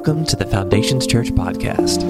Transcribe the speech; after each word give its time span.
Welcome 0.00 0.24
to 0.28 0.36
the 0.36 0.46
Foundations 0.46 1.06
Church 1.06 1.26
podcast. 1.32 2.00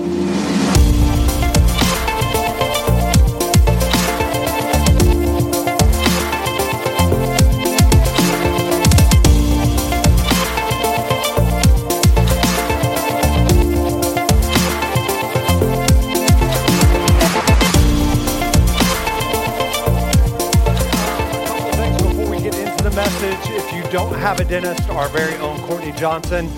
before 21.98 22.30
we 22.30 22.40
get 22.40 22.54
into 22.54 22.84
the 22.84 22.92
message. 22.94 23.50
If 23.50 23.72
you 23.72 23.82
don't 23.90 24.14
have 24.14 24.38
a 24.38 24.44
dentist, 24.44 24.88
our 24.90 25.08
very 25.08 25.34
own 25.38 25.60
Courtney 25.62 25.90
Johnson, 25.90 26.48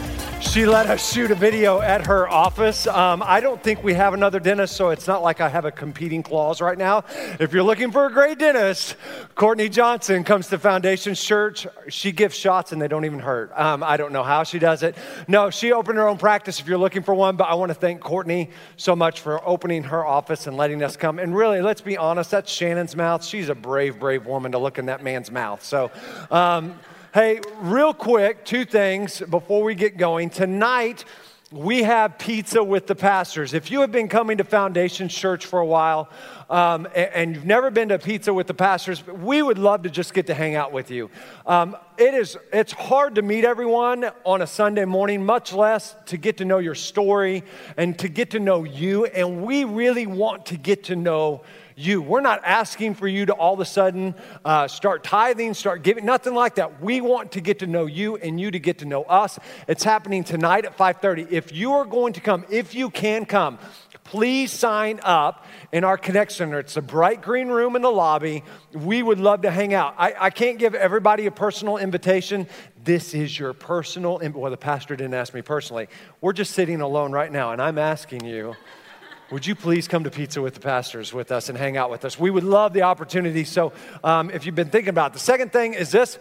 she 0.42 0.66
let 0.66 0.86
us 0.86 1.12
shoot 1.12 1.30
a 1.30 1.34
video 1.34 1.80
at 1.80 2.06
her 2.06 2.28
office. 2.28 2.86
Um, 2.86 3.22
I 3.24 3.40
don't 3.40 3.62
think 3.62 3.82
we 3.82 3.94
have 3.94 4.12
another 4.12 4.40
dentist, 4.40 4.76
so 4.76 4.90
it's 4.90 5.06
not 5.06 5.22
like 5.22 5.40
I 5.40 5.48
have 5.48 5.64
a 5.64 5.70
competing 5.70 6.22
clause 6.22 6.60
right 6.60 6.76
now. 6.76 7.04
If 7.38 7.52
you're 7.52 7.62
looking 7.62 7.90
for 7.90 8.06
a 8.06 8.12
great 8.12 8.38
dentist, 8.38 8.96
Courtney 9.34 9.68
Johnson 9.68 10.24
comes 10.24 10.48
to 10.48 10.58
Foundation 10.58 11.14
Church. 11.14 11.66
She 11.88 12.12
gives 12.12 12.36
shots 12.36 12.72
and 12.72 12.82
they 12.82 12.88
don't 12.88 13.04
even 13.04 13.20
hurt. 13.20 13.52
Um, 13.54 13.82
I 13.82 13.96
don't 13.96 14.12
know 14.12 14.22
how 14.22 14.42
she 14.42 14.58
does 14.58 14.82
it. 14.82 14.96
No, 15.28 15.48
she 15.50 15.72
opened 15.72 15.98
her 15.98 16.08
own 16.08 16.18
practice 16.18 16.60
if 16.60 16.66
you're 16.66 16.76
looking 16.76 17.02
for 17.02 17.14
one, 17.14 17.36
but 17.36 17.44
I 17.44 17.54
want 17.54 17.70
to 17.70 17.74
thank 17.74 18.00
Courtney 18.00 18.50
so 18.76 18.94
much 18.94 19.20
for 19.20 19.46
opening 19.48 19.84
her 19.84 20.04
office 20.04 20.46
and 20.46 20.56
letting 20.56 20.82
us 20.82 20.96
come. 20.96 21.18
And 21.18 21.34
really, 21.34 21.62
let's 21.62 21.80
be 21.80 21.96
honest, 21.96 22.32
that's 22.32 22.50
Shannon's 22.52 22.96
mouth. 22.96 23.24
She's 23.24 23.48
a 23.48 23.54
brave, 23.54 23.98
brave 24.00 24.26
woman 24.26 24.52
to 24.52 24.58
look 24.58 24.78
in 24.78 24.86
that 24.86 25.02
man's 25.02 25.30
mouth. 25.30 25.64
So, 25.64 25.90
um, 26.30 26.78
Hey, 27.14 27.40
real 27.60 27.92
quick, 27.92 28.42
two 28.42 28.64
things 28.64 29.20
before 29.20 29.64
we 29.64 29.74
get 29.74 29.98
going. 29.98 30.30
Tonight, 30.30 31.04
we 31.50 31.82
have 31.82 32.16
pizza 32.16 32.64
with 32.64 32.86
the 32.86 32.94
pastors. 32.94 33.52
If 33.52 33.70
you 33.70 33.82
have 33.82 33.92
been 33.92 34.08
coming 34.08 34.38
to 34.38 34.44
Foundation 34.44 35.10
Church 35.10 35.44
for 35.44 35.60
a 35.60 35.66
while 35.66 36.08
um, 36.48 36.86
and, 36.94 37.10
and, 37.12 37.34
you've 37.34 37.44
never 37.44 37.70
been 37.70 37.90
to 37.90 37.98
pizza 37.98 38.32
with 38.32 38.46
the 38.46 38.54
pastors, 38.54 39.06
we 39.06 39.42
would 39.42 39.58
love 39.58 39.82
to 39.82 39.90
just 39.90 40.14
get 40.14 40.28
to 40.28 40.34
hang 40.34 40.54
out 40.54 40.72
with 40.72 40.90
you. 40.90 41.10
Um, 41.46 41.76
it 41.98 42.14
is, 42.14 42.38
it's 42.50 42.72
hard 42.72 43.16
to 43.16 43.22
meet 43.22 43.44
everyone 43.44 44.10
on 44.24 44.40
a 44.40 44.46
Sunday 44.46 44.86
morning, 44.86 45.22
much 45.22 45.52
less 45.52 45.94
to 46.06 46.16
get 46.16 46.38
to 46.38 46.46
know 46.46 46.60
your 46.60 46.74
story 46.74 47.44
and 47.76 47.98
to 47.98 48.08
get 48.08 48.30
to 48.30 48.40
know 48.40 48.64
you. 48.64 49.04
And 49.04 49.42
we 49.42 49.64
really 49.64 50.06
want 50.06 50.46
to 50.46 50.56
get 50.56 50.84
to 50.84 50.96
know 50.96 51.42
you. 51.84 52.00
We're 52.00 52.20
not 52.20 52.42
asking 52.44 52.94
for 52.94 53.08
you 53.08 53.26
to 53.26 53.32
all 53.32 53.54
of 53.54 53.60
a 53.60 53.64
sudden 53.64 54.14
uh, 54.44 54.68
start 54.68 55.04
tithing, 55.04 55.54
start 55.54 55.82
giving, 55.82 56.04
nothing 56.04 56.34
like 56.34 56.56
that. 56.56 56.82
We 56.82 57.00
want 57.00 57.32
to 57.32 57.40
get 57.40 57.58
to 57.60 57.66
know 57.66 57.86
you 57.86 58.16
and 58.16 58.40
you 58.40 58.50
to 58.50 58.58
get 58.58 58.78
to 58.78 58.84
know 58.84 59.02
us. 59.04 59.38
It's 59.68 59.84
happening 59.84 60.24
tonight 60.24 60.64
at 60.64 60.76
5:30. 60.76 61.30
If 61.30 61.52
you 61.52 61.72
are 61.72 61.84
going 61.84 62.12
to 62.14 62.20
come, 62.20 62.44
if 62.50 62.74
you 62.74 62.90
can 62.90 63.24
come, 63.24 63.58
please 64.04 64.50
sign 64.52 65.00
up 65.02 65.46
in 65.72 65.84
our 65.84 65.96
Connect 65.96 66.32
Center. 66.32 66.58
It's 66.58 66.76
a 66.76 66.82
bright 66.82 67.22
green 67.22 67.48
room 67.48 67.76
in 67.76 67.82
the 67.82 67.90
lobby. 67.90 68.44
We 68.72 69.02
would 69.02 69.18
love 69.18 69.42
to 69.42 69.50
hang 69.50 69.74
out. 69.74 69.94
I, 69.96 70.14
I 70.18 70.30
can't 70.30 70.58
give 70.58 70.74
everybody 70.74 71.26
a 71.26 71.30
personal 71.30 71.78
invitation. 71.78 72.46
This 72.84 73.14
is 73.14 73.38
your 73.38 73.52
personal, 73.52 74.20
well, 74.34 74.50
the 74.50 74.56
pastor 74.56 74.96
didn't 74.96 75.14
ask 75.14 75.32
me 75.32 75.42
personally. 75.42 75.88
We're 76.20 76.32
just 76.32 76.52
sitting 76.52 76.80
alone 76.80 77.12
right 77.12 77.30
now, 77.30 77.52
and 77.52 77.62
I'm 77.62 77.78
asking 77.78 78.24
you 78.24 78.56
would 79.32 79.46
you 79.46 79.54
please 79.54 79.88
come 79.88 80.04
to 80.04 80.10
Pizza 80.10 80.42
with 80.42 80.52
the 80.52 80.60
Pastors 80.60 81.14
with 81.14 81.32
us 81.32 81.48
and 81.48 81.56
hang 81.56 81.78
out 81.78 81.90
with 81.90 82.04
us? 82.04 82.18
We 82.18 82.30
would 82.30 82.44
love 82.44 82.74
the 82.74 82.82
opportunity. 82.82 83.44
So, 83.44 83.72
um, 84.04 84.30
if 84.30 84.44
you've 84.44 84.54
been 84.54 84.68
thinking 84.68 84.90
about 84.90 85.12
it. 85.12 85.14
the 85.14 85.20
second 85.20 85.54
thing 85.54 85.72
is 85.72 85.90
this. 85.90 86.18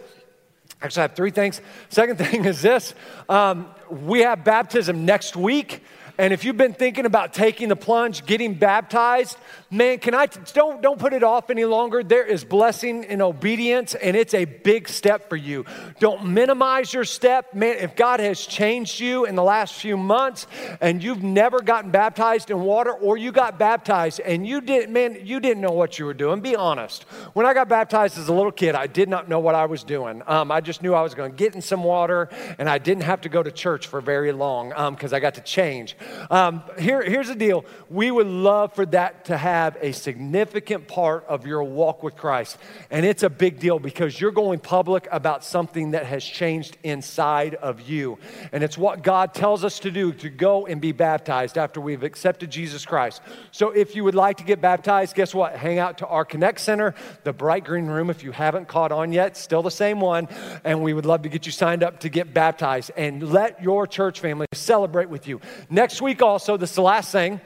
Actually, 0.80 1.00
I 1.00 1.02
have 1.02 1.14
three 1.14 1.30
things. 1.30 1.60
Second 1.90 2.16
thing 2.24 2.46
is 2.46 2.62
this. 2.62 2.94
Um, 3.28 3.66
we 3.90 4.20
have 4.20 4.44
baptism 4.44 5.04
next 5.04 5.36
week. 5.36 5.82
And 6.18 6.32
if 6.32 6.44
you've 6.44 6.56
been 6.56 6.74
thinking 6.74 7.06
about 7.06 7.32
taking 7.32 7.68
the 7.68 7.76
plunge, 7.76 8.26
getting 8.26 8.54
baptized, 8.54 9.36
man, 9.70 9.98
can 9.98 10.14
I 10.14 10.26
don't 10.26 10.82
don't 10.82 10.98
put 10.98 11.12
it 11.12 11.22
off 11.22 11.50
any 11.50 11.64
longer. 11.64 12.02
There 12.02 12.24
is 12.24 12.44
blessing 12.44 13.04
in 13.04 13.22
obedience, 13.22 13.94
and 13.94 14.16
it's 14.16 14.34
a 14.34 14.44
big 14.44 14.88
step 14.88 15.28
for 15.28 15.36
you. 15.36 15.64
Don't 15.98 16.26
minimize 16.26 16.92
your 16.92 17.04
step, 17.04 17.54
man. 17.54 17.76
If 17.78 17.96
God 17.96 18.20
has 18.20 18.46
changed 18.46 19.00
you 19.00 19.24
in 19.24 19.34
the 19.34 19.42
last 19.42 19.74
few 19.74 19.96
months, 19.96 20.46
and 20.80 21.02
you've 21.02 21.22
never 21.22 21.60
gotten 21.60 21.90
baptized 21.90 22.50
in 22.50 22.60
water, 22.60 22.92
or 22.92 23.16
you 23.16 23.32
got 23.32 23.58
baptized 23.58 24.20
and 24.20 24.46
you 24.46 24.60
didn't, 24.60 24.92
man, 24.92 25.18
you 25.24 25.40
didn't 25.40 25.62
know 25.62 25.72
what 25.72 25.98
you 25.98 26.04
were 26.04 26.14
doing. 26.14 26.40
Be 26.40 26.56
honest. 26.56 27.04
When 27.32 27.46
I 27.46 27.54
got 27.54 27.68
baptized 27.68 28.18
as 28.18 28.28
a 28.28 28.32
little 28.32 28.52
kid, 28.52 28.74
I 28.74 28.86
did 28.86 29.08
not 29.08 29.28
know 29.28 29.40
what 29.40 29.54
I 29.54 29.66
was 29.66 29.84
doing. 29.84 30.22
Um, 30.26 30.50
I 30.50 30.60
just 30.60 30.82
knew 30.82 30.94
I 30.94 31.02
was 31.02 31.14
going 31.14 31.30
to 31.30 31.36
get 31.36 31.54
in 31.54 31.62
some 31.62 31.84
water, 31.84 32.28
and 32.58 32.68
I 32.68 32.78
didn't 32.78 33.04
have 33.04 33.22
to 33.22 33.28
go 33.28 33.42
to 33.42 33.50
church 33.50 33.86
for 33.86 34.00
very 34.00 34.32
long 34.32 34.68
because 34.90 35.12
um, 35.12 35.16
I 35.16 35.20
got 35.20 35.34
to 35.34 35.40
change. 35.40 35.96
Um, 36.30 36.62
here, 36.78 37.02
here's 37.02 37.28
the 37.28 37.34
deal 37.34 37.64
we 37.90 38.10
would 38.10 38.26
love 38.26 38.74
for 38.74 38.86
that 38.86 39.26
to 39.26 39.36
have 39.36 39.76
a 39.80 39.92
significant 39.92 40.88
part 40.88 41.24
of 41.26 41.46
your 41.46 41.62
walk 41.62 42.02
with 42.02 42.16
Christ. 42.16 42.56
And 42.90 43.04
it's 43.04 43.22
a 43.22 43.30
big 43.30 43.58
deal 43.58 43.78
because 43.78 44.20
you're 44.20 44.30
going 44.30 44.60
public 44.60 45.08
about 45.10 45.44
something 45.44 45.92
that 45.92 46.06
has 46.06 46.24
changed 46.24 46.76
inside 46.82 47.54
of 47.56 47.82
you. 47.82 48.18
And 48.52 48.62
it's 48.64 48.78
what 48.78 49.02
God 49.02 49.34
tells 49.34 49.64
us 49.64 49.78
to 49.80 49.90
do 49.90 50.12
to 50.14 50.30
go 50.30 50.66
and 50.66 50.80
be 50.80 50.92
baptized 50.92 51.58
after 51.58 51.80
we've 51.80 52.02
accepted 52.02 52.50
Jesus 52.50 52.84
Christ. 52.84 53.20
So 53.50 53.70
if 53.70 53.94
you 53.94 54.04
would 54.04 54.14
like 54.14 54.38
to 54.38 54.44
get 54.44 54.60
baptized, 54.60 55.14
guess 55.14 55.34
what? 55.34 55.56
Hang 55.56 55.78
out 55.78 55.98
to 55.98 56.06
our 56.06 56.24
Connect 56.24 56.60
Center, 56.60 56.94
the 57.24 57.32
bright 57.32 57.64
green 57.64 57.86
room. 57.86 58.10
If 58.10 58.22
you 58.22 58.32
haven't 58.32 58.68
caught 58.68 58.92
on 58.92 59.12
yet, 59.12 59.36
still 59.36 59.62
the 59.62 59.70
same 59.70 60.00
one. 60.00 60.28
And 60.64 60.82
we 60.82 60.94
would 60.94 61.06
love 61.06 61.22
to 61.22 61.28
get 61.28 61.46
you 61.46 61.52
signed 61.52 61.82
up 61.82 62.00
to 62.00 62.08
get 62.08 62.32
baptized 62.32 62.90
and 62.96 63.32
let 63.32 63.62
your 63.62 63.86
church 63.86 64.20
family 64.20 64.46
celebrate 64.52 65.08
with 65.08 65.26
you. 65.26 65.40
Next 65.68 65.91
week, 66.00 66.22
also, 66.22 66.56
this 66.56 66.70
is 66.70 66.76
the 66.76 66.82
last 66.82 67.12
thing. 67.12 67.40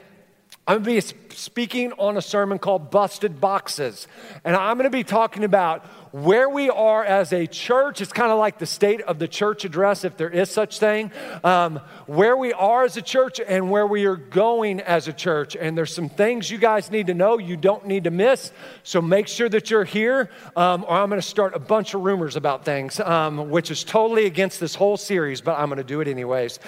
I'm 0.69 0.83
going 0.83 0.99
to 0.99 1.15
be 1.15 1.33
speaking 1.33 1.93
on 1.93 2.17
a 2.17 2.21
sermon 2.21 2.59
called 2.59 2.91
Busted 2.91 3.39
Boxes. 3.39 4.05
And 4.43 4.53
I'm 4.53 4.75
going 4.75 4.83
to 4.83 4.97
be 4.97 5.05
talking 5.05 5.45
about 5.45 5.85
where 6.11 6.49
we 6.49 6.69
are 6.69 7.05
as 7.05 7.31
a 7.31 7.47
church. 7.47 8.01
It's 8.01 8.11
kind 8.11 8.33
of 8.33 8.37
like 8.37 8.59
the 8.59 8.65
state 8.65 8.99
of 9.01 9.17
the 9.17 9.29
church 9.29 9.63
address, 9.63 10.03
if 10.03 10.17
there 10.17 10.29
is 10.29 10.49
such 10.49 10.79
thing. 10.79 11.11
Um, 11.45 11.79
where 12.05 12.35
we 12.35 12.51
are 12.51 12.83
as 12.83 12.97
a 12.97 13.01
church 13.01 13.39
and 13.39 13.71
where 13.71 13.87
we 13.87 14.03
are 14.07 14.17
going 14.17 14.81
as 14.81 15.07
a 15.07 15.13
church. 15.13 15.55
And 15.55 15.77
there's 15.77 15.95
some 15.95 16.09
things 16.09 16.51
you 16.51 16.57
guys 16.57 16.91
need 16.91 17.07
to 17.07 17.13
know 17.13 17.37
you 17.37 17.55
don't 17.55 17.87
need 17.87 18.03
to 18.03 18.11
miss. 18.11 18.51
So 18.83 19.01
make 19.01 19.29
sure 19.29 19.47
that 19.47 19.71
you're 19.71 19.85
here, 19.85 20.29
um, 20.57 20.83
or 20.85 20.97
I'm 20.97 21.07
going 21.07 21.21
to 21.21 21.27
start 21.27 21.55
a 21.55 21.59
bunch 21.59 21.93
of 21.93 22.01
rumors 22.01 22.35
about 22.35 22.65
things, 22.65 22.99
um, 22.99 23.49
which 23.49 23.71
is 23.71 23.85
totally 23.85 24.25
against 24.25 24.59
this 24.59 24.75
whole 24.75 24.97
series, 24.97 25.39
but 25.39 25.57
I'm 25.57 25.69
going 25.69 25.77
to 25.77 25.83
do 25.85 26.01
it 26.01 26.09
anyways. 26.09 26.59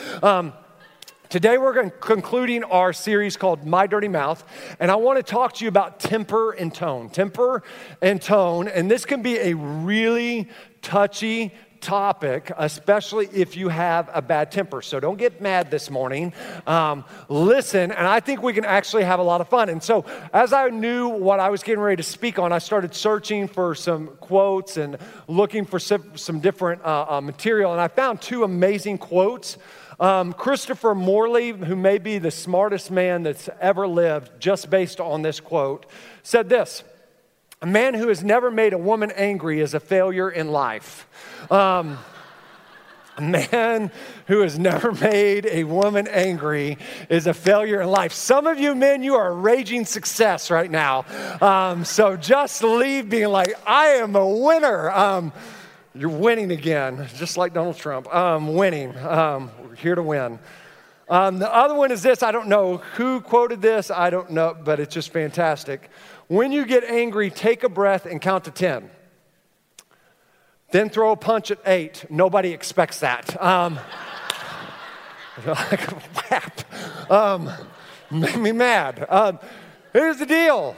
Today, 1.29 1.59
we're 1.59 1.91
concluding 1.91 2.64
our 2.64 2.91
series 2.91 3.37
called 3.37 3.64
My 3.64 3.85
Dirty 3.85 4.08
Mouth, 4.08 4.43
and 4.79 4.90
I 4.90 4.96
want 4.96 5.17
to 5.17 5.22
talk 5.23 5.53
to 5.53 5.64
you 5.64 5.70
about 5.70 5.99
temper 5.99 6.53
and 6.53 6.73
tone. 6.73 7.08
Temper 7.11 7.61
and 8.02 8.20
tone, 8.20 8.67
and 8.67 8.90
this 8.90 9.05
can 9.05 9.22
be 9.22 9.37
a 9.37 9.53
really 9.53 10.49
touchy 10.81 11.53
topic, 11.81 12.52
especially 12.58 13.29
if 13.31 13.55
you 13.55 13.70
have 13.70 14.09
a 14.11 14.23
bad 14.23 14.52
temper. 14.52 14.81
So 14.81 14.99
don't 14.99 15.20
get 15.20 15.40
mad 15.40 15.70
this 15.70 15.91
morning. 15.91 16.34
Um, 16.66 17.05
listen, 17.28 17.91
and 17.91 18.08
I 18.08 18.22
think 18.22 18.41
we 18.41 18.52
can 18.52 18.66
actually 18.66 19.03
have 19.03 19.20
a 19.20 19.23
lot 19.23 19.40
of 19.40 19.47
fun. 19.49 19.70
And 19.70 19.84
so, 19.84 20.05
as 20.34 20.52
I 20.52 20.70
knew 20.70 21.09
what 21.09 21.40
I 21.40 21.52
was 21.52 21.61
getting 21.61 21.79
ready 21.79 21.97
to 21.97 22.03
speak 22.03 22.40
on, 22.40 22.52
I 22.52 22.58
started 22.58 22.96
searching 22.96 23.47
for 23.47 23.75
some 23.75 24.08
quotes 24.20 24.78
and 24.78 24.97
looking 25.28 25.64
for 25.64 25.78
some, 25.78 26.17
some 26.17 26.40
different 26.40 26.84
uh, 26.84 27.05
uh, 27.08 27.22
material, 27.22 27.72
and 27.72 27.79
I 27.79 27.87
found 27.87 28.20
two 28.20 28.43
amazing 28.43 28.97
quotes 28.97 29.59
um, 29.99 30.34
Christopher 30.34 30.96
Morley, 30.96 31.51
who 31.51 31.75
may 31.75 31.97
be 31.97 32.17
the 32.17 32.31
smartest 32.31 32.91
man 32.91 33.23
that's 33.23 33.49
ever 33.59 33.87
lived, 33.87 34.40
just 34.40 34.69
based 34.69 34.99
on 34.99 35.22
this 35.22 35.40
quote, 35.40 35.85
said 36.23 36.49
this 36.49 36.84
A 37.61 37.66
man 37.66 37.93
who 37.93 38.07
has 38.07 38.23
never 38.23 38.49
made 38.49 38.73
a 38.73 38.78
woman 38.78 39.11
angry 39.11 39.59
is 39.59 39.73
a 39.73 39.79
failure 39.79 40.29
in 40.29 40.51
life. 40.51 41.07
Um, 41.51 41.97
A 43.17 43.22
man 43.22 43.91
who 44.28 44.40
has 44.43 44.57
never 44.57 44.93
made 44.93 45.46
a 45.46 45.66
woman 45.66 46.07
angry 46.07 46.78
is 47.09 47.28
a 47.28 47.34
failure 47.34 47.81
in 47.81 47.90
life. 47.90 48.13
Some 48.13 48.47
of 48.47 48.57
you 48.57 48.73
men, 48.75 49.03
you 49.03 49.16
are 49.16 49.31
a 49.31 49.35
raging 49.35 49.84
success 49.84 50.49
right 50.49 50.72
now. 50.72 51.03
Um, 51.41 51.84
so 51.84 52.16
just 52.16 52.63
leave 52.63 53.09
being 53.09 53.28
like, 53.28 53.53
I 53.67 53.87
am 53.87 54.16
a 54.16 54.25
winner. 54.25 54.90
Um, 54.91 55.34
you're 55.93 56.09
winning 56.09 56.51
again, 56.51 57.09
just 57.16 57.35
like 57.35 57.53
Donald 57.53 57.75
Trump. 57.75 58.07
Um, 58.16 58.55
winning. 58.55 58.96
Um, 58.96 59.51
we're 59.70 59.76
here 59.76 59.94
to 59.94 60.02
win. 60.02 60.40
Um, 61.10 61.38
the 61.38 61.54
other 61.54 61.76
one 61.76 61.92
is 61.92 62.02
this 62.02 62.24
I 62.24 62.32
don't 62.32 62.48
know 62.48 62.78
who 62.78 63.22
quoted 63.22 63.62
this, 63.62 63.92
I 63.92 64.10
don't 64.10 64.32
know, 64.32 64.58
but 64.60 64.80
it's 64.80 64.94
just 64.94 65.14
fantastic. 65.14 65.92
When 66.28 66.52
you 66.52 66.66
get 66.66 66.84
angry, 66.84 67.30
take 67.30 67.64
a 67.64 67.70
breath 67.70 68.08
and 68.08 68.20
count 68.20 68.46
to 68.46 68.52
10. 68.52 68.90
Then 70.72 70.90
throw 70.90 71.12
a 71.12 71.16
punch 71.16 71.52
at 71.52 71.60
eight. 71.66 72.06
Nobody 72.10 72.52
expects 72.52 73.00
that. 73.02 73.42
Um. 73.42 73.80
Um, 77.10 77.50
made 78.12 78.38
me 78.38 78.52
mad. 78.52 79.04
Um, 79.10 79.40
here's 79.94 80.18
the 80.18 80.28
deal 80.28 80.76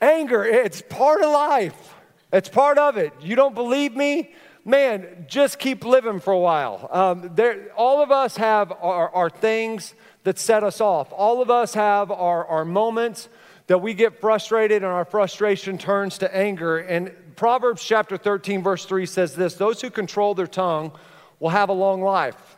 anger, 0.00 0.44
it's 0.44 0.82
part 0.82 1.22
of 1.22 1.30
life, 1.30 1.94
it's 2.32 2.48
part 2.48 2.76
of 2.76 2.96
it. 2.96 3.12
You 3.20 3.36
don't 3.36 3.54
believe 3.54 3.94
me? 3.94 4.34
Man, 4.64 5.26
just 5.28 5.58
keep 5.58 5.84
living 5.84 6.20
for 6.20 6.32
a 6.32 6.38
while. 6.38 6.88
Um, 6.90 7.30
there, 7.34 7.70
all 7.76 8.02
of 8.02 8.10
us 8.10 8.38
have 8.38 8.72
our, 8.72 9.10
our 9.10 9.28
things 9.28 9.94
that 10.22 10.38
set 10.38 10.64
us 10.64 10.80
off. 10.80 11.12
All 11.12 11.42
of 11.42 11.50
us 11.50 11.74
have 11.74 12.10
our, 12.10 12.46
our 12.46 12.64
moments 12.64 13.28
that 13.66 13.82
we 13.82 13.92
get 13.92 14.20
frustrated 14.20 14.82
and 14.82 14.90
our 14.90 15.04
frustration 15.04 15.76
turns 15.76 16.18
to 16.18 16.34
anger. 16.34 16.78
And 16.78 17.12
Proverbs 17.36 17.84
chapter 17.84 18.16
13, 18.16 18.62
verse 18.62 18.86
3 18.86 19.04
says 19.04 19.34
this 19.34 19.54
Those 19.54 19.82
who 19.82 19.90
control 19.90 20.34
their 20.34 20.46
tongue 20.46 20.92
will 21.40 21.50
have 21.50 21.68
a 21.68 21.74
long 21.74 22.00
life. 22.00 22.56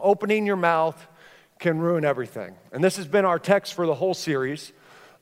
Opening 0.00 0.44
your 0.44 0.56
mouth 0.56 1.06
can 1.60 1.78
ruin 1.78 2.04
everything. 2.04 2.56
And 2.72 2.82
this 2.82 2.96
has 2.96 3.06
been 3.06 3.24
our 3.24 3.38
text 3.38 3.74
for 3.74 3.86
the 3.86 3.94
whole 3.94 4.14
series. 4.14 4.72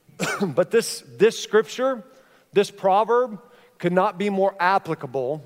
but 0.42 0.70
this, 0.70 1.04
this 1.18 1.38
scripture, 1.38 2.02
this 2.54 2.70
proverb, 2.70 3.38
could 3.78 3.92
not 3.92 4.16
be 4.16 4.30
more 4.30 4.54
applicable 4.58 5.44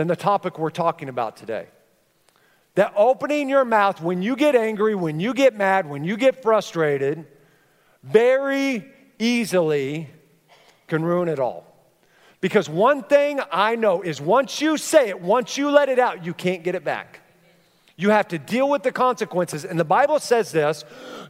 than 0.00 0.08
the 0.08 0.16
topic 0.16 0.58
we're 0.58 0.70
talking 0.70 1.10
about 1.10 1.36
today. 1.36 1.66
That 2.74 2.94
opening 2.96 3.50
your 3.50 3.66
mouth 3.66 4.00
when 4.00 4.22
you 4.22 4.34
get 4.34 4.56
angry, 4.56 4.94
when 4.94 5.20
you 5.20 5.34
get 5.34 5.54
mad, 5.54 5.86
when 5.90 6.04
you 6.04 6.16
get 6.16 6.40
frustrated, 6.42 7.26
very 8.02 8.90
easily 9.18 10.08
can 10.86 11.04
ruin 11.04 11.28
it 11.28 11.38
all. 11.38 11.66
Because 12.40 12.66
one 12.66 13.02
thing 13.02 13.40
I 13.52 13.76
know 13.76 14.00
is 14.00 14.22
once 14.22 14.62
you 14.62 14.78
say 14.78 15.10
it, 15.10 15.20
once 15.20 15.58
you 15.58 15.70
let 15.70 15.90
it 15.90 15.98
out, 15.98 16.24
you 16.24 16.32
can't 16.32 16.62
get 16.62 16.74
it 16.74 16.82
back. 16.82 17.20
You 17.98 18.08
have 18.08 18.28
to 18.28 18.38
deal 18.38 18.70
with 18.70 18.82
the 18.82 18.92
consequences. 18.92 19.66
And 19.66 19.78
the 19.78 19.84
Bible 19.84 20.18
says 20.18 20.50
this 20.50 20.82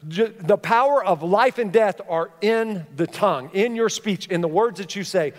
the 0.04 0.58
power 0.62 1.04
of 1.04 1.24
life 1.24 1.58
and 1.58 1.72
death 1.72 2.00
are 2.08 2.30
in 2.40 2.86
the 2.94 3.08
tongue, 3.08 3.50
in 3.52 3.74
your 3.74 3.88
speech, 3.88 4.28
in 4.28 4.40
the 4.40 4.48
words 4.48 4.78
that 4.78 4.94
you 4.94 5.02
say. 5.02 5.32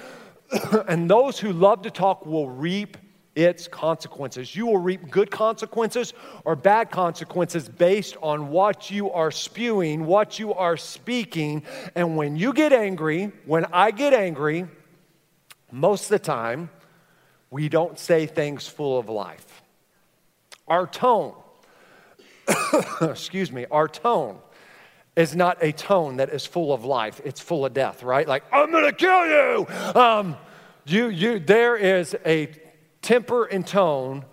and 0.90 1.10
those 1.10 1.40
who 1.40 1.54
love 1.54 1.84
to 1.84 1.92
talk 1.92 2.26
will 2.26 2.50
reap 2.50 2.98
its 3.36 3.68
consequences. 3.68 4.56
You 4.56 4.66
will 4.66 4.78
reap 4.78 5.10
good 5.10 5.32
consequences 5.32 6.14
or 6.44 6.56
bad 6.56 6.92
consequences 6.92 7.70
based 7.70 8.18
on 8.22 8.50
what 8.50 8.92
you 8.92 9.12
are 9.12 9.32
spewing, 9.32 10.06
what 10.06 10.38
you 10.40 10.54
are 10.54 10.78
speaking. 10.78 11.64
And 11.96 12.18
when 12.18 12.36
you 12.36 12.54
get 12.54 12.74
angry, 12.74 13.32
when 13.46 13.66
I 13.72 13.92
get 13.92 14.14
angry, 14.14 14.68
most 15.72 16.04
of 16.06 16.10
the 16.10 16.20
time, 16.20 16.70
we 17.50 17.70
don't 17.70 17.98
say 17.98 18.26
things 18.26 18.68
full 18.68 19.00
of 19.00 19.10
life. 19.10 19.62
Our 20.68 20.88
tone, 20.88 21.34
excuse 23.02 23.52
me, 23.52 23.66
our 23.72 23.88
tone 23.88 24.40
is 25.16 25.36
not 25.36 25.58
a 25.62 25.72
tone 25.72 26.18
that 26.18 26.30
is 26.30 26.46
full 26.46 26.74
of 26.74 26.86
life. 26.86 27.20
It's 27.26 27.42
full 27.42 27.66
of 27.66 27.74
death, 27.74 28.04
right? 28.04 28.28
Like, 28.28 28.44
I'm 28.52 28.72
gonna 28.72 28.94
kill 28.94 29.26
you. 29.26 29.68
Um, 29.96 30.38
you, 30.86 31.08
you, 31.10 31.40
there 31.40 31.76
is 31.76 32.16
a 32.26 32.48
temper 33.02 33.46
and 33.46 33.66
tone 33.66 34.26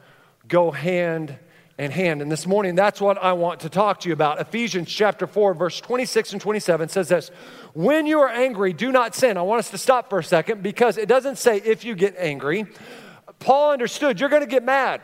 go 0.47 0.71
hand 0.71 1.37
in 1.79 1.91
hand. 1.91 2.21
And 2.21 2.31
this 2.31 2.47
morning, 2.47 2.75
that's 2.75 3.01
what 3.01 3.19
I 3.19 3.33
want 3.35 3.61
to 3.61 3.69
talk 3.69 4.01
to 4.01 4.09
you 4.09 4.13
about. 4.13 4.41
Ephesians 4.41 4.89
chapter 4.89 5.27
4, 5.27 5.55
verse 5.55 5.81
26 5.81 6.33
and 6.33 6.43
27 6.43 6.89
says 6.89 7.09
this 7.09 7.29
When 7.75 8.07
you 8.07 8.19
are 8.21 8.29
angry, 8.29 8.73
do 8.73 8.91
not 8.91 9.15
sin. 9.15 9.37
I 9.37 9.43
want 9.43 9.61
us 9.61 9.71
to 9.71 9.79
stop 9.79 10.11
for 10.11 10.19
a 10.19 10.25
second 10.25 10.63
because 10.63 10.99
it 10.99 11.09
doesn't 11.09 11.39
say 11.39 11.59
if 11.59 11.85
you 11.85 11.95
get 11.95 12.17
angry. 12.19 12.67
Paul 13.39 13.73
understood 13.73 14.19
you're 14.19 14.29
going 14.29 14.43
to 14.43 14.49
get 14.49 14.65
mad, 14.65 15.01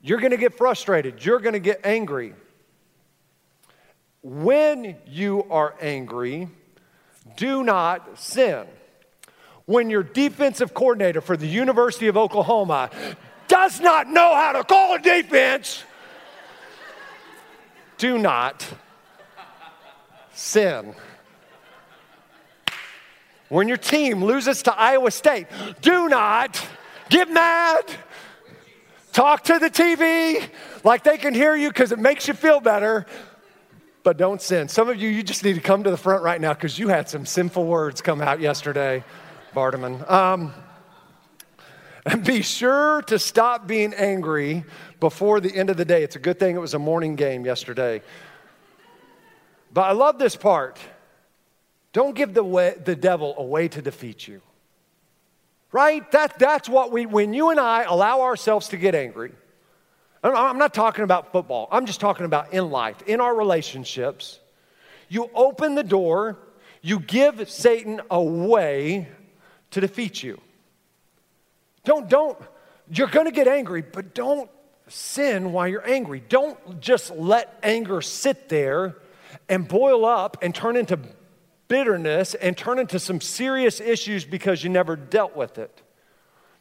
you're 0.00 0.18
going 0.18 0.32
to 0.32 0.36
get 0.36 0.56
frustrated, 0.56 1.24
you're 1.24 1.38
going 1.38 1.52
to 1.52 1.60
get 1.60 1.80
angry. 1.84 2.34
When 4.22 4.96
you 5.06 5.44
are 5.50 5.74
angry, 5.80 6.48
do 7.36 7.62
not 7.62 8.18
sin 8.18 8.66
when 9.66 9.90
your 9.90 10.02
defensive 10.02 10.74
coordinator 10.74 11.20
for 11.20 11.36
the 11.36 11.46
University 11.46 12.08
of 12.08 12.16
Oklahoma 12.16 12.90
does 13.48 13.80
not 13.80 14.08
know 14.08 14.34
how 14.34 14.52
to 14.52 14.64
call 14.64 14.94
a 14.94 14.98
defense, 14.98 15.84
do 17.98 18.18
not 18.18 18.66
sin. 20.32 20.94
When 23.48 23.68
your 23.68 23.76
team 23.76 24.24
loses 24.24 24.62
to 24.62 24.74
Iowa 24.74 25.10
State, 25.10 25.46
do 25.82 26.08
not 26.08 26.66
get 27.10 27.30
mad. 27.30 27.84
Talk 29.12 29.44
to 29.44 29.58
the 29.58 29.68
TV 29.68 30.48
like 30.84 31.04
they 31.04 31.18
can 31.18 31.34
hear 31.34 31.54
you 31.54 31.68
because 31.68 31.92
it 31.92 31.98
makes 31.98 32.26
you 32.26 32.32
feel 32.32 32.60
better, 32.60 33.04
but 34.02 34.16
don't 34.16 34.40
sin. 34.40 34.68
Some 34.68 34.88
of 34.88 34.96
you, 34.96 35.10
you 35.10 35.22
just 35.22 35.44
need 35.44 35.54
to 35.54 35.60
come 35.60 35.84
to 35.84 35.90
the 35.90 35.98
front 35.98 36.22
right 36.22 36.40
now 36.40 36.54
because 36.54 36.78
you 36.78 36.88
had 36.88 37.10
some 37.10 37.26
sinful 37.26 37.66
words 37.66 38.00
come 38.00 38.22
out 38.22 38.40
yesterday. 38.40 39.04
Bartman. 39.54 40.10
Um, 40.10 40.52
and 42.04 42.24
be 42.24 42.42
sure 42.42 43.02
to 43.02 43.18
stop 43.18 43.66
being 43.66 43.94
angry 43.94 44.64
before 44.98 45.40
the 45.40 45.54
end 45.54 45.70
of 45.70 45.76
the 45.76 45.84
day. 45.84 46.02
It's 46.02 46.16
a 46.16 46.20
good 46.20 46.38
thing 46.38 46.56
it 46.56 46.60
was 46.60 46.74
a 46.74 46.78
morning 46.78 47.16
game 47.16 47.44
yesterday. 47.44 48.02
But 49.72 49.82
I 49.82 49.92
love 49.92 50.18
this 50.18 50.36
part. 50.36 50.78
Don't 51.92 52.14
give 52.14 52.34
the, 52.34 52.42
way, 52.42 52.74
the 52.84 52.96
devil 52.96 53.34
a 53.36 53.44
way 53.44 53.68
to 53.68 53.82
defeat 53.82 54.26
you. 54.26 54.40
Right? 55.70 56.10
That, 56.12 56.38
that's 56.38 56.68
what 56.68 56.90
we, 56.92 57.06
when 57.06 57.32
you 57.32 57.50
and 57.50 57.60
I 57.60 57.84
allow 57.84 58.22
ourselves 58.22 58.68
to 58.68 58.76
get 58.76 58.94
angry, 58.94 59.32
I'm 60.24 60.58
not 60.58 60.72
talking 60.72 61.02
about 61.04 61.32
football, 61.32 61.68
I'm 61.72 61.86
just 61.86 62.00
talking 62.00 62.26
about 62.26 62.52
in 62.52 62.70
life, 62.70 63.02
in 63.06 63.20
our 63.20 63.34
relationships. 63.34 64.38
You 65.08 65.28
open 65.34 65.74
the 65.74 65.82
door, 65.82 66.38
you 66.80 67.00
give 67.00 67.50
Satan 67.50 68.00
a 68.10 68.22
way 68.22 69.08
to 69.72 69.80
defeat 69.80 70.22
you. 70.22 70.40
Don't, 71.84 72.08
don't, 72.08 72.38
you're 72.90 73.08
going 73.08 73.26
to 73.26 73.32
get 73.32 73.48
angry, 73.48 73.82
but 73.82 74.14
don't 74.14 74.48
sin 74.88 75.52
while 75.52 75.66
you're 75.66 75.88
angry. 75.88 76.22
Don't 76.28 76.80
just 76.80 77.10
let 77.10 77.58
anger 77.62 78.00
sit 78.00 78.48
there 78.48 78.96
and 79.48 79.66
boil 79.66 80.04
up 80.04 80.36
and 80.42 80.54
turn 80.54 80.76
into 80.76 80.98
bitterness 81.68 82.34
and 82.34 82.56
turn 82.56 82.78
into 82.78 82.98
some 82.98 83.20
serious 83.20 83.80
issues 83.80 84.24
because 84.24 84.62
you 84.62 84.70
never 84.70 84.94
dealt 84.94 85.34
with 85.34 85.58
it. 85.58 85.82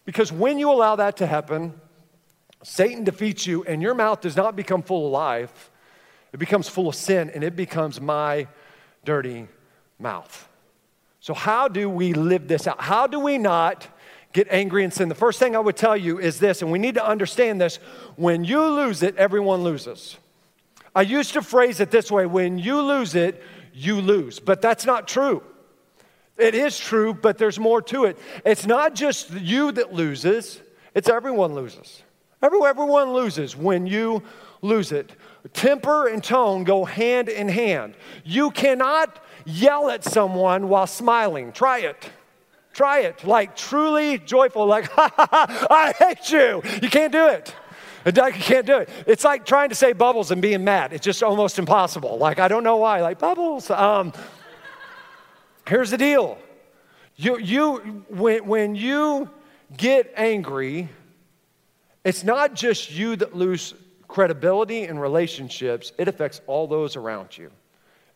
Because 0.05 0.31
when 0.31 0.57
you 0.57 0.71
allow 0.71 0.95
that 0.95 1.17
to 1.17 1.27
happen, 1.27 1.79
Satan 2.63 3.03
defeats 3.03 3.45
you 3.45 3.63
and 3.63 3.81
your 3.81 3.93
mouth 3.93 4.21
does 4.21 4.35
not 4.35 4.55
become 4.55 4.81
full 4.81 5.07
of 5.07 5.11
life, 5.11 5.69
it 6.33 6.37
becomes 6.37 6.69
full 6.69 6.87
of 6.87 6.95
sin 6.95 7.29
and 7.29 7.43
it 7.43 7.55
becomes 7.55 7.99
my 7.99 8.47
dirty 9.03 9.47
mouth. 9.99 10.47
So, 11.21 11.35
how 11.35 11.67
do 11.67 11.87
we 11.87 12.13
live 12.13 12.47
this 12.47 12.67
out? 12.67 12.81
How 12.81 13.05
do 13.05 13.19
we 13.19 13.37
not 13.37 13.87
get 14.33 14.47
angry 14.49 14.83
and 14.83 14.91
sin? 14.91 15.07
The 15.07 15.13
first 15.13 15.37
thing 15.37 15.55
I 15.55 15.59
would 15.59 15.77
tell 15.77 15.95
you 15.95 16.19
is 16.19 16.39
this, 16.39 16.63
and 16.63 16.71
we 16.71 16.79
need 16.79 16.95
to 16.95 17.05
understand 17.05 17.61
this 17.61 17.77
when 18.15 18.43
you 18.43 18.59
lose 18.59 19.03
it, 19.03 19.15
everyone 19.17 19.63
loses. 19.63 20.17
I 20.95 21.03
used 21.03 21.33
to 21.33 21.43
phrase 21.43 21.79
it 21.79 21.91
this 21.91 22.11
way 22.11 22.25
when 22.25 22.57
you 22.57 22.81
lose 22.81 23.13
it, 23.13 23.43
you 23.71 24.01
lose. 24.01 24.39
But 24.39 24.63
that's 24.63 24.83
not 24.83 25.07
true. 25.07 25.43
It 26.37 26.55
is 26.55 26.79
true, 26.79 27.13
but 27.13 27.37
there's 27.37 27.59
more 27.59 27.83
to 27.83 28.05
it. 28.05 28.17
It's 28.43 28.65
not 28.65 28.95
just 28.95 29.29
you 29.29 29.71
that 29.73 29.93
loses, 29.93 30.59
it's 30.95 31.07
everyone 31.07 31.53
loses. 31.53 32.01
Everyone 32.41 33.13
loses 33.13 33.55
when 33.55 33.85
you 33.85 34.23
lose 34.63 34.91
it. 34.91 35.11
Temper 35.53 36.07
and 36.07 36.23
tone 36.23 36.63
go 36.63 36.83
hand 36.83 37.29
in 37.29 37.47
hand. 37.47 37.93
You 38.23 38.49
cannot 38.49 39.23
yell 39.45 39.89
at 39.89 40.03
someone 40.03 40.69
while 40.69 40.87
smiling. 40.87 41.51
Try 41.51 41.79
it. 41.79 42.09
Try 42.73 43.01
it. 43.01 43.23
Like 43.23 43.55
truly 43.55 44.17
joyful, 44.17 44.65
like, 44.65 44.85
ha 44.91 45.11
ha 45.15 45.27
ha, 45.29 45.67
I 45.69 45.91
hate 45.91 46.31
you. 46.31 46.61
You 46.81 46.89
can't 46.89 47.11
do 47.11 47.27
it. 47.27 47.55
You 48.05 48.11
can't 48.13 48.65
do 48.65 48.77
it. 48.79 48.89
It's 49.05 49.23
like 49.23 49.45
trying 49.45 49.69
to 49.69 49.75
say 49.75 49.93
bubbles 49.93 50.31
and 50.31 50.41
being 50.41 50.63
mad. 50.63 50.91
It's 50.91 51.05
just 51.05 51.21
almost 51.21 51.59
impossible. 51.59 52.17
Like, 52.17 52.39
I 52.39 52.47
don't 52.47 52.63
know 52.63 52.77
why. 52.77 53.01
Like, 53.01 53.19
bubbles. 53.19 53.69
Um, 53.69 54.13
here's 55.67 55.91
the 55.91 55.97
deal. 55.97 56.39
You, 57.15 57.37
you, 57.37 58.03
when, 58.09 58.47
when 58.47 58.75
you 58.75 59.29
get 59.77 60.11
angry 60.15 60.89
It's 62.03 62.23
not 62.23 62.55
just 62.55 62.91
you 62.91 63.15
that 63.17 63.35
lose 63.35 63.75
credibility 64.07 64.83
in 64.83 64.97
relationships, 64.97 65.91
it 65.99 66.07
affects 66.07 66.41
all 66.47 66.67
those 66.67 66.95
around 66.95 67.37
you. 67.37 67.51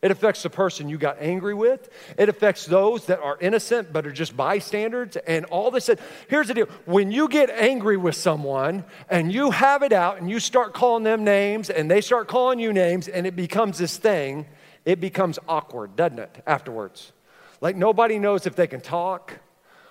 It 0.06 0.12
affects 0.12 0.44
the 0.44 0.50
person 0.50 0.88
you 0.88 0.98
got 0.98 1.16
angry 1.18 1.52
with. 1.52 1.90
It 2.16 2.28
affects 2.28 2.64
those 2.64 3.06
that 3.06 3.18
are 3.18 3.36
innocent 3.40 3.92
but 3.92 4.06
are 4.06 4.12
just 4.12 4.36
bystanders. 4.36 5.16
And 5.26 5.46
all 5.46 5.72
this. 5.72 5.90
Here's 6.28 6.46
the 6.46 6.54
deal 6.54 6.66
when 6.84 7.10
you 7.10 7.26
get 7.26 7.50
angry 7.50 7.96
with 7.96 8.14
someone 8.14 8.84
and 9.10 9.32
you 9.32 9.50
have 9.50 9.82
it 9.82 9.92
out 9.92 10.20
and 10.20 10.30
you 10.30 10.38
start 10.38 10.74
calling 10.74 11.02
them 11.02 11.24
names 11.24 11.70
and 11.70 11.90
they 11.90 12.00
start 12.00 12.28
calling 12.28 12.60
you 12.60 12.72
names 12.72 13.08
and 13.08 13.26
it 13.26 13.34
becomes 13.34 13.78
this 13.78 13.96
thing, 13.96 14.46
it 14.84 15.00
becomes 15.00 15.40
awkward, 15.48 15.96
doesn't 15.96 16.20
it, 16.20 16.40
afterwards? 16.46 17.12
Like 17.60 17.74
nobody 17.74 18.20
knows 18.20 18.46
if 18.46 18.54
they 18.54 18.68
can 18.68 18.80
talk 18.80 19.32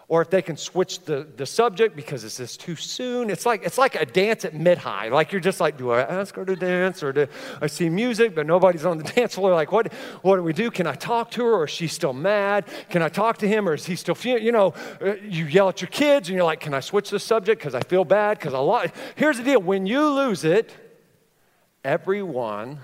or 0.08 0.22
if 0.22 0.30
they 0.30 0.42
can 0.42 0.56
switch 0.56 1.00
the, 1.02 1.28
the 1.36 1.46
subject 1.46 1.96
because 1.96 2.24
it's 2.24 2.38
just 2.38 2.60
too 2.60 2.76
soon. 2.76 3.32
It's 3.32 3.46
like, 3.46 3.64
it's 3.66 3.78
like 3.78 3.96
a 3.96 4.06
dance 4.06 4.46
at 4.46 4.54
mid 4.54 4.78
high. 4.78 5.10
Like 5.10 5.32
you're 5.32 5.42
just 5.42 5.60
like, 5.60 5.78
do 5.78 5.90
I 5.90 6.02
ask 6.02 6.36
her 6.36 6.46
to 6.46 6.56
dance 6.56 7.02
or 7.02 7.12
do 7.12 7.28
I 7.60 7.68
see 7.68 7.90
music, 7.90 8.36
but 8.36 8.46
nobody's 8.46 8.86
on 8.86 9.00
the 9.00 9.04
dance 9.16 9.34
floor? 9.34 9.54
Like, 9.54 9.72
what, 9.72 9.92
what 10.22 10.36
do 10.36 10.44
we 10.44 10.54
do? 10.54 10.70
Can 10.70 10.86
I 10.86 10.94
talk 10.94 11.32
to 11.32 11.46
her 11.46 11.54
or 11.54 11.64
is 11.64 11.72
she 11.72 11.88
still 11.88 12.14
mad? 12.14 12.66
Can 12.90 13.02
I 13.02 13.10
talk 13.10 13.40
to 13.40 13.48
him 13.48 13.68
or 13.68 13.74
is 13.74 13.86
he 13.86 13.96
still, 13.96 14.14
feeling, 14.14 14.44
you 14.44 14.52
know, 14.52 14.76
uh, 15.02 15.16
you 15.24 15.46
yell 15.46 15.70
at 15.70 15.82
your 15.82 15.90
kids 15.90 16.30
and 16.30 16.36
you're 16.36 16.46
like, 16.46 16.60
can 16.60 16.76
I 16.76 16.82
switch 16.82 17.10
the 17.10 17.20
subject 17.20 17.60
because 17.60 17.74
I 17.74 17.82
feel 17.82 18.06
bad? 18.06 18.38
Because 18.38 18.54
a 18.54 18.60
lot, 18.60 18.92
here's 19.16 19.38
the 19.38 19.44
deal 19.44 19.62
when 19.62 19.88
you 19.88 20.08
lose 20.08 20.44
it, 20.44 20.72
everyone 21.84 22.80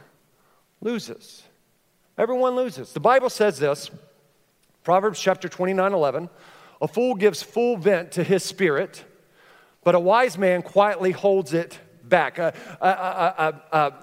loses. 0.81 1.43
Everyone 2.17 2.55
loses. 2.55 2.93
The 2.93 2.99
Bible 2.99 3.29
says 3.29 3.59
this 3.59 3.91
Proverbs 4.83 5.19
chapter 5.19 5.47
29 5.47 5.93
11. 5.93 6.29
A 6.81 6.87
fool 6.87 7.15
gives 7.15 7.43
full 7.43 7.77
vent 7.77 8.13
to 8.13 8.23
his 8.23 8.43
spirit, 8.43 9.05
but 9.83 9.93
a 9.93 9.99
wise 9.99 10.37
man 10.37 10.63
quietly 10.63 11.11
holds 11.11 11.53
it 11.53 11.79
back. 12.03 12.39
A, 12.39 12.53
a, 12.81 12.87
a, 12.87 13.77
a, 13.77 13.93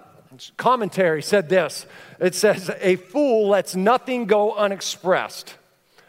commentary 0.57 1.23
said 1.23 1.49
this 1.49 1.87
it 2.21 2.35
says, 2.35 2.71
A 2.81 2.97
fool 2.97 3.49
lets 3.49 3.75
nothing 3.75 4.27
go 4.27 4.55
unexpressed, 4.55 5.57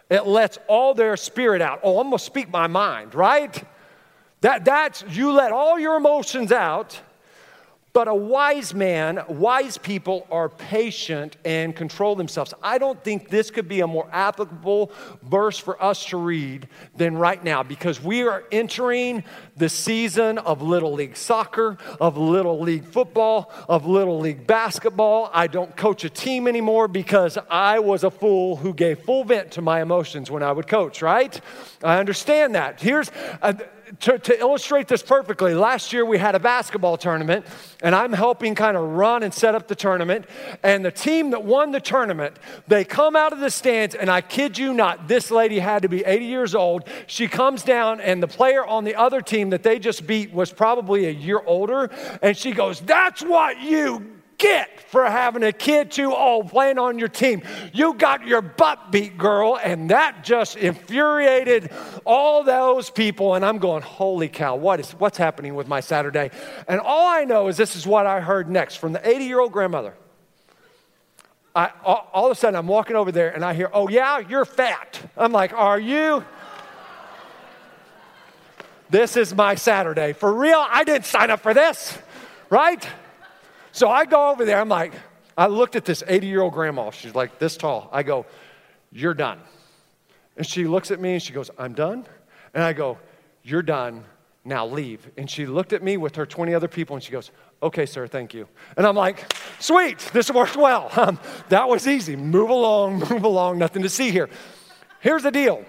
it 0.10 0.28
lets 0.28 0.60
all 0.68 0.94
their 0.94 1.18
spirit 1.18 1.62
out. 1.62 1.80
Oh, 1.84 2.00
I'm 2.00 2.08
gonna 2.08 2.20
speak 2.20 2.50
my 2.50 2.68
mind, 2.68 3.16
right? 3.16 3.64
That, 4.42 4.64
that's, 4.64 5.04
you 5.10 5.34
let 5.34 5.52
all 5.52 5.78
your 5.78 5.98
emotions 5.98 6.52
out 6.52 7.02
but 7.94 8.08
a 8.08 8.14
wise 8.14 8.74
man, 8.74 9.24
wise 9.28 9.78
people 9.78 10.28
are 10.32 10.50
patient 10.50 11.38
and 11.44 11.76
control 11.76 12.16
themselves. 12.16 12.54
I 12.62 12.78
don't 12.78 13.04
think 13.04 13.30
this 13.30 13.50
could 13.50 13.68
be 13.68 13.82
a 13.82 13.88
more 13.88 14.08
applicable 14.12 14.92
verse 15.24 15.58
for 15.58 15.82
us 15.82 16.06
to 16.06 16.18
read 16.18 16.68
than 16.96 17.18
right 17.18 17.44
now 17.44 17.64
because 17.64 18.02
we 18.02 18.22
are 18.28 18.44
entering 18.52 19.24
the 19.58 19.70
season 19.70 20.38
of 20.38 20.62
Little 20.62 20.94
League 20.94 21.18
soccer, 21.18 21.78
of 22.00 22.18
Little 22.18 22.60
League 22.60 22.86
football, 22.86 23.52
of 23.68 23.86
Little 23.86 24.20
League 24.20 24.46
basketball. 24.46 25.30
I 25.34 25.48
don't 25.48 25.76
coach 25.76 26.04
a 26.04 26.10
team 26.10 26.48
anymore 26.48 26.88
because 26.88 27.38
I 27.50 27.80
was 27.80 28.04
a 28.04 28.12
fool 28.12 28.56
who 28.56 28.74
gave 28.74 29.00
full 29.00 29.24
vent 29.24 29.52
to 29.52 29.62
my 29.62 29.82
emotions 29.82 30.30
when 30.30 30.44
I 30.44 30.52
would 30.52 30.68
coach, 30.68 31.02
right? 31.02 31.40
I 31.84 31.98
understand 32.00 32.56
that. 32.56 32.80
Here's. 32.80 33.12
Uh, 33.42 33.54
to, 34.02 34.20
to, 34.20 34.40
illustrate 34.40 34.88
this 34.88 35.02
perfectly, 35.02 35.54
last 35.54 35.92
year 35.94 36.06
we 36.06 36.18
had 36.18 36.36
a 36.36 36.40
basketball 36.40 36.98
tournament, 36.98 37.46
and 37.82 37.96
I'm 37.96 38.14
helping 38.14 38.56
kind 38.56 38.78
of 38.78 38.84
run 38.84 39.24
and 39.24 39.34
set 39.34 39.56
up 39.56 39.68
the 39.68 39.76
tournament. 39.76 40.26
And 40.64 40.86
the 40.86 40.92
team 40.92 41.32
that 41.32 41.44
won 41.44 41.72
the 41.72 41.82
tournament, 41.82 42.38
they 42.68 42.84
come 42.86 43.16
out 43.16 43.34
of 43.34 43.40
the 43.40 43.50
stands, 43.50 43.96
and 43.96 44.10
I 44.10 44.22
kid 44.22 44.58
you 44.58 44.74
not, 44.74 45.08
this 45.08 45.32
lady 45.32 45.60
had 45.60 45.82
to 45.82 45.90
be 45.90 46.04
80 46.06 46.26
years 46.26 46.56
old. 46.56 46.88
She 47.08 47.28
comes 47.28 47.64
down, 47.64 48.02
and 48.02 48.22
the 48.22 48.28
player 48.28 48.66
on 48.66 48.84
the 48.84 48.96
other 48.96 49.22
team 49.22 49.50
that 49.50 49.64
they 49.64 49.80
just 49.80 50.06
beat 50.06 50.34
was 50.34 50.52
probably 50.52 51.06
a 51.06 51.12
year 51.12 51.42
older, 51.46 51.90
and 52.22 52.38
she 52.38 52.52
goes, 52.52 52.80
That's 52.82 53.22
what 53.22 53.60
you 53.60 54.19
get 54.40 54.80
for 54.90 55.06
having 55.06 55.44
a 55.44 55.52
kid 55.52 55.92
too 55.92 56.16
old 56.16 56.50
playing 56.50 56.80
on 56.80 56.98
your 56.98 57.08
team. 57.08 57.44
You 57.74 57.94
got 57.94 58.26
your 58.26 58.42
butt 58.42 58.92
beat, 58.92 59.18
girl. 59.18 59.60
And 59.64 59.92
that 59.92 60.24
just 60.24 60.56
infuriated 60.56 61.72
all 62.06 62.44
those 62.44 62.90
people. 62.90 63.36
And 63.36 63.46
I'm 63.46 63.60
going, 63.60 63.84
holy 63.84 64.30
cow, 64.30 64.56
what 64.56 64.80
is, 64.80 64.92
what's 64.94 65.18
happening 65.18 65.54
with 65.54 65.68
my 65.68 65.80
Saturday? 65.80 66.32
And 66.68 66.80
all 66.80 67.08
I 67.08 67.26
know 67.26 67.48
is 67.50 67.58
this 67.58 67.76
is 67.76 67.86
what 67.86 68.08
I 68.08 68.20
heard 68.20 68.50
next 68.50 68.78
from 68.78 68.94
the 68.94 69.08
80 69.08 69.26
year 69.26 69.40
old 69.40 69.52
grandmother. 69.52 69.94
I, 71.56 71.72
all, 71.84 72.10
all 72.14 72.26
of 72.26 72.32
a 72.32 72.36
sudden, 72.36 72.56
I'm 72.56 72.68
walking 72.68 72.96
over 72.96 73.12
there 73.12 73.30
and 73.30 73.44
I 73.44 73.54
hear, 73.54 73.70
oh, 73.74 73.90
yeah, 73.90 74.20
you're 74.20 74.46
fat. 74.46 75.02
I'm 75.18 75.32
like, 75.32 75.54
are 75.54 75.80
you? 75.80 76.24
This 78.90 79.18
is 79.18 79.36
my 79.36 79.56
Saturday. 79.56 80.14
For 80.14 80.34
real, 80.34 80.66
I 80.68 80.84
didn't 80.84 81.06
sign 81.06 81.30
up 81.30 81.42
for 81.42 81.54
this, 81.54 81.98
right? 82.50 82.88
So 83.80 83.90
I 83.90 84.04
go 84.04 84.32
over 84.32 84.44
there. 84.44 84.60
I'm 84.60 84.68
like, 84.68 84.92
I 85.38 85.48
looked 85.48 85.78
at 85.78 85.86
this 85.86 86.04
80 86.06 86.28
year 86.28 86.42
old 86.42 86.52
grandma. 86.52 86.92
She's 86.92 87.16
like 87.16 87.40
this 87.40 87.56
tall. 87.56 87.90
I 87.94 88.04
go, 88.04 88.26
You're 88.92 89.14
done. 89.14 89.40
And 90.36 90.46
she 90.46 90.66
looks 90.66 90.92
at 90.92 91.00
me 91.00 91.14
and 91.14 91.24
she 91.24 91.32
goes, 91.32 91.50
I'm 91.58 91.72
done. 91.72 92.06
And 92.54 92.62
I 92.62 92.74
go, 92.74 92.98
You're 93.42 93.62
done. 93.62 94.04
Now 94.44 94.68
leave. 94.68 95.10
And 95.16 95.30
she 95.30 95.46
looked 95.46 95.72
at 95.72 95.82
me 95.82 95.96
with 95.96 96.18
her 96.18 96.26
20 96.26 96.54
other 96.54 96.68
people 96.68 96.98
and 96.98 97.02
she 97.02 97.14
goes, 97.14 97.32
Okay, 97.64 97.86
sir, 97.86 98.06
thank 98.06 98.34
you. 98.34 98.50
And 98.76 98.86
I'm 98.86 98.98
like, 98.98 99.34
Sweet, 99.62 100.00
this 100.12 100.30
worked 100.30 100.58
well. 100.58 100.92
Um, 100.98 101.18
that 101.48 101.70
was 101.70 101.88
easy. 101.88 102.18
Move 102.18 102.50
along, 102.50 103.00
move 103.10 103.24
along, 103.24 103.60
nothing 103.60 103.84
to 103.84 103.90
see 103.90 104.12
here. 104.12 104.28
Here's 105.00 105.24
the 105.24 105.32
deal 105.32 105.64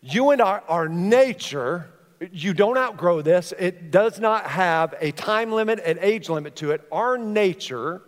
you 0.00 0.30
and 0.30 0.40
I, 0.40 0.62
our 0.66 0.88
nature 0.88 1.90
you 2.32 2.52
don't 2.52 2.76
outgrow 2.76 3.22
this. 3.22 3.52
It 3.58 3.90
does 3.90 4.20
not 4.20 4.46
have 4.46 4.94
a 5.00 5.10
time 5.12 5.52
limit, 5.52 5.80
an 5.80 5.98
age 6.00 6.28
limit 6.28 6.56
to 6.56 6.72
it. 6.72 6.86
Our 6.92 7.16
nature 7.16 8.02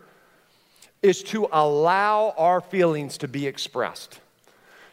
is 1.00 1.22
to 1.24 1.48
allow 1.50 2.34
our 2.36 2.60
feelings 2.60 3.18
to 3.18 3.28
be 3.28 3.46
expressed, 3.46 4.20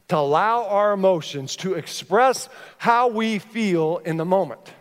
to 0.08 0.18
allow 0.18 0.66
our 0.66 0.94
emotions 0.94 1.56
to 1.58 1.74
express 1.74 2.50
how 2.78 3.10
we 3.10 3.40
feel 3.40 3.98
in 4.00 4.18
the 4.18 4.26
moment. 4.26 4.74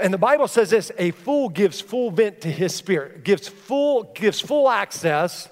And 0.00 0.14
the 0.14 0.18
Bible 0.18 0.48
says 0.48 0.70
this 0.70 0.90
a 0.98 1.10
fool 1.10 1.50
gives 1.50 1.80
full 1.80 2.10
vent 2.10 2.40
to 2.40 2.50
his 2.50 2.74
spirit, 2.74 3.24
gives 3.24 3.46
full, 3.46 4.04
gives 4.14 4.40
full 4.40 4.68
access 4.68 5.48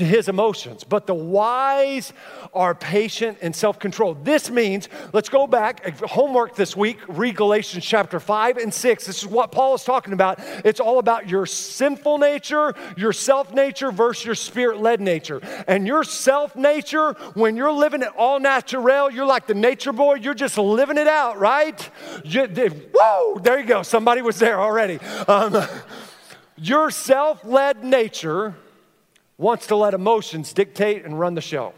to 0.00 0.06
his 0.06 0.28
emotions. 0.28 0.82
But 0.82 1.06
the 1.06 1.14
wise 1.14 2.12
are 2.54 2.74
patient 2.74 3.38
and 3.42 3.54
self 3.54 3.78
controlled. 3.78 4.24
This 4.24 4.50
means, 4.50 4.88
let's 5.12 5.28
go 5.28 5.46
back, 5.46 6.00
homework 6.00 6.56
this 6.56 6.74
week, 6.74 6.98
read 7.06 7.36
Galatians 7.36 7.84
chapter 7.84 8.18
5 8.18 8.56
and 8.56 8.72
6. 8.72 9.06
This 9.06 9.18
is 9.18 9.26
what 9.26 9.52
Paul 9.52 9.74
is 9.74 9.84
talking 9.84 10.14
about. 10.14 10.40
It's 10.64 10.80
all 10.80 10.98
about 10.98 11.28
your 11.28 11.44
sinful 11.44 12.18
nature, 12.18 12.74
your 12.96 13.12
self 13.12 13.52
nature 13.52 13.92
versus 13.92 14.24
your 14.24 14.34
spirit 14.34 14.80
led 14.80 15.02
nature. 15.02 15.40
And 15.68 15.86
your 15.86 16.02
self 16.02 16.56
nature, 16.56 17.12
when 17.34 17.54
you're 17.54 17.72
living 17.72 18.00
it 18.00 18.10
all 18.16 18.40
natural, 18.40 19.10
you're 19.10 19.26
like 19.26 19.46
the 19.46 19.54
nature 19.54 19.92
boy, 19.92 20.14
you're 20.14 20.34
just 20.34 20.56
living 20.56 20.96
it 20.96 21.08
out, 21.08 21.38
right? 21.38 21.90
You, 22.24 22.46
whoa, 22.94 23.38
there 23.38 23.60
you 23.60 23.66
go. 23.66 23.82
Somebody 23.82 24.22
was 24.22 24.38
there 24.38 24.58
already. 24.60 24.98
Um, 25.28 25.62
your 26.56 26.90
self 26.90 27.44
led 27.44 27.84
nature 27.84 28.56
wants 29.40 29.68
to 29.68 29.76
let 29.76 29.94
emotions 29.94 30.52
dictate 30.52 31.04
and 31.04 31.18
run 31.18 31.34
the 31.34 31.40
show. 31.40 31.72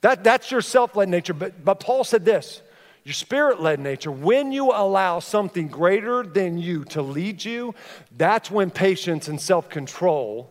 That, 0.00 0.24
that's 0.24 0.50
your 0.50 0.60
self 0.60 0.96
led 0.96 1.08
nature. 1.08 1.32
But, 1.34 1.64
but 1.64 1.80
Paul 1.80 2.04
said 2.04 2.24
this 2.24 2.60
your 3.04 3.14
spirit 3.14 3.60
led 3.60 3.80
nature, 3.80 4.10
when 4.10 4.52
you 4.52 4.70
allow 4.72 5.20
something 5.20 5.68
greater 5.68 6.22
than 6.22 6.58
you 6.58 6.84
to 6.86 7.00
lead 7.00 7.42
you, 7.42 7.74
that's 8.16 8.50
when 8.50 8.70
patience 8.70 9.28
and 9.28 9.40
self 9.40 9.70
control 9.70 10.50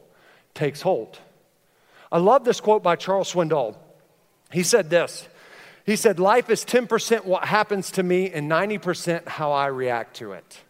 takes 0.53 0.81
hold. 0.81 1.19
I 2.11 2.19
love 2.19 2.45
this 2.45 2.61
quote 2.61 2.81
by 2.81 2.95
Charles 2.95 3.31
Swindoll. 3.31 3.75
He 4.51 4.63
said 4.63 4.89
this 4.89 5.27
He 5.85 5.95
said, 5.95 6.19
Life 6.19 6.49
is 6.49 6.65
10% 6.65 7.25
what 7.25 7.45
happens 7.45 7.91
to 7.91 8.03
me 8.03 8.31
and 8.31 8.49
90% 8.49 9.27
how 9.27 9.51
I 9.51 9.67
react 9.67 10.15
to 10.17 10.31
it. 10.31 10.63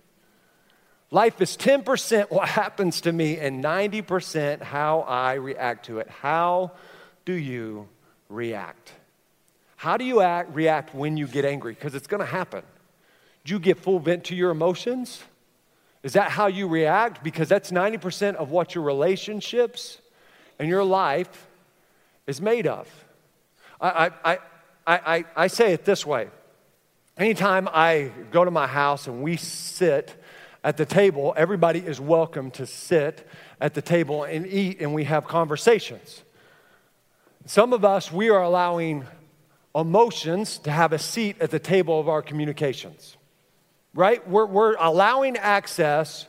Life 1.10 1.40
is 1.40 1.56
10% 1.56 2.32
what 2.32 2.50
happens 2.50 3.02
to 3.02 3.14
me 3.14 3.38
and 3.38 3.64
90% 3.64 4.62
how 4.62 5.02
I 5.02 5.36
react 5.36 5.86
to 5.86 6.00
it. 6.00 6.10
How 6.10 6.72
do 7.24 7.34
you 7.34 7.88
react? 8.30 8.92
How 9.78 9.96
do 9.96 10.04
you 10.04 10.22
act, 10.22 10.54
react 10.54 10.94
when 10.94 11.16
you 11.16 11.28
get 11.28 11.46
angry? 11.46 11.74
Because 11.74 11.96
it's 11.96 12.08
going 12.08 12.20
to 12.20 12.26
happen. 12.26 12.64
Do 13.46 13.54
you 13.54 13.60
give 13.60 13.80
full 13.80 14.00
vent 14.00 14.26
to 14.26 14.36
your 14.36 14.52
emotions? 14.52 15.24
Is 16.04 16.14
that 16.14 16.30
how 16.30 16.48
you 16.48 16.68
react? 16.68 17.24
Because 17.24 17.48
that's 17.48 17.72
90% 17.72 18.36
of 18.36 18.52
what 18.52 18.76
your 18.76 18.84
relationships 18.84 20.00
and 20.60 20.68
your 20.68 20.84
life 20.84 21.48
is 22.26 22.42
made 22.42 22.68
of. 22.68 22.88
I, 23.80 24.12
I, 24.26 24.34
I, 24.34 24.40
I, 24.88 25.26
I 25.36 25.48
say 25.48 25.72
it 25.72 25.86
this 25.86 26.06
way 26.06 26.30
anytime 27.18 27.68
I 27.72 28.12
go 28.32 28.46
to 28.46 28.52
my 28.52 28.68
house 28.68 29.08
and 29.08 29.22
we 29.22 29.38
sit, 29.38 30.17
at 30.68 30.76
the 30.76 30.86
table, 30.86 31.34
everybody 31.38 31.80
is 31.80 31.98
welcome 31.98 32.52
to 32.52 32.66
sit 32.66 33.26
at 33.62 33.74
the 33.74 33.82
table 33.82 34.26
and 34.26 34.46
eat, 34.46 34.82
and 34.82 34.94
we 34.94 35.06
have 35.06 35.26
conversations. 35.26 36.24
Some 37.46 37.72
of 37.72 37.86
us, 37.86 38.12
we 38.12 38.30
are 38.30 38.44
allowing 38.44 39.06
emotions 39.74 40.58
to 40.60 40.72
have 40.72 40.92
a 40.92 41.00
seat 41.00 41.38
at 41.40 41.52
the 41.52 41.60
table 41.60 42.02
of 42.02 42.10
our 42.10 42.22
communications. 42.22 43.16
right? 43.94 44.28
We're, 44.28 44.46
we're 44.46 44.76
allowing 44.76 45.38
access 45.38 46.28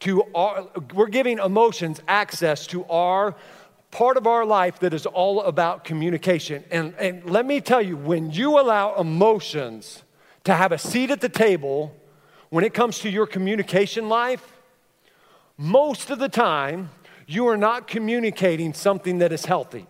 to 0.00 0.22
our, 0.34 0.68
we're 0.92 1.08
giving 1.08 1.38
emotions 1.38 2.02
access 2.06 2.66
to 2.66 2.84
our 2.90 3.36
part 3.90 4.18
of 4.18 4.26
our 4.26 4.44
life 4.44 4.80
that 4.80 4.92
is 4.92 5.06
all 5.06 5.42
about 5.44 5.84
communication. 5.84 6.62
And, 6.70 6.94
and 6.98 7.24
let 7.24 7.46
me 7.46 7.62
tell 7.62 7.80
you, 7.80 7.96
when 7.96 8.32
you 8.32 8.60
allow 8.60 8.96
emotions 8.96 10.02
to 10.44 10.52
have 10.52 10.72
a 10.72 10.78
seat 10.78 11.10
at 11.10 11.22
the 11.22 11.30
table 11.30 11.96
when 12.50 12.64
it 12.64 12.74
comes 12.74 13.00
to 13.00 13.10
your 13.10 13.26
communication 13.26 14.08
life, 14.08 14.56
most 15.56 16.10
of 16.10 16.18
the 16.18 16.28
time, 16.28 16.90
you 17.26 17.46
are 17.48 17.56
not 17.56 17.86
communicating 17.86 18.72
something 18.72 19.18
that 19.18 19.32
is 19.32 19.44
healthy. 19.44 19.86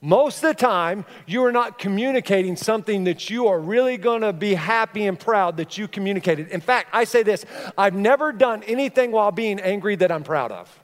Most 0.00 0.42
of 0.42 0.48
the 0.48 0.54
time, 0.54 1.04
you 1.26 1.44
are 1.44 1.52
not 1.52 1.78
communicating 1.78 2.56
something 2.56 3.04
that 3.04 3.30
you 3.30 3.46
are 3.46 3.60
really 3.60 3.96
gonna 3.96 4.32
be 4.32 4.54
happy 4.54 5.06
and 5.06 5.18
proud 5.18 5.58
that 5.58 5.78
you 5.78 5.86
communicated. 5.86 6.48
In 6.48 6.60
fact, 6.60 6.88
I 6.92 7.04
say 7.04 7.22
this 7.22 7.44
I've 7.78 7.94
never 7.94 8.32
done 8.32 8.64
anything 8.64 9.12
while 9.12 9.30
being 9.30 9.60
angry 9.60 9.94
that 9.96 10.10
I'm 10.10 10.24
proud 10.24 10.50
of. 10.50 10.80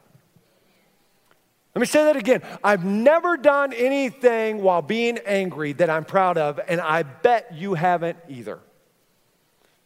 Let 1.75 1.81
me 1.81 1.87
say 1.87 2.05
that 2.05 2.17
again. 2.17 2.43
I've 2.63 2.85
never 2.85 3.37
done 3.37 3.73
anything 3.73 4.63
while 4.63 4.83
being 4.83 5.19
angry 5.19 5.73
that 5.75 5.91
I'm 5.91 6.05
proud 6.05 6.39
of, 6.39 6.61
and 6.69 6.81
I 6.81 7.03
bet 7.03 7.55
you 7.55 7.75
haven't 7.75 8.19
either. 8.29 8.61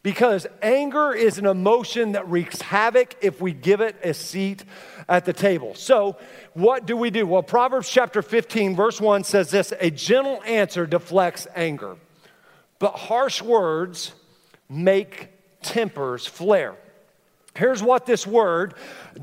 Because 0.03 0.45
anger 0.61 1.13
is 1.13 1.37
an 1.37 1.45
emotion 1.45 2.11
that 2.11 2.29
wreaks 2.29 2.61
havoc 2.61 3.15
if 3.21 3.39
we 3.39 3.53
give 3.53 3.79
it 3.79 3.95
a 4.03 4.13
seat 4.13 4.65
at 5.07 5.23
the 5.23 5.31
table. 5.31 5.75
So, 5.75 6.17
what 6.53 6.85
do 6.85 6.97
we 6.97 7.09
do? 7.09 7.25
Well, 7.25 7.41
Proverbs 7.41 7.89
chapter 7.89 8.21
15, 8.21 8.75
verse 8.75 8.99
1 8.99 9.23
says 9.23 9.49
this 9.49 9.71
A 9.79 9.89
gentle 9.89 10.43
answer 10.43 10.85
deflects 10.85 11.47
anger, 11.55 11.95
but 12.79 12.95
harsh 12.95 13.41
words 13.41 14.13
make 14.69 15.29
tempers 15.61 16.27
flare. 16.27 16.75
Here's 17.55 17.83
what 17.83 18.07
this 18.07 18.25
word, 18.25 18.73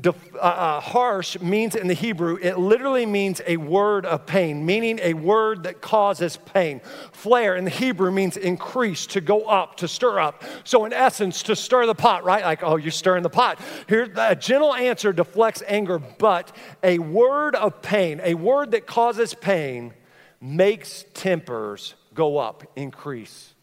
uh, 0.05 0.11
uh, 0.39 0.79
harsh, 0.79 1.37
means 1.41 1.75
in 1.75 1.89
the 1.89 1.93
Hebrew. 1.93 2.37
It 2.41 2.57
literally 2.57 3.05
means 3.05 3.41
a 3.45 3.57
word 3.57 4.05
of 4.05 4.25
pain, 4.25 4.65
meaning 4.65 4.99
a 5.03 5.13
word 5.13 5.63
that 5.63 5.81
causes 5.81 6.37
pain. 6.37 6.79
Flare 7.11 7.57
in 7.57 7.65
the 7.65 7.71
Hebrew 7.71 8.09
means 8.09 8.37
increase, 8.37 9.05
to 9.07 9.19
go 9.19 9.43
up, 9.47 9.75
to 9.77 9.87
stir 9.89 10.17
up. 10.17 10.45
So, 10.63 10.85
in 10.85 10.93
essence, 10.93 11.43
to 11.43 11.57
stir 11.57 11.85
the 11.85 11.95
pot, 11.95 12.23
right? 12.23 12.41
Like, 12.41 12.63
oh, 12.63 12.77
you're 12.77 12.91
stirring 12.91 13.23
the 13.23 13.29
pot. 13.29 13.59
Here, 13.89 14.09
a 14.15 14.35
gentle 14.35 14.73
answer 14.73 15.11
deflects 15.11 15.61
anger, 15.67 15.99
but 15.99 16.55
a 16.83 16.99
word 16.99 17.55
of 17.55 17.81
pain, 17.81 18.21
a 18.23 18.35
word 18.35 18.71
that 18.71 18.87
causes 18.87 19.33
pain, 19.33 19.93
makes 20.39 21.03
tempers 21.13 21.95
go 22.13 22.37
up, 22.37 22.63
increase. 22.77 23.53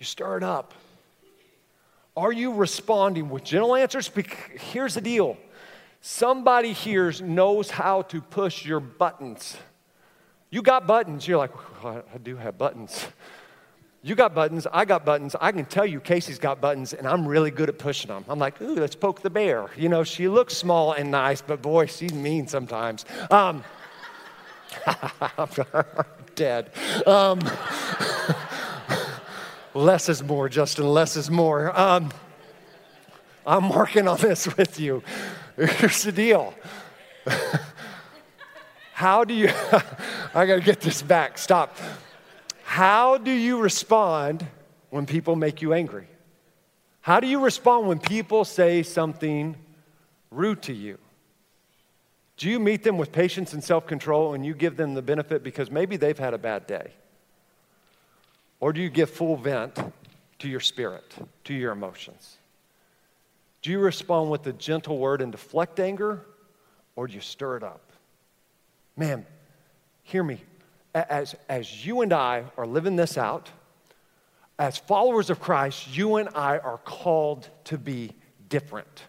You 0.00 0.04
stir 0.04 0.38
it 0.38 0.42
up. 0.42 0.74
Are 2.16 2.32
you 2.32 2.54
responding 2.54 3.28
with 3.28 3.44
gentle 3.44 3.76
answers? 3.76 4.10
Here's 4.72 4.94
the 4.94 5.00
deal 5.00 5.36
somebody 6.00 6.72
here 6.72 7.12
knows 7.20 7.70
how 7.70 8.02
to 8.02 8.20
push 8.20 8.64
your 8.64 8.80
buttons. 8.80 9.56
You 10.50 10.62
got 10.62 10.86
buttons. 10.86 11.26
You're 11.26 11.38
like, 11.38 11.82
well, 11.82 12.04
I 12.14 12.18
do 12.18 12.36
have 12.36 12.56
buttons. 12.56 13.06
You 14.02 14.14
got 14.14 14.36
buttons, 14.36 14.68
I 14.72 14.84
got 14.84 15.04
buttons. 15.04 15.34
I 15.40 15.50
can 15.50 15.64
tell 15.64 15.84
you 15.84 15.98
Casey's 15.98 16.38
got 16.38 16.60
buttons, 16.60 16.92
and 16.92 17.08
I'm 17.08 17.26
really 17.26 17.50
good 17.50 17.68
at 17.68 17.76
pushing 17.76 18.06
them. 18.06 18.24
I'm 18.28 18.38
like, 18.38 18.62
ooh, 18.62 18.76
let's 18.76 18.94
poke 18.94 19.20
the 19.20 19.30
bear. 19.30 19.66
You 19.76 19.88
know, 19.88 20.04
she 20.04 20.28
looks 20.28 20.56
small 20.56 20.92
and 20.92 21.10
nice, 21.10 21.42
but 21.42 21.60
boy, 21.60 21.86
she's 21.86 22.12
mean 22.12 22.46
sometimes. 22.46 23.04
Um, 23.32 23.64
dead. 26.36 26.70
Um, 27.04 27.40
Less 29.76 30.08
is 30.08 30.22
more, 30.22 30.48
Justin. 30.48 30.88
Less 30.88 31.16
is 31.16 31.30
more. 31.30 31.78
Um, 31.78 32.10
I'm 33.46 33.68
working 33.68 34.08
on 34.08 34.16
this 34.16 34.56
with 34.56 34.80
you. 34.80 35.02
Here's 35.54 36.02
the 36.02 36.12
deal. 36.12 36.54
How 38.94 39.24
do 39.24 39.34
you, 39.34 39.48
I 40.34 40.46
gotta 40.46 40.62
get 40.62 40.80
this 40.80 41.02
back, 41.02 41.36
stop. 41.36 41.76
How 42.64 43.18
do 43.18 43.30
you 43.30 43.60
respond 43.60 44.46
when 44.88 45.04
people 45.04 45.36
make 45.36 45.60
you 45.60 45.74
angry? 45.74 46.08
How 47.02 47.20
do 47.20 47.26
you 47.26 47.40
respond 47.40 47.86
when 47.86 47.98
people 47.98 48.46
say 48.46 48.82
something 48.82 49.56
rude 50.30 50.62
to 50.62 50.72
you? 50.72 50.96
Do 52.38 52.48
you 52.48 52.58
meet 52.58 52.82
them 52.82 52.96
with 52.96 53.12
patience 53.12 53.52
and 53.52 53.62
self 53.62 53.86
control 53.86 54.32
and 54.32 54.44
you 54.44 54.54
give 54.54 54.78
them 54.78 54.94
the 54.94 55.02
benefit 55.02 55.42
because 55.42 55.70
maybe 55.70 55.98
they've 55.98 56.18
had 56.18 56.32
a 56.32 56.38
bad 56.38 56.66
day? 56.66 56.92
Or 58.60 58.72
do 58.72 58.80
you 58.80 58.88
give 58.88 59.10
full 59.10 59.36
vent 59.36 59.78
to 60.38 60.48
your 60.48 60.60
spirit, 60.60 61.14
to 61.44 61.54
your 61.54 61.72
emotions? 61.72 62.38
Do 63.62 63.70
you 63.70 63.78
respond 63.78 64.30
with 64.30 64.46
a 64.46 64.52
gentle 64.52 64.98
word 64.98 65.20
and 65.20 65.32
deflect 65.32 65.80
anger, 65.80 66.24
or 66.94 67.06
do 67.06 67.14
you 67.14 67.20
stir 67.20 67.56
it 67.56 67.62
up? 67.62 67.92
Man, 68.96 69.26
hear 70.02 70.22
me. 70.22 70.40
As, 70.94 71.34
as 71.48 71.84
you 71.84 72.00
and 72.00 72.12
I 72.12 72.44
are 72.56 72.66
living 72.66 72.96
this 72.96 73.18
out, 73.18 73.50
as 74.58 74.78
followers 74.78 75.28
of 75.28 75.40
Christ, 75.40 75.94
you 75.94 76.16
and 76.16 76.30
I 76.34 76.58
are 76.58 76.78
called 76.78 77.48
to 77.64 77.76
be 77.76 78.12
different. 78.48 79.02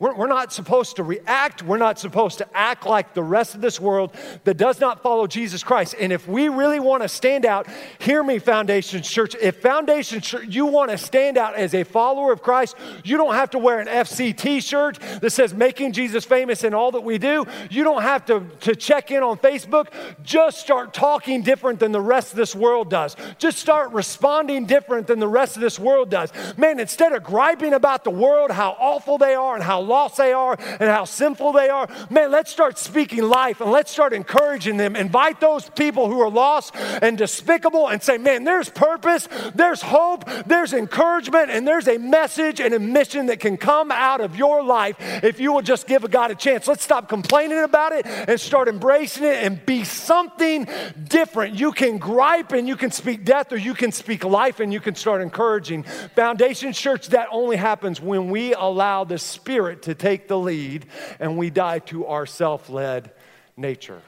We're, 0.00 0.14
we're 0.14 0.28
not 0.28 0.50
supposed 0.52 0.96
to 0.96 1.02
react. 1.02 1.62
We're 1.62 1.76
not 1.76 1.98
supposed 1.98 2.38
to 2.38 2.56
act 2.56 2.86
like 2.86 3.12
the 3.12 3.22
rest 3.22 3.54
of 3.54 3.60
this 3.60 3.78
world 3.78 4.14
that 4.44 4.56
does 4.56 4.80
not 4.80 5.02
follow 5.02 5.26
Jesus 5.26 5.62
Christ. 5.62 5.94
And 6.00 6.10
if 6.10 6.26
we 6.26 6.48
really 6.48 6.80
want 6.80 7.02
to 7.02 7.08
stand 7.08 7.44
out, 7.44 7.68
hear 7.98 8.24
me, 8.24 8.38
Foundation 8.38 9.02
Church. 9.02 9.36
If 9.40 9.60
Foundation 9.60 10.22
Church, 10.22 10.46
you 10.48 10.64
want 10.66 10.90
to 10.90 10.96
stand 10.98 11.36
out 11.36 11.54
as 11.54 11.74
a 11.74 11.84
follower 11.84 12.32
of 12.32 12.42
Christ, 12.42 12.76
you 13.04 13.18
don't 13.18 13.34
have 13.34 13.50
to 13.50 13.58
wear 13.58 13.78
an 13.78 13.88
FC 13.88 14.36
t 14.36 14.60
shirt 14.60 14.98
that 15.20 15.30
says 15.30 15.52
making 15.52 15.92
Jesus 15.92 16.24
famous 16.24 16.64
in 16.64 16.72
all 16.72 16.90
that 16.92 17.02
we 17.02 17.18
do. 17.18 17.46
You 17.70 17.84
don't 17.84 18.02
have 18.02 18.24
to, 18.26 18.46
to 18.60 18.74
check 18.74 19.10
in 19.10 19.22
on 19.22 19.36
Facebook. 19.36 19.88
Just 20.22 20.60
start 20.60 20.94
talking 20.94 21.42
different 21.42 21.78
than 21.78 21.92
the 21.92 22.00
rest 22.00 22.30
of 22.30 22.36
this 22.38 22.56
world 22.56 22.88
does. 22.88 23.16
Just 23.36 23.58
start 23.58 23.92
responding 23.92 24.64
different 24.64 25.06
than 25.06 25.18
the 25.18 25.28
rest 25.28 25.56
of 25.56 25.60
this 25.60 25.78
world 25.78 26.08
does. 26.08 26.32
Man, 26.56 26.80
instead 26.80 27.12
of 27.12 27.22
griping 27.22 27.74
about 27.74 28.02
the 28.02 28.10
world, 28.10 28.50
how 28.50 28.70
awful 28.80 29.18
they 29.18 29.34
are, 29.34 29.54
and 29.54 29.62
how 29.62 29.89
lost 29.90 30.16
they 30.16 30.32
are 30.32 30.56
and 30.58 30.88
how 30.88 31.04
sinful 31.04 31.52
they 31.52 31.68
are. 31.68 31.88
Man, 32.08 32.30
let's 32.30 32.50
start 32.50 32.78
speaking 32.78 33.22
life 33.24 33.60
and 33.60 33.70
let's 33.70 33.90
start 33.90 34.12
encouraging 34.12 34.76
them. 34.76 34.96
Invite 34.96 35.40
those 35.40 35.68
people 35.70 36.08
who 36.08 36.20
are 36.20 36.30
lost 36.30 36.74
and 36.76 37.18
despicable 37.18 37.88
and 37.88 38.02
say, 38.02 38.16
man, 38.16 38.44
there's 38.44 38.70
purpose, 38.70 39.28
there's 39.54 39.82
hope, 39.82 40.24
there's 40.46 40.72
encouragement, 40.72 41.50
and 41.50 41.66
there's 41.66 41.88
a 41.88 41.98
message 41.98 42.60
and 42.60 42.72
a 42.72 42.78
mission 42.78 43.26
that 43.26 43.40
can 43.40 43.56
come 43.56 43.90
out 43.90 44.20
of 44.20 44.36
your 44.36 44.62
life 44.62 44.96
if 45.22 45.40
you 45.40 45.52
will 45.52 45.62
just 45.62 45.86
give 45.86 46.08
God 46.10 46.30
a 46.30 46.34
chance. 46.34 46.66
Let's 46.68 46.84
stop 46.84 47.08
complaining 47.08 47.62
about 47.62 47.92
it 47.92 48.06
and 48.06 48.40
start 48.40 48.68
embracing 48.68 49.24
it 49.24 49.44
and 49.44 49.64
be 49.66 49.84
something 49.84 50.68
different. 51.08 51.58
You 51.58 51.72
can 51.72 51.98
gripe 51.98 52.52
and 52.52 52.68
you 52.68 52.76
can 52.76 52.90
speak 52.90 53.24
death, 53.24 53.52
or 53.52 53.56
you 53.56 53.74
can 53.74 53.92
speak 53.92 54.24
life 54.24 54.60
and 54.60 54.72
you 54.72 54.80
can 54.80 54.94
start 54.94 55.20
encouraging. 55.20 55.82
Foundation 56.14 56.72
Church, 56.72 57.08
that 57.08 57.28
only 57.30 57.56
happens 57.56 58.00
when 58.00 58.30
we 58.30 58.54
allow 58.54 59.04
the 59.04 59.18
Spirit 59.18 59.79
to 59.82 59.94
take 59.94 60.28
the 60.28 60.38
lead 60.38 60.86
and 61.18 61.36
we 61.36 61.50
die 61.50 61.78
to 61.80 62.06
our 62.06 62.26
self 62.26 62.68
led 62.68 63.12
nature. 63.56 64.02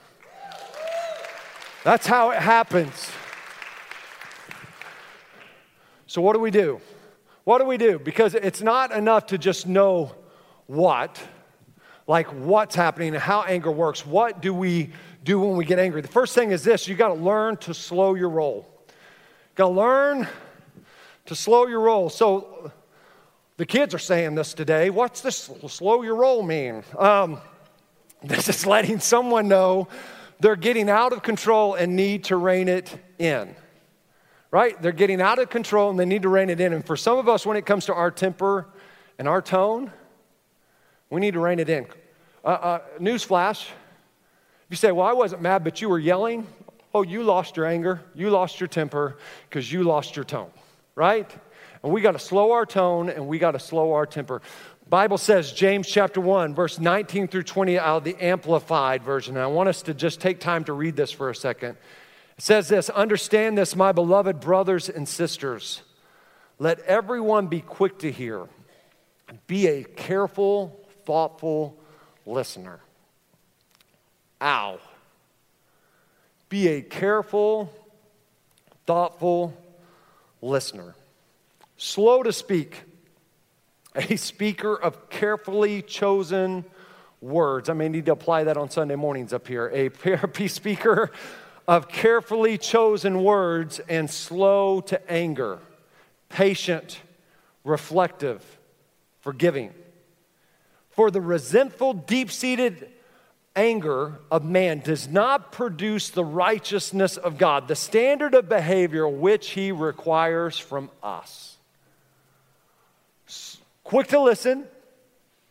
That's 1.84 2.06
how 2.06 2.30
it 2.30 2.38
happens. 2.38 3.10
So, 6.06 6.20
what 6.20 6.34
do 6.34 6.40
we 6.40 6.50
do? 6.50 6.80
What 7.44 7.58
do 7.58 7.64
we 7.64 7.76
do? 7.76 7.98
Because 7.98 8.34
it's 8.34 8.62
not 8.62 8.92
enough 8.92 9.26
to 9.26 9.38
just 9.38 9.66
know 9.66 10.14
what, 10.66 11.20
like 12.06 12.28
what's 12.28 12.74
happening 12.74 13.14
and 13.14 13.22
how 13.22 13.42
anger 13.42 13.70
works. 13.70 14.06
What 14.06 14.40
do 14.40 14.54
we 14.54 14.90
do 15.24 15.40
when 15.40 15.56
we 15.56 15.64
get 15.64 15.78
angry? 15.78 16.02
The 16.02 16.08
first 16.08 16.34
thing 16.34 16.50
is 16.50 16.62
this 16.62 16.86
you 16.86 16.94
got 16.94 17.08
to 17.08 17.14
learn 17.14 17.56
to 17.58 17.74
slow 17.74 18.14
your 18.14 18.28
roll. 18.28 18.68
Got 19.54 19.68
to 19.68 19.74
learn 19.74 20.28
to 21.26 21.34
slow 21.34 21.66
your 21.66 21.80
roll. 21.80 22.10
So, 22.10 22.72
the 23.56 23.66
kids 23.66 23.94
are 23.94 23.98
saying 23.98 24.34
this 24.34 24.54
today. 24.54 24.90
What's 24.90 25.20
this 25.20 25.50
slow 25.68 26.02
your 26.02 26.16
roll 26.16 26.42
mean? 26.42 26.82
Um, 26.98 27.40
this 28.22 28.48
is 28.48 28.66
letting 28.66 29.00
someone 29.00 29.48
know 29.48 29.88
they're 30.40 30.56
getting 30.56 30.88
out 30.88 31.12
of 31.12 31.22
control 31.22 31.74
and 31.74 31.96
need 31.96 32.24
to 32.24 32.36
rein 32.36 32.68
it 32.68 32.94
in. 33.18 33.54
Right? 34.50 34.80
They're 34.80 34.92
getting 34.92 35.20
out 35.20 35.38
of 35.38 35.50
control 35.50 35.90
and 35.90 35.98
they 35.98 36.04
need 36.04 36.22
to 36.22 36.28
rein 36.28 36.50
it 36.50 36.60
in. 36.60 36.72
And 36.72 36.84
for 36.84 36.96
some 36.96 37.18
of 37.18 37.28
us, 37.28 37.46
when 37.46 37.56
it 37.56 37.64
comes 37.64 37.86
to 37.86 37.94
our 37.94 38.10
temper 38.10 38.66
and 39.18 39.26
our 39.26 39.40
tone, 39.40 39.90
we 41.10 41.20
need 41.20 41.34
to 41.34 41.40
rein 41.40 41.58
it 41.58 41.70
in. 41.70 41.86
Uh, 42.44 42.48
uh, 42.48 42.78
newsflash 42.98 43.68
you 44.72 44.76
say, 44.76 44.90
Well, 44.90 45.06
I 45.06 45.12
wasn't 45.12 45.42
mad, 45.42 45.64
but 45.64 45.82
you 45.82 45.90
were 45.90 45.98
yelling. 45.98 46.46
Oh, 46.94 47.02
you 47.02 47.22
lost 47.24 47.58
your 47.58 47.66
anger, 47.66 48.00
you 48.14 48.30
lost 48.30 48.58
your 48.58 48.68
temper 48.68 49.18
because 49.46 49.70
you 49.70 49.82
lost 49.82 50.16
your 50.16 50.24
tone, 50.24 50.50
right? 50.94 51.30
And 51.82 51.92
we 51.92 52.00
got 52.00 52.12
to 52.12 52.18
slow 52.18 52.52
our 52.52 52.66
tone 52.66 53.08
and 53.08 53.26
we 53.26 53.38
got 53.38 53.52
to 53.52 53.58
slow 53.58 53.92
our 53.92 54.06
temper. 54.06 54.40
Bible 54.88 55.18
says, 55.18 55.52
James 55.52 55.88
chapter 55.88 56.20
1, 56.20 56.54
verse 56.54 56.78
19 56.78 57.28
through 57.28 57.44
20 57.44 57.78
out 57.78 57.98
of 57.98 58.04
the 58.04 58.16
Amplified 58.22 59.02
version. 59.02 59.36
And 59.36 59.42
I 59.42 59.46
want 59.46 59.68
us 59.68 59.82
to 59.82 59.94
just 59.94 60.20
take 60.20 60.38
time 60.38 60.64
to 60.64 60.72
read 60.72 60.96
this 60.96 61.10
for 61.10 61.30
a 61.30 61.34
second. 61.34 61.76
It 62.36 62.44
says 62.44 62.68
this 62.68 62.90
Understand 62.90 63.56
this, 63.56 63.74
my 63.74 63.92
beloved 63.92 64.40
brothers 64.40 64.88
and 64.88 65.08
sisters. 65.08 65.82
Let 66.58 66.78
everyone 66.80 67.46
be 67.46 67.60
quick 67.60 68.00
to 68.00 68.12
hear. 68.12 68.46
Be 69.46 69.66
a 69.66 69.82
careful, 69.82 70.78
thoughtful 71.04 71.76
listener. 72.26 72.80
Ow. 74.40 74.78
Be 76.48 76.68
a 76.68 76.82
careful, 76.82 77.72
thoughtful 78.86 79.56
listener. 80.42 80.94
Slow 81.82 82.22
to 82.22 82.32
speak. 82.32 82.84
A 83.96 84.14
speaker 84.14 84.72
of 84.72 85.10
carefully 85.10 85.82
chosen 85.82 86.64
words. 87.20 87.68
I 87.68 87.72
may 87.72 87.88
need 87.88 88.06
to 88.06 88.12
apply 88.12 88.44
that 88.44 88.56
on 88.56 88.70
Sunday 88.70 88.94
mornings 88.94 89.32
up 89.32 89.48
here. 89.48 89.66
A 89.68 89.90
speaker 90.48 91.10
of 91.66 91.88
carefully 91.88 92.56
chosen 92.56 93.24
words 93.24 93.80
and 93.88 94.08
slow 94.08 94.80
to 94.82 95.10
anger, 95.10 95.58
patient, 96.28 97.00
reflective, 97.64 98.44
forgiving. 99.18 99.74
For 100.90 101.10
the 101.10 101.20
resentful, 101.20 101.94
deep 101.94 102.30
seated 102.30 102.90
anger 103.56 104.20
of 104.30 104.44
man 104.44 104.78
does 104.78 105.08
not 105.08 105.50
produce 105.50 106.10
the 106.10 106.24
righteousness 106.24 107.16
of 107.16 107.38
God, 107.38 107.66
the 107.66 107.74
standard 107.74 108.34
of 108.34 108.48
behavior 108.48 109.08
which 109.08 109.50
he 109.50 109.72
requires 109.72 110.56
from 110.56 110.88
us. 111.02 111.51
Quick 113.92 114.06
to 114.06 114.20
listen, 114.20 114.64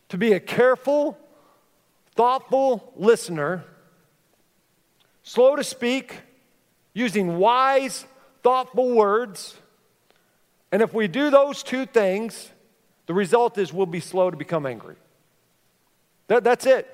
to 0.10 0.18
be 0.18 0.34
a 0.34 0.40
careful, 0.40 1.16
thoughtful 2.16 2.92
listener, 2.96 3.64
slow 5.22 5.56
to 5.56 5.64
speak, 5.64 6.22
using 6.96 7.38
wise, 7.38 8.08
thoughtful 8.42 8.96
words. 8.96 9.60
And 10.72 10.82
if 10.82 10.92
we 10.92 11.08
do 11.08 11.30
those 11.30 11.62
two 11.62 11.86
things, 11.86 12.50
the 13.06 13.14
result 13.14 13.60
is 13.60 13.72
we'll 13.72 13.86
be 13.86 14.00
slow 14.00 14.32
to 14.32 14.38
become 14.38 14.66
angry. 14.66 14.96
That, 16.26 16.44
that's 16.44 16.66
it. 16.66 16.90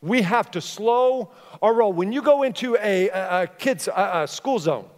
We 0.00 0.22
have 0.22 0.48
to 0.52 0.60
slow 0.60 1.32
our 1.60 1.74
roll. 1.74 1.92
When 1.92 2.12
you 2.12 2.22
go 2.22 2.44
into 2.44 2.76
a, 2.76 3.08
a, 3.08 3.42
a 3.42 3.46
kid's 3.48 3.88
a, 3.88 4.22
a 4.22 4.28
school 4.28 4.60
zone, 4.60 4.88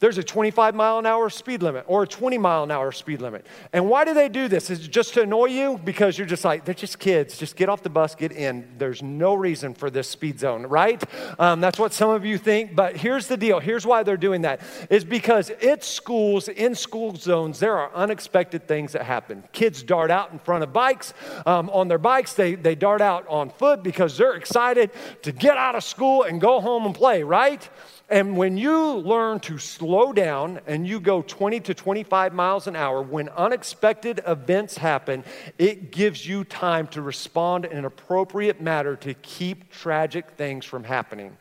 there's 0.00 0.16
a 0.16 0.22
25 0.22 0.74
mile 0.74 0.98
an 0.98 1.04
hour 1.06 1.28
speed 1.28 1.62
limit 1.62 1.84
or 1.86 2.04
a 2.04 2.06
20 2.06 2.38
mile 2.38 2.64
an 2.64 2.70
hour 2.70 2.90
speed 2.90 3.20
limit. 3.20 3.46
And 3.72 3.88
why 3.88 4.04
do 4.04 4.14
they 4.14 4.30
do 4.30 4.48
this? 4.48 4.70
Is 4.70 4.86
it 4.86 4.90
just 4.90 5.14
to 5.14 5.22
annoy 5.22 5.46
you? 5.46 5.78
Because 5.84 6.16
you're 6.16 6.26
just 6.26 6.44
like, 6.44 6.64
they're 6.64 6.74
just 6.74 6.98
kids. 6.98 7.36
Just 7.36 7.54
get 7.54 7.68
off 7.68 7.82
the 7.82 7.90
bus, 7.90 8.14
get 8.14 8.32
in. 8.32 8.66
There's 8.78 9.02
no 9.02 9.34
reason 9.34 9.74
for 9.74 9.90
this 9.90 10.08
speed 10.08 10.40
zone, 10.40 10.64
right? 10.66 11.02
Um, 11.38 11.60
that's 11.60 11.78
what 11.78 11.92
some 11.92 12.08
of 12.10 12.24
you 12.24 12.38
think. 12.38 12.74
But 12.74 12.96
here's 12.96 13.26
the 13.26 13.36
deal 13.36 13.60
here's 13.60 13.86
why 13.86 14.02
they're 14.02 14.16
doing 14.16 14.42
that 14.42 14.60
is 14.88 15.04
because 15.04 15.50
it's 15.60 15.86
schools, 15.86 16.48
in 16.48 16.74
school 16.74 17.14
zones, 17.14 17.58
there 17.60 17.76
are 17.76 17.94
unexpected 17.94 18.66
things 18.66 18.92
that 18.92 19.02
happen. 19.02 19.44
Kids 19.52 19.82
dart 19.82 20.10
out 20.10 20.32
in 20.32 20.38
front 20.38 20.64
of 20.64 20.72
bikes. 20.72 21.12
Um, 21.44 21.68
on 21.70 21.88
their 21.88 21.98
bikes, 21.98 22.32
they, 22.32 22.54
they 22.54 22.74
dart 22.74 23.02
out 23.02 23.28
on 23.28 23.50
foot 23.50 23.82
because 23.82 24.16
they're 24.16 24.34
excited 24.34 24.90
to 25.22 25.32
get 25.32 25.58
out 25.58 25.74
of 25.74 25.84
school 25.84 26.22
and 26.22 26.40
go 26.40 26.60
home 26.60 26.86
and 26.86 26.94
play, 26.94 27.22
right? 27.22 27.68
And 28.10 28.36
when 28.36 28.58
you 28.58 28.94
learn 28.94 29.38
to 29.40 29.58
slow 29.58 30.12
down 30.12 30.60
and 30.66 30.84
you 30.84 30.98
go 30.98 31.22
20 31.22 31.60
to 31.60 31.74
25 31.74 32.34
miles 32.34 32.66
an 32.66 32.74
hour, 32.74 33.00
when 33.00 33.28
unexpected 33.28 34.20
events 34.26 34.76
happen, 34.76 35.22
it 35.58 35.92
gives 35.92 36.26
you 36.26 36.42
time 36.42 36.88
to 36.88 37.02
respond 37.02 37.66
in 37.66 37.78
an 37.78 37.84
appropriate 37.84 38.60
manner 38.60 38.96
to 38.96 39.14
keep 39.14 39.70
tragic 39.70 40.30
things 40.32 40.64
from 40.64 40.82
happening. 40.82 41.36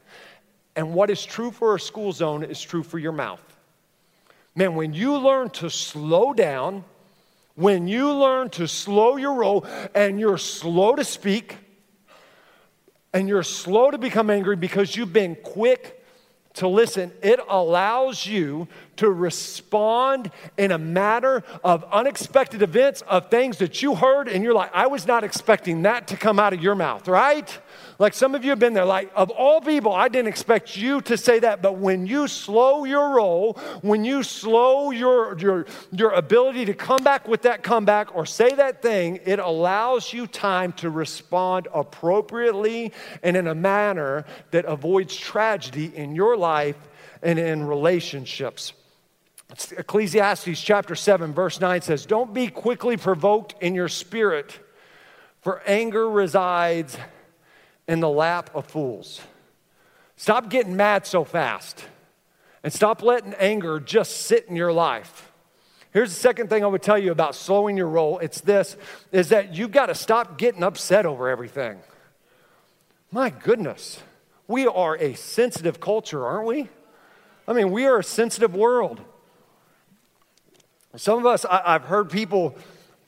And 0.76 0.94
what 0.94 1.10
is 1.10 1.26
true 1.26 1.50
for 1.50 1.74
a 1.74 1.80
school 1.80 2.12
zone 2.12 2.44
is 2.44 2.62
true 2.62 2.84
for 2.84 3.00
your 3.00 3.14
mouth. 3.14 3.42
Man, 4.54 4.76
when 4.76 4.94
you 4.94 5.18
learn 5.18 5.50
to 5.52 5.72
slow 5.72 6.34
down, 6.34 6.84
when 7.56 7.88
you 7.88 8.14
learn 8.14 8.52
to 8.52 8.68
slow 8.68 9.16
your 9.16 9.34
roll 9.34 9.66
and 9.96 10.20
you're 10.20 10.38
slow 10.38 10.96
to 10.96 11.04
speak, 11.04 11.58
and 13.12 13.28
you're 13.28 13.42
slow 13.42 13.90
to 13.90 13.98
become 13.98 14.30
angry 14.30 14.56
because 14.56 14.96
you've 14.96 15.12
been 15.12 15.36
quick 15.36 15.99
to 16.60 16.68
listen, 16.68 17.12
it 17.22 17.40
allows 17.50 18.26
you 18.26 18.68
to 19.00 19.10
respond 19.10 20.30
in 20.58 20.72
a 20.72 20.78
matter 20.78 21.42
of 21.64 21.86
unexpected 21.86 22.62
events, 22.62 23.02
of 23.04 23.32
things 23.32 23.58
that 23.60 23.82
you 23.82 23.96
heard, 23.96 24.28
and 24.28 24.44
you're 24.44 24.54
like, 24.54 24.72
I 24.74 24.88
was 24.88 25.08
not 25.08 25.24
expecting 25.24 25.84
that 25.84 26.08
to 26.08 26.18
come 26.18 26.38
out 26.38 26.52
of 26.52 26.62
your 26.62 26.76
mouth, 26.76 27.08
right? 27.08 27.58
Like 27.98 28.14
some 28.14 28.36
of 28.36 28.44
you 28.44 28.50
have 28.50 28.60
been 28.60 28.74
there, 28.74 28.84
like, 28.84 29.10
of 29.16 29.30
all 29.30 29.62
people, 29.62 29.94
I 29.94 30.10
didn't 30.10 30.28
expect 30.28 30.76
you 30.76 31.00
to 31.02 31.16
say 31.16 31.40
that. 31.40 31.62
But 31.62 31.78
when 31.78 32.08
you 32.08 32.28
slow 32.28 32.84
your 32.84 33.16
roll, 33.16 33.54
when 33.82 34.04
you 34.04 34.22
slow 34.22 34.92
your, 34.92 35.38
your, 35.40 35.66
your 35.92 36.12
ability 36.12 36.66
to 36.66 36.74
come 36.74 37.02
back 37.02 37.26
with 37.26 37.44
that 37.44 37.64
comeback 37.64 38.14
or 38.14 38.26
say 38.26 38.54
that 38.54 38.82
thing, 38.82 39.22
it 39.26 39.40
allows 39.40 40.12
you 40.12 40.28
time 40.28 40.74
to 40.74 40.90
respond 40.90 41.70
appropriately 41.74 42.92
and 43.24 43.38
in 43.38 43.48
a 43.48 43.56
manner 43.56 44.26
that 44.52 44.66
avoids 44.66 45.16
tragedy 45.16 45.96
in 45.96 46.16
your 46.16 46.36
life 46.36 46.76
and 47.22 47.40
in 47.40 47.66
relationships. 47.66 48.74
Ecclesiastes 49.52 50.62
chapter 50.62 50.96
7, 50.96 51.34
verse 51.34 51.60
9 51.60 51.82
says, 51.82 52.06
Don't 52.06 52.34
be 52.34 52.48
quickly 52.48 52.98
provoked 52.98 53.56
in 53.62 53.74
your 53.74 53.88
spirit, 53.88 54.60
for 55.42 55.62
anger 55.66 56.10
resides 56.10 56.98
in 57.88 58.00
the 58.00 58.10
lap 58.10 58.52
of 58.54 58.68
fools. 58.68 59.22
Stop 60.18 60.50
getting 60.50 60.76
mad 60.76 61.08
so 61.08 61.24
fast 61.24 61.84
and 62.64 62.72
stop 62.72 63.02
letting 63.02 63.34
anger 63.36 63.80
just 63.80 64.28
sit 64.28 64.46
in 64.48 64.56
your 64.56 64.72
life. 64.72 65.32
Here's 65.92 66.10
the 66.10 66.20
second 66.20 66.50
thing 66.50 66.64
I 66.64 66.68
would 66.68 66.84
tell 66.84 67.00
you 67.00 67.12
about 67.12 67.34
slowing 67.34 67.76
your 67.76 67.88
roll. 67.88 68.20
It's 68.20 68.42
this 68.42 68.78
is 69.12 69.30
that 69.30 69.56
you've 69.56 69.72
got 69.72 69.88
to 69.88 69.96
stop 69.96 70.38
getting 70.38 70.62
upset 70.62 71.06
over 71.06 71.28
everything. 71.30 71.80
My 73.12 73.32
goodness. 73.32 74.04
We 74.48 74.68
are 74.68 74.96
a 74.96 75.16
sensitive 75.16 75.80
culture, 75.80 76.26
aren't 76.26 76.48
we? 76.48 76.70
I 77.48 77.54
mean, 77.54 77.72
we 77.72 77.86
are 77.86 78.00
a 78.00 78.04
sensitive 78.04 78.56
world. 78.56 79.02
Some 80.96 81.20
of 81.20 81.26
us, 81.26 81.46
I, 81.46 81.74
have 81.74 81.84
heard 81.84 82.10
people 82.10 82.56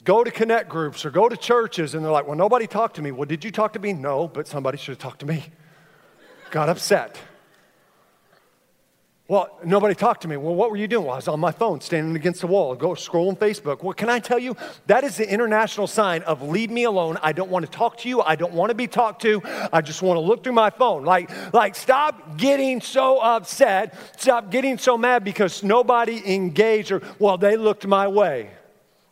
go 0.04 0.24
to 0.24 0.32
connect 0.32 0.70
groups 0.70 1.06
or 1.06 1.10
go 1.10 1.28
to 1.28 1.36
churches 1.36 1.96
and 1.96 2.04
they're 2.04 2.12
like, 2.12 2.28
well, 2.28 2.38
nobody 2.38 2.68
talked 2.68 2.96
to 2.98 3.02
me. 3.02 3.12
Well, 3.12 3.26
did 3.26 3.44
you 3.44 3.52
talk 3.52 3.74
to 3.74 3.80
me? 3.80 3.94
No, 3.94 4.28
but 4.28 4.48
somebody 4.48 4.78
should 4.78 4.92
have 4.92 5.00
talked 5.00 5.20
to 5.22 5.26
me. 5.26 5.46
Got 6.52 6.70
upset. 6.70 7.18
Well, 9.32 9.58
nobody 9.64 9.96
talked 9.96 10.24
to 10.24 10.28
me. 10.28 10.36
Well, 10.36 10.54
what 10.56 10.72
were 10.72 10.76
you 10.76 10.90
doing? 10.90 11.06
Well, 11.06 11.14
I 11.14 11.16
was 11.16 11.30
on 11.30 11.40
my 11.40 11.54
phone 11.54 11.80
standing 11.80 12.18
against 12.18 12.42
the 12.42 12.48
wall, 12.48 12.76
go 12.76 12.90
scrolling 12.90 13.38
Facebook. 13.38 13.82
Well, 13.82 13.94
can 13.94 14.10
I 14.10 14.20
tell 14.20 14.38
you, 14.38 14.58
that 14.88 15.06
is 15.06 15.16
the 15.16 15.32
international 15.32 15.88
sign 15.88 16.22
of 16.24 16.42
leave 16.42 16.70
me 16.70 16.84
alone. 16.84 17.18
I 17.22 17.32
don't 17.32 17.50
want 17.50 17.66
to 17.66 17.72
talk 17.72 17.98
to 18.00 18.10
you. 18.10 18.20
I 18.20 18.36
don't 18.36 18.52
want 18.52 18.72
to 18.72 18.76
be 18.76 18.88
talked 18.88 19.22
to. 19.22 19.42
I 19.72 19.80
just 19.80 20.02
want 20.02 20.18
to 20.18 20.20
look 20.20 20.44
through 20.44 20.52
my 20.52 20.70
phone. 20.70 21.06
Like, 21.06 21.32
like 21.54 21.76
stop 21.76 22.36
getting 22.36 22.82
so 22.82 23.20
upset. 23.20 23.96
Stop 24.20 24.52
getting 24.52 24.78
so 24.78 24.98
mad 24.98 25.24
because 25.24 25.64
nobody 25.64 26.36
engaged 26.36 26.92
or, 26.92 27.02
well, 27.18 27.38
they 27.38 27.56
looked 27.56 27.88
my 27.88 28.10
way. 28.10 28.52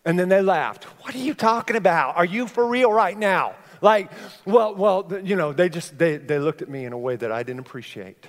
And 0.04 0.20
then 0.20 0.28
they 0.28 0.42
laughed. 0.42 0.84
What 0.84 1.16
are 1.16 1.20
you 1.20 1.34
talking 1.34 1.78
about? 1.78 2.18
Are 2.18 2.26
you 2.26 2.46
for 2.46 2.68
real 2.68 2.92
right 2.92 3.18
now? 3.18 3.56
Like, 3.82 4.12
well, 4.44 4.76
well, 4.76 5.10
you 5.24 5.38
know, 5.38 5.54
they 5.54 5.70
just 5.70 5.98
they, 5.98 6.18
they 6.18 6.40
looked 6.40 6.62
at 6.62 6.68
me 6.68 6.84
in 6.84 6.92
a 6.92 6.98
way 6.98 7.16
that 7.16 7.32
I 7.32 7.44
didn't 7.44 7.62
appreciate. 7.62 8.28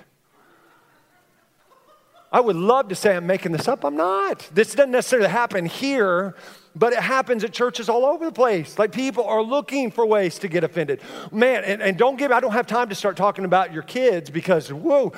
I 2.31 2.39
would 2.39 2.55
love 2.55 2.87
to 2.87 2.95
say 2.95 3.15
I'm 3.15 3.27
making 3.27 3.51
this 3.51 3.67
up. 3.67 3.83
I'm 3.83 3.97
not. 3.97 4.49
This 4.53 4.73
doesn't 4.73 4.91
necessarily 4.91 5.27
happen 5.27 5.65
here, 5.65 6.33
but 6.73 6.93
it 6.93 6.99
happens 6.99 7.43
at 7.43 7.51
churches 7.51 7.89
all 7.89 8.05
over 8.05 8.23
the 8.23 8.31
place. 8.31 8.79
Like 8.79 8.93
people 8.93 9.25
are 9.25 9.41
looking 9.41 9.91
for 9.91 10.05
ways 10.05 10.39
to 10.39 10.47
get 10.47 10.63
offended. 10.63 11.01
Man, 11.31 11.65
and, 11.65 11.81
and 11.81 11.97
don't 11.97 12.15
give, 12.15 12.31
I 12.31 12.39
don't 12.39 12.53
have 12.53 12.67
time 12.67 12.87
to 12.87 12.95
start 12.95 13.17
talking 13.17 13.43
about 13.43 13.73
your 13.73 13.83
kids 13.83 14.29
because, 14.29 14.71
whoa, 14.71 15.11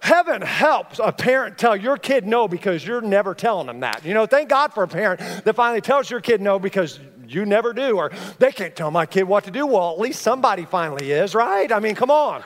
heaven 0.00 0.42
helps 0.42 0.98
a 1.02 1.10
parent 1.10 1.56
tell 1.56 1.74
your 1.74 1.96
kid 1.96 2.26
no 2.26 2.46
because 2.46 2.86
you're 2.86 3.00
never 3.00 3.34
telling 3.34 3.66
them 3.66 3.80
that. 3.80 4.04
You 4.04 4.12
know, 4.12 4.26
thank 4.26 4.50
God 4.50 4.74
for 4.74 4.82
a 4.82 4.88
parent 4.88 5.20
that 5.44 5.54
finally 5.54 5.80
tells 5.80 6.10
your 6.10 6.20
kid 6.20 6.42
no 6.42 6.58
because 6.58 7.00
you 7.26 7.46
never 7.46 7.72
do, 7.72 7.96
or 7.96 8.10
they 8.38 8.52
can't 8.52 8.76
tell 8.76 8.90
my 8.90 9.06
kid 9.06 9.24
what 9.24 9.44
to 9.44 9.50
do. 9.50 9.66
Well, 9.66 9.92
at 9.92 9.98
least 9.98 10.20
somebody 10.20 10.64
finally 10.66 11.12
is, 11.12 11.34
right? 11.34 11.70
I 11.72 11.78
mean, 11.78 11.94
come 11.94 12.10
on. 12.10 12.42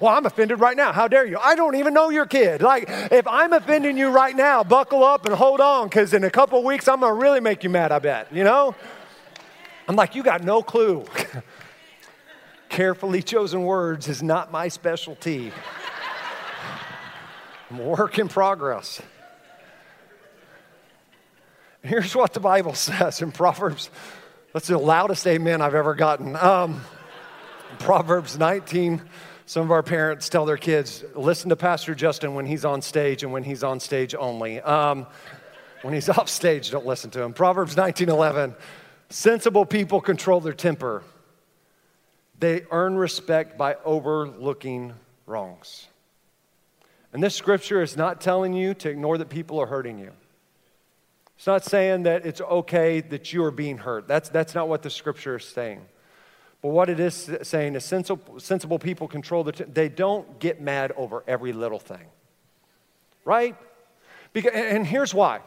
Well, 0.00 0.14
I'm 0.16 0.24
offended 0.24 0.60
right 0.60 0.76
now. 0.76 0.92
How 0.92 1.08
dare 1.08 1.26
you? 1.26 1.38
I 1.38 1.54
don't 1.54 1.76
even 1.76 1.92
know 1.92 2.08
your 2.08 2.24
kid. 2.24 2.62
Like, 2.62 2.86
if 2.88 3.26
I'm 3.28 3.52
offending 3.52 3.98
you 3.98 4.08
right 4.08 4.34
now, 4.34 4.64
buckle 4.64 5.04
up 5.04 5.26
and 5.26 5.34
hold 5.34 5.60
on, 5.60 5.88
because 5.88 6.14
in 6.14 6.24
a 6.24 6.30
couple 6.30 6.64
weeks, 6.64 6.88
I'm 6.88 7.00
going 7.00 7.14
to 7.14 7.20
really 7.20 7.40
make 7.40 7.62
you 7.62 7.68
mad, 7.70 7.92
I 7.92 7.98
bet, 7.98 8.32
you 8.32 8.42
know? 8.42 8.74
I'm 9.86 9.96
like, 9.96 10.14
you 10.14 10.22
got 10.22 10.42
no 10.42 10.62
clue. 10.62 11.04
Carefully 12.70 13.22
chosen 13.22 13.62
words 13.64 14.08
is 14.08 14.22
not 14.22 14.50
my 14.50 14.68
specialty. 14.68 15.52
I'm 17.70 17.80
a 17.80 17.82
work 17.82 18.18
in 18.18 18.28
progress. 18.28 19.02
Here's 21.82 22.14
what 22.14 22.32
the 22.32 22.40
Bible 22.40 22.74
says 22.74 23.20
in 23.20 23.32
Proverbs. 23.32 23.90
That's 24.54 24.68
the 24.68 24.78
loudest 24.78 25.26
amen 25.26 25.60
I've 25.60 25.74
ever 25.74 25.94
gotten. 25.94 26.36
Um, 26.36 26.80
Proverbs 27.78 28.38
19, 28.38 29.02
some 29.50 29.64
of 29.64 29.72
our 29.72 29.82
parents 29.82 30.28
tell 30.28 30.46
their 30.46 30.56
kids, 30.56 31.02
listen 31.16 31.48
to 31.48 31.56
Pastor 31.56 31.92
Justin 31.92 32.34
when 32.34 32.46
he's 32.46 32.64
on 32.64 32.80
stage 32.82 33.24
and 33.24 33.32
when 33.32 33.42
he's 33.42 33.64
on 33.64 33.80
stage 33.80 34.14
only. 34.14 34.60
Um, 34.60 35.08
When 35.82 35.92
he's 35.92 36.08
off 36.18 36.28
stage, 36.28 36.70
don't 36.70 36.86
listen 36.86 37.10
to 37.10 37.22
him. 37.22 37.32
Proverbs 37.32 37.74
19:11. 37.74 38.54
Sensible 39.08 39.66
people 39.66 40.00
control 40.00 40.38
their 40.38 40.52
temper. 40.52 41.02
They 42.38 42.64
earn 42.70 42.94
respect 42.94 43.58
by 43.58 43.74
overlooking 43.84 44.92
wrongs. 45.26 45.88
And 47.12 47.20
this 47.20 47.34
scripture 47.34 47.82
is 47.82 47.96
not 47.96 48.20
telling 48.20 48.52
you 48.52 48.72
to 48.74 48.88
ignore 48.88 49.18
that 49.18 49.30
people 49.30 49.58
are 49.58 49.66
hurting 49.66 49.98
you. 49.98 50.12
It's 51.38 51.48
not 51.48 51.64
saying 51.64 52.04
that 52.04 52.24
it's 52.24 52.40
okay 52.40 53.00
that 53.00 53.32
you 53.32 53.42
are 53.42 53.50
being 53.50 53.78
hurt. 53.78 54.06
That's, 54.06 54.28
that's 54.28 54.54
not 54.54 54.68
what 54.68 54.82
the 54.82 54.90
scripture 54.90 55.38
is 55.38 55.44
saying. 55.44 55.80
But 56.62 56.68
what 56.68 56.90
it 56.90 57.00
is 57.00 57.30
saying 57.42 57.74
is 57.74 57.84
sensible, 57.84 58.38
sensible 58.38 58.78
people 58.78 59.08
control 59.08 59.44
the, 59.44 59.52
t- 59.52 59.64
they 59.64 59.88
don't 59.88 60.38
get 60.38 60.60
mad 60.60 60.92
over 60.96 61.24
every 61.26 61.52
little 61.52 61.78
thing. 61.78 62.06
Right? 63.24 63.56
Because, 64.32 64.52
and 64.54 64.86
here's 64.86 65.14
why. 65.14 65.40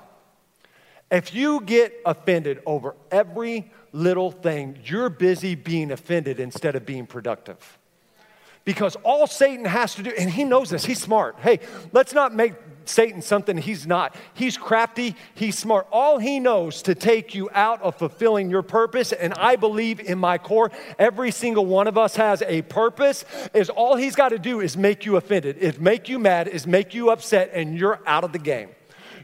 If 1.12 1.36
you 1.36 1.62
get 1.62 1.94
offended 2.06 2.62
over 2.66 2.96
every 3.12 3.72
little 3.92 4.32
thing, 4.32 4.80
you're 4.84 5.10
busy 5.10 5.54
being 5.54 5.92
offended 5.92 6.40
instead 6.40 6.76
of 6.76 6.86
being 6.86 7.06
productive. 7.06 7.78
Because 8.66 8.96
all 9.04 9.28
Satan 9.28 9.66
has 9.66 9.94
to 9.96 10.04
do, 10.04 10.12
and 10.18 10.30
he 10.30 10.44
knows 10.44 10.70
this, 10.70 10.86
he's 10.86 11.02
smart. 11.02 11.36
Hey, 11.40 11.60
let's 11.92 12.14
not 12.14 12.34
make 12.34 12.54
Satan 12.86 13.22
something 13.22 13.58
he's 13.58 13.88
not. 13.88 14.16
He's 14.34 14.58
crafty, 14.58 15.16
he's 15.36 15.58
smart. 15.58 15.88
All 15.92 16.20
he 16.20 16.40
knows 16.40 16.82
to 16.84 16.96
take 16.96 17.34
you 17.36 17.50
out 17.54 17.82
of 17.82 17.96
fulfilling 17.96 18.50
your 18.50 18.62
purpose, 18.62 19.12
and 19.12 19.34
I 19.36 19.56
believe 19.56 20.00
in 20.00 20.18
my 20.18 20.38
core, 20.38 20.72
every 21.00 21.32
single 21.32 21.66
one 21.66 21.88
of 21.88 21.98
us 21.98 22.16
has 22.16 22.42
a 22.44 22.62
purpose, 22.64 23.26
is 23.54 23.70
all 23.70 23.96
he's 23.96 24.16
got 24.16 24.30
to 24.30 24.40
do 24.40 24.62
is 24.62 24.78
make 24.78 25.06
you 25.06 25.18
offended, 25.18 25.58
is 25.58 25.80
make 25.80 26.10
you 26.10 26.20
mad, 26.20 26.48
is 26.48 26.68
make 26.68 26.94
you 26.94 27.10
upset, 27.10 27.52
and 27.54 27.78
you're 27.78 28.00
out 28.06 28.24
of 28.24 28.32
the 28.32 28.40
game. 28.40 28.70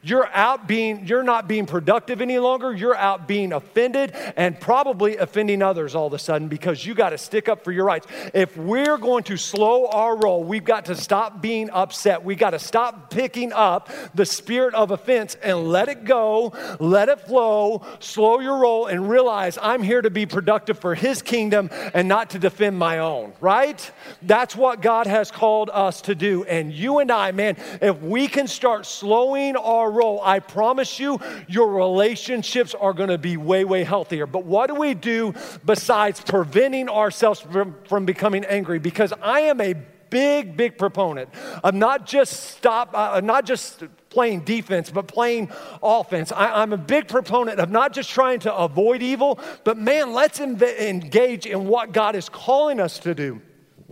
You're 0.02 0.28
out 0.28 0.68
being, 0.68 1.08
you're 1.08 1.24
not 1.24 1.48
being 1.48 1.66
productive 1.66 2.22
any 2.22 2.40
longer. 2.40 2.74
You're 2.74 2.96
out 2.96 3.28
being 3.28 3.54
offended 3.54 4.12
and 4.36 4.60
probably 4.60 5.18
offending 5.18 5.62
others 5.62 5.96
all 5.96 6.08
of 6.08 6.14
a 6.14 6.20
sudden 6.20 6.48
because 6.48 6.86
you 6.86 6.94
got 6.94 7.10
to 7.10 7.18
stick 7.18 7.50
up 7.50 7.64
for 7.64 7.72
your 7.72 7.86
rights. 7.86 8.08
If 8.34 8.56
we're 8.58 8.98
going 8.98 9.24
to 9.26 9.38
slow 9.38 9.88
our 9.88 10.16
roll, 10.16 10.44
we've 10.44 10.64
got 10.64 10.86
to 10.86 10.96
stop 10.96 11.42
being 11.42 11.70
upset. 11.70 12.24
We 12.24 12.36
got 12.36 12.52
to 12.52 12.60
stop 12.60 13.10
picking 13.10 13.54
up 13.54 13.90
the 14.14 14.26
spirit 14.26 14.74
of 14.74 14.92
offense 14.92 15.36
and 15.42 15.70
let 15.70 15.90
it 15.90 16.06
go, 16.06 16.54
let 16.80 17.10
it 17.10 17.22
flow, 17.22 17.84
slow 18.00 18.40
your 18.40 18.60
roll, 18.60 18.88
and 18.88 19.10
realize 19.10 19.58
I'm 19.62 19.84
here 19.84 20.02
to 20.02 20.10
be 20.10 20.26
productive 20.26 20.80
for 20.80 20.96
His 20.96 21.22
kingdom 21.22 21.70
and 21.94 22.08
not 22.08 22.32
to 22.32 22.40
defend 22.40 22.78
my 22.78 23.00
own, 23.00 23.34
right? 23.42 23.92
That's 24.22 24.56
what 24.56 24.82
God 24.82 25.08
has 25.08 25.32
called 25.32 25.70
us 25.72 26.02
to 26.04 26.16
do. 26.16 26.44
And 26.46 26.74
you 26.74 27.00
and 27.00 27.12
I, 27.12 27.32
man, 27.32 27.58
if 27.82 28.02
we 28.02 28.28
can 28.28 28.48
start 28.48 28.86
slowing 28.86 29.56
our 29.56 29.89
roll, 29.90 30.22
I 30.24 30.40
promise 30.40 31.00
you, 31.00 31.20
your 31.48 31.72
relationships 31.72 32.74
are 32.74 32.94
going 32.94 33.10
to 33.10 33.18
be 33.18 33.38
way, 33.38 33.66
way 33.66 33.84
healthier. 33.84 34.26
But 34.26 34.46
what 34.46 34.68
do 34.68 34.76
we 34.76 34.94
do 34.94 35.34
besides 35.66 36.22
preventing 36.22 36.90
ourselves 36.90 37.40
from, 37.40 37.76
from 37.88 38.06
becoming 38.06 38.46
angry? 38.46 38.80
Because 38.80 39.14
I 39.22 39.42
am 39.42 39.62
a 39.62 39.76
big, 40.10 40.58
big 40.58 40.78
proponent 40.78 41.30
of 41.64 41.74
not 41.74 42.06
just 42.06 42.52
stop, 42.52 42.92
uh, 42.94 43.22
not 43.22 43.46
just 43.46 43.84
playing 44.10 44.42
defense, 44.42 44.90
but 44.90 45.08
playing 45.08 45.52
offense. 45.84 46.32
I, 46.32 46.64
am 46.64 46.74
a 46.74 46.78
big 46.78 47.08
proponent 47.08 47.60
of 47.60 47.70
not 47.70 47.94
just 47.94 48.10
trying 48.10 48.40
to 48.42 48.56
avoid 48.56 49.02
evil, 49.02 49.40
but 49.64 49.78
man, 49.78 50.14
let's 50.14 50.40
inv- 50.40 50.80
engage 50.80 51.46
in 51.46 51.68
what 51.68 51.92
God 51.92 52.16
is 52.16 52.28
calling 52.30 52.80
us 52.80 53.00
to 53.00 53.14
do. 53.14 53.42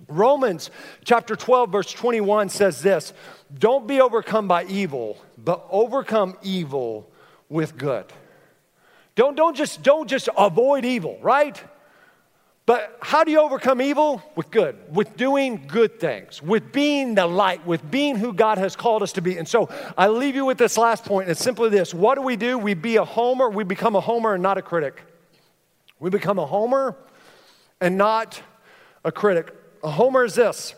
Romans 0.07 0.71
chapter 1.03 1.35
12, 1.35 1.71
verse 1.71 1.91
21 1.91 2.49
says 2.49 2.81
this 2.81 3.13
Don't 3.53 3.87
be 3.87 4.01
overcome 4.01 4.47
by 4.47 4.65
evil, 4.65 5.17
but 5.37 5.65
overcome 5.69 6.37
evil 6.41 7.09
with 7.49 7.77
good. 7.77 8.05
Don't, 9.15 9.35
don't, 9.35 9.55
just, 9.55 9.83
don't 9.83 10.07
just 10.07 10.29
avoid 10.37 10.85
evil, 10.85 11.17
right? 11.21 11.61
But 12.67 12.97
how 13.01 13.23
do 13.23 13.31
you 13.31 13.39
overcome 13.39 13.81
evil? 13.81 14.21
With 14.35 14.51
good, 14.51 14.75
with 14.93 15.15
doing 15.15 15.63
good 15.67 16.01
things, 16.01 16.41
with 16.41 16.73
being 16.73 17.15
the 17.15 17.25
light, 17.25 17.65
with 17.65 17.89
being 17.89 18.17
who 18.17 18.33
God 18.33 18.57
has 18.57 18.75
called 18.75 19.01
us 19.01 19.13
to 19.13 19.21
be. 19.21 19.37
And 19.37 19.47
so 19.47 19.69
I 19.97 20.09
leave 20.09 20.35
you 20.35 20.45
with 20.45 20.57
this 20.57 20.77
last 20.77 21.05
point. 21.05 21.29
It's 21.29 21.41
simply 21.41 21.69
this 21.69 21.93
what 21.93 22.15
do 22.15 22.21
we 22.21 22.35
do? 22.35 22.57
We 22.57 22.73
be 22.73 22.97
a 22.97 23.05
homer, 23.05 23.49
we 23.49 23.63
become 23.63 23.95
a 23.95 24.01
homer 24.01 24.33
and 24.33 24.43
not 24.43 24.57
a 24.57 24.61
critic. 24.61 25.01
We 25.99 26.09
become 26.09 26.37
a 26.37 26.45
homer 26.45 26.97
and 27.79 27.97
not 27.97 28.41
a 29.05 29.13
critic. 29.13 29.55
A 29.81 29.89
homer 29.89 30.25
is 30.25 30.35
this 30.35 30.75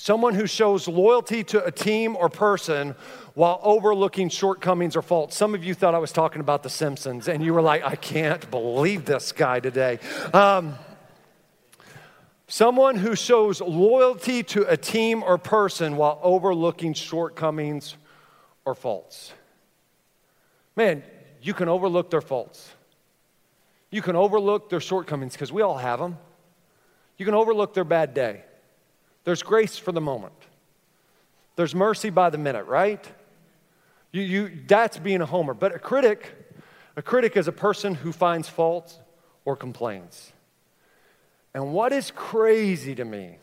someone 0.00 0.34
who 0.34 0.46
shows 0.46 0.88
loyalty 0.88 1.44
to 1.44 1.62
a 1.62 1.70
team 1.70 2.16
or 2.16 2.30
person 2.30 2.94
while 3.34 3.60
overlooking 3.62 4.30
shortcomings 4.30 4.96
or 4.96 5.02
faults. 5.02 5.36
Some 5.36 5.54
of 5.54 5.62
you 5.62 5.74
thought 5.74 5.94
I 5.94 5.98
was 5.98 6.10
talking 6.10 6.40
about 6.40 6.62
The 6.62 6.70
Simpsons, 6.70 7.28
and 7.28 7.44
you 7.44 7.52
were 7.52 7.60
like, 7.60 7.84
I 7.84 7.96
can't 7.96 8.50
believe 8.50 9.04
this 9.04 9.30
guy 9.32 9.60
today. 9.60 9.98
Um, 10.32 10.76
someone 12.48 12.96
who 12.96 13.14
shows 13.14 13.60
loyalty 13.60 14.42
to 14.44 14.66
a 14.70 14.76
team 14.76 15.22
or 15.22 15.36
person 15.36 15.96
while 15.96 16.18
overlooking 16.22 16.94
shortcomings 16.94 17.94
or 18.64 18.74
faults. 18.74 19.34
Man, 20.76 21.02
you 21.42 21.52
can 21.52 21.68
overlook 21.68 22.10
their 22.10 22.22
faults. 22.22 22.70
You 23.90 24.00
can 24.00 24.16
overlook 24.16 24.70
their 24.70 24.80
shortcomings 24.80 25.34
because 25.34 25.52
we 25.52 25.60
all 25.60 25.76
have 25.76 25.98
them. 25.98 26.16
You 27.18 27.26
can 27.26 27.34
overlook 27.34 27.74
their 27.74 27.84
bad 27.84 28.14
day. 28.14 28.44
There's 29.24 29.42
grace 29.42 29.76
for 29.76 29.92
the 29.92 30.00
moment. 30.00 30.34
There's 31.56 31.74
mercy 31.74 32.10
by 32.10 32.30
the 32.30 32.38
minute, 32.38 32.64
right? 32.64 33.06
You, 34.12 34.22
you, 34.22 34.50
that's 34.66 34.98
being 34.98 35.20
a 35.20 35.26
homer. 35.26 35.54
But 35.54 35.74
a 35.74 35.78
critic, 35.78 36.32
a 36.96 37.02
critic 37.02 37.36
is 37.36 37.48
a 37.48 37.52
person 37.52 37.94
who 37.94 38.12
finds 38.12 38.48
faults 38.48 38.98
or 39.44 39.56
complains. 39.56 40.32
And 41.54 41.72
what 41.72 41.92
is 41.92 42.10
crazy 42.10 42.94
to 42.94 43.04
me 43.04 43.36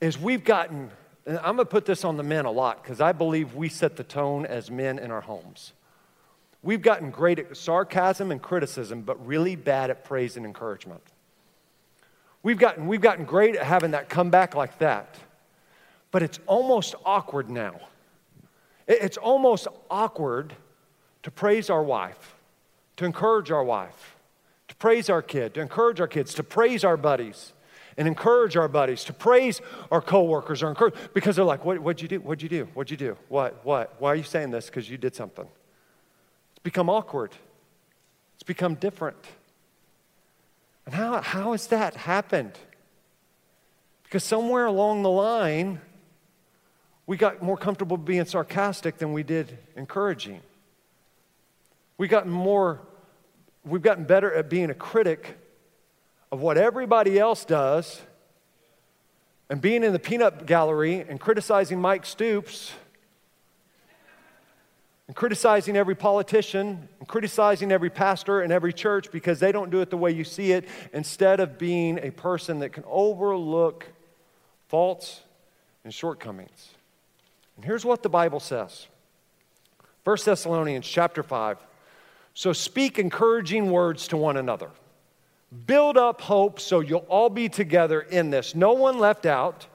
is 0.00 0.18
we've 0.18 0.44
gotten, 0.44 0.90
and 1.26 1.38
I'm 1.38 1.56
going 1.56 1.58
to 1.58 1.64
put 1.66 1.84
this 1.84 2.04
on 2.04 2.16
the 2.16 2.22
men 2.22 2.46
a 2.46 2.50
lot 2.50 2.82
because 2.82 3.00
I 3.00 3.12
believe 3.12 3.54
we 3.54 3.68
set 3.68 3.96
the 3.96 4.04
tone 4.04 4.46
as 4.46 4.70
men 4.70 4.98
in 4.98 5.10
our 5.10 5.20
homes. 5.20 5.72
We've 6.62 6.82
gotten 6.82 7.10
great 7.10 7.38
at 7.38 7.56
sarcasm 7.56 8.30
and 8.30 8.40
criticism, 8.42 9.02
but 9.02 9.24
really 9.26 9.56
bad 9.56 9.90
at 9.90 10.04
praise 10.04 10.36
and 10.36 10.44
encouragement. 10.44 11.02
We've 12.42 12.58
gotten, 12.58 12.86
we've 12.86 13.00
gotten 13.00 13.24
great 13.24 13.56
at 13.56 13.66
having 13.66 13.90
that 13.90 14.08
come 14.08 14.30
back 14.30 14.54
like 14.54 14.78
that, 14.78 15.16
but 16.10 16.22
it's 16.22 16.38
almost 16.46 16.94
awkward 17.04 17.50
now. 17.50 17.80
It's 18.86 19.16
almost 19.16 19.68
awkward 19.90 20.54
to 21.22 21.30
praise 21.30 21.70
our 21.70 21.82
wife, 21.82 22.34
to 22.96 23.04
encourage 23.04 23.50
our 23.50 23.62
wife, 23.62 24.16
to 24.68 24.74
praise 24.76 25.10
our 25.10 25.22
kid, 25.22 25.54
to 25.54 25.60
encourage 25.60 26.00
our 26.00 26.08
kids, 26.08 26.34
to 26.34 26.42
praise 26.42 26.82
our 26.82 26.96
buddies 26.96 27.52
and 27.96 28.08
encourage 28.08 28.56
our 28.56 28.68
buddies, 28.68 29.04
to 29.04 29.12
praise 29.12 29.60
our 29.90 30.00
coworkers 30.00 30.62
or 30.62 30.68
encourage 30.68 30.94
because 31.12 31.36
they're 31.36 31.44
like, 31.44 31.64
what, 31.64 31.78
what'd 31.80 32.00
you 32.00 32.08
do? 32.08 32.18
What'd 32.20 32.42
you 32.42 32.48
do? 32.48 32.64
What'd 32.72 32.90
you 32.90 32.96
do? 32.96 33.16
What? 33.28 33.64
What? 33.64 33.94
Why 33.98 34.12
are 34.12 34.16
you 34.16 34.22
saying 34.22 34.50
this? 34.50 34.66
Because 34.66 34.88
you 34.88 34.96
did 34.96 35.14
something. 35.14 35.46
It's 36.52 36.62
become 36.62 36.88
awkward. 36.88 37.32
It's 38.34 38.42
become 38.42 38.74
different. 38.74 39.18
And 40.90 40.96
how, 40.96 41.20
how 41.20 41.52
has 41.52 41.68
that 41.68 41.94
happened? 41.94 42.58
Because 44.02 44.24
somewhere 44.24 44.66
along 44.66 45.04
the 45.04 45.10
line, 45.10 45.80
we 47.06 47.16
got 47.16 47.40
more 47.40 47.56
comfortable 47.56 47.96
being 47.96 48.24
sarcastic 48.24 48.98
than 48.98 49.12
we 49.12 49.22
did 49.22 49.56
encouraging. 49.76 50.40
We 51.96 52.08
got 52.08 52.26
more, 52.26 52.80
we've 53.64 53.82
gotten 53.82 54.02
better 54.02 54.34
at 54.34 54.50
being 54.50 54.68
a 54.68 54.74
critic 54.74 55.38
of 56.32 56.40
what 56.40 56.58
everybody 56.58 57.20
else 57.20 57.44
does 57.44 58.00
and 59.48 59.60
being 59.60 59.84
in 59.84 59.92
the 59.92 60.00
peanut 60.00 60.44
gallery 60.44 61.06
and 61.08 61.20
criticizing 61.20 61.80
Mike 61.80 62.04
Stoops 62.04 62.72
and 65.10 65.16
criticizing 65.16 65.76
every 65.76 65.96
politician 65.96 66.88
and 67.00 67.08
criticizing 67.08 67.72
every 67.72 67.90
pastor 67.90 68.42
and 68.42 68.52
every 68.52 68.72
church 68.72 69.10
because 69.10 69.40
they 69.40 69.50
don't 69.50 69.68
do 69.68 69.80
it 69.80 69.90
the 69.90 69.96
way 69.96 70.12
you 70.12 70.22
see 70.22 70.52
it 70.52 70.68
instead 70.92 71.40
of 71.40 71.58
being 71.58 71.98
a 71.98 72.12
person 72.12 72.60
that 72.60 72.72
can 72.72 72.84
overlook 72.86 73.88
faults 74.68 75.22
and 75.82 75.92
shortcomings. 75.92 76.68
And 77.56 77.64
here's 77.64 77.84
what 77.84 78.04
the 78.04 78.08
Bible 78.08 78.38
says 78.38 78.86
1 80.04 80.16
Thessalonians 80.24 80.86
chapter 80.86 81.24
5. 81.24 81.58
So 82.34 82.52
speak 82.52 83.00
encouraging 83.00 83.68
words 83.68 84.06
to 84.06 84.16
one 84.16 84.36
another. 84.36 84.70
Build 85.66 85.96
up 85.96 86.20
hope 86.20 86.60
so 86.60 86.78
you'll 86.78 87.00
all 87.08 87.30
be 87.30 87.48
together 87.48 88.00
in 88.00 88.30
this. 88.30 88.54
No 88.54 88.74
one 88.74 89.00
left 89.00 89.26
out, 89.26 89.66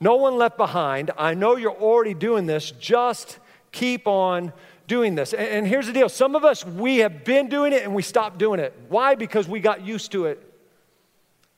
no 0.00 0.16
one 0.16 0.38
left 0.38 0.56
behind. 0.56 1.12
I 1.16 1.34
know 1.34 1.54
you're 1.54 1.70
already 1.70 2.14
doing 2.14 2.46
this. 2.46 2.72
Just 2.72 3.38
keep 3.72 4.06
on 4.06 4.52
doing 4.86 5.14
this. 5.14 5.32
And, 5.32 5.66
here's 5.66 5.86
the 5.86 5.92
deal 5.92 6.08
some 6.08 6.34
of 6.34 6.44
us, 6.44 6.64
we 6.64 6.98
have 6.98 7.24
been 7.24 7.48
doing 7.48 7.72
it 7.72 7.82
and 7.82 7.94
we 7.94 8.02
stopped 8.02 8.38
doing 8.38 8.60
it. 8.60 8.78
Why? 8.88 9.14
Because 9.14 9.48
we 9.48 9.60
got 9.60 9.84
used 9.84 10.12
to 10.12 10.26
it, 10.26 10.42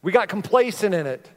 we 0.02 0.12
got 0.12 0.28
complacent 0.28 0.94
in 0.94 1.06
it. 1.06 1.28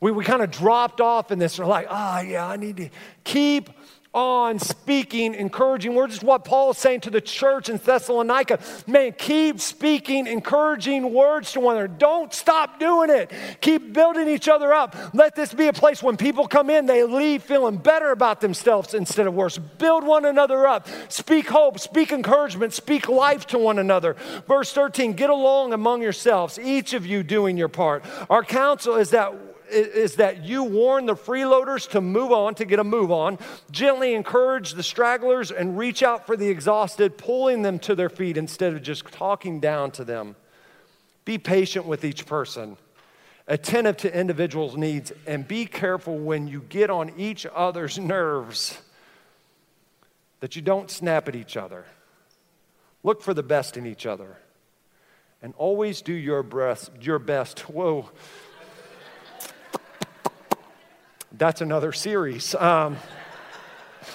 We, 0.00 0.12
we 0.12 0.24
kind 0.24 0.42
of 0.42 0.50
dropped 0.50 1.00
off 1.00 1.32
in 1.32 1.38
this. 1.40 1.58
We're 1.58 1.64
like, 1.64 1.88
ah, 1.90 2.18
oh, 2.18 2.22
yeah, 2.22 2.46
I 2.46 2.56
need 2.56 2.76
to 2.76 2.88
keep 3.24 3.70
on 4.14 4.58
speaking 4.58 5.34
encouraging 5.34 5.94
words. 5.94 6.14
Is 6.14 6.22
what 6.22 6.44
Paul 6.44 6.70
is 6.70 6.78
saying 6.78 7.00
to 7.02 7.10
the 7.10 7.20
church 7.20 7.68
in 7.68 7.76
Thessalonica. 7.76 8.58
Man, 8.86 9.12
keep 9.12 9.60
speaking 9.60 10.26
encouraging 10.26 11.12
words 11.12 11.52
to 11.52 11.60
one 11.60 11.76
another. 11.76 11.88
Don't 11.88 12.32
stop 12.32 12.80
doing 12.80 13.10
it. 13.10 13.30
Keep 13.60 13.92
building 13.92 14.28
each 14.28 14.48
other 14.48 14.72
up. 14.72 14.96
Let 15.14 15.34
this 15.34 15.52
be 15.52 15.66
a 15.66 15.72
place 15.72 16.02
when 16.02 16.16
people 16.16 16.48
come 16.48 16.70
in, 16.70 16.86
they 16.86 17.04
leave 17.04 17.42
feeling 17.42 17.76
better 17.76 18.10
about 18.10 18.40
themselves 18.40 18.94
instead 18.94 19.26
of 19.26 19.34
worse. 19.34 19.58
Build 19.58 20.04
one 20.04 20.24
another 20.24 20.66
up. 20.66 20.88
Speak 21.08 21.48
hope, 21.48 21.78
speak 21.78 22.12
encouragement, 22.12 22.72
speak 22.72 23.08
life 23.08 23.46
to 23.48 23.58
one 23.58 23.78
another. 23.78 24.14
Verse 24.46 24.72
13 24.72 25.12
get 25.12 25.30
along 25.30 25.72
among 25.72 26.02
yourselves, 26.02 26.58
each 26.58 26.92
of 26.94 27.06
you 27.06 27.22
doing 27.22 27.56
your 27.56 27.68
part. 27.68 28.04
Our 28.30 28.44
counsel 28.44 28.96
is 28.96 29.10
that 29.10 29.47
is 29.70 30.16
that 30.16 30.44
you 30.44 30.64
warn 30.64 31.06
the 31.06 31.14
freeloaders 31.14 31.88
to 31.90 32.00
move 32.00 32.32
on, 32.32 32.54
to 32.56 32.64
get 32.64 32.78
a 32.78 32.84
move 32.84 33.10
on, 33.10 33.38
gently 33.70 34.14
encourage 34.14 34.72
the 34.72 34.82
stragglers, 34.82 35.50
and 35.50 35.78
reach 35.78 36.02
out 36.02 36.26
for 36.26 36.36
the 36.36 36.48
exhausted, 36.48 37.18
pulling 37.18 37.62
them 37.62 37.78
to 37.80 37.94
their 37.94 38.08
feet 38.08 38.36
instead 38.36 38.74
of 38.74 38.82
just 38.82 39.06
talking 39.06 39.60
down 39.60 39.90
to 39.92 40.04
them. 40.04 40.36
Be 41.24 41.38
patient 41.38 41.86
with 41.86 42.04
each 42.04 42.26
person, 42.26 42.76
attentive 43.46 43.96
to 43.98 44.18
individuals' 44.18 44.76
needs, 44.76 45.12
and 45.26 45.46
be 45.46 45.66
careful 45.66 46.18
when 46.18 46.48
you 46.48 46.62
get 46.68 46.90
on 46.90 47.12
each 47.16 47.46
other's 47.54 47.98
nerves 47.98 48.78
that 50.40 50.56
you 50.56 50.62
don't 50.62 50.90
snap 50.90 51.28
at 51.28 51.34
each 51.34 51.56
other. 51.56 51.84
Look 53.02 53.22
for 53.22 53.34
the 53.34 53.42
best 53.42 53.76
in 53.76 53.86
each 53.86 54.06
other. 54.06 54.36
And 55.40 55.54
always 55.56 56.02
do 56.02 56.12
your 56.12 56.42
best, 56.42 56.90
your 57.00 57.18
best. 57.20 57.60
Whoa 57.70 58.10
that's 61.32 61.60
another 61.60 61.92
series. 61.92 62.54
Um, 62.54 62.96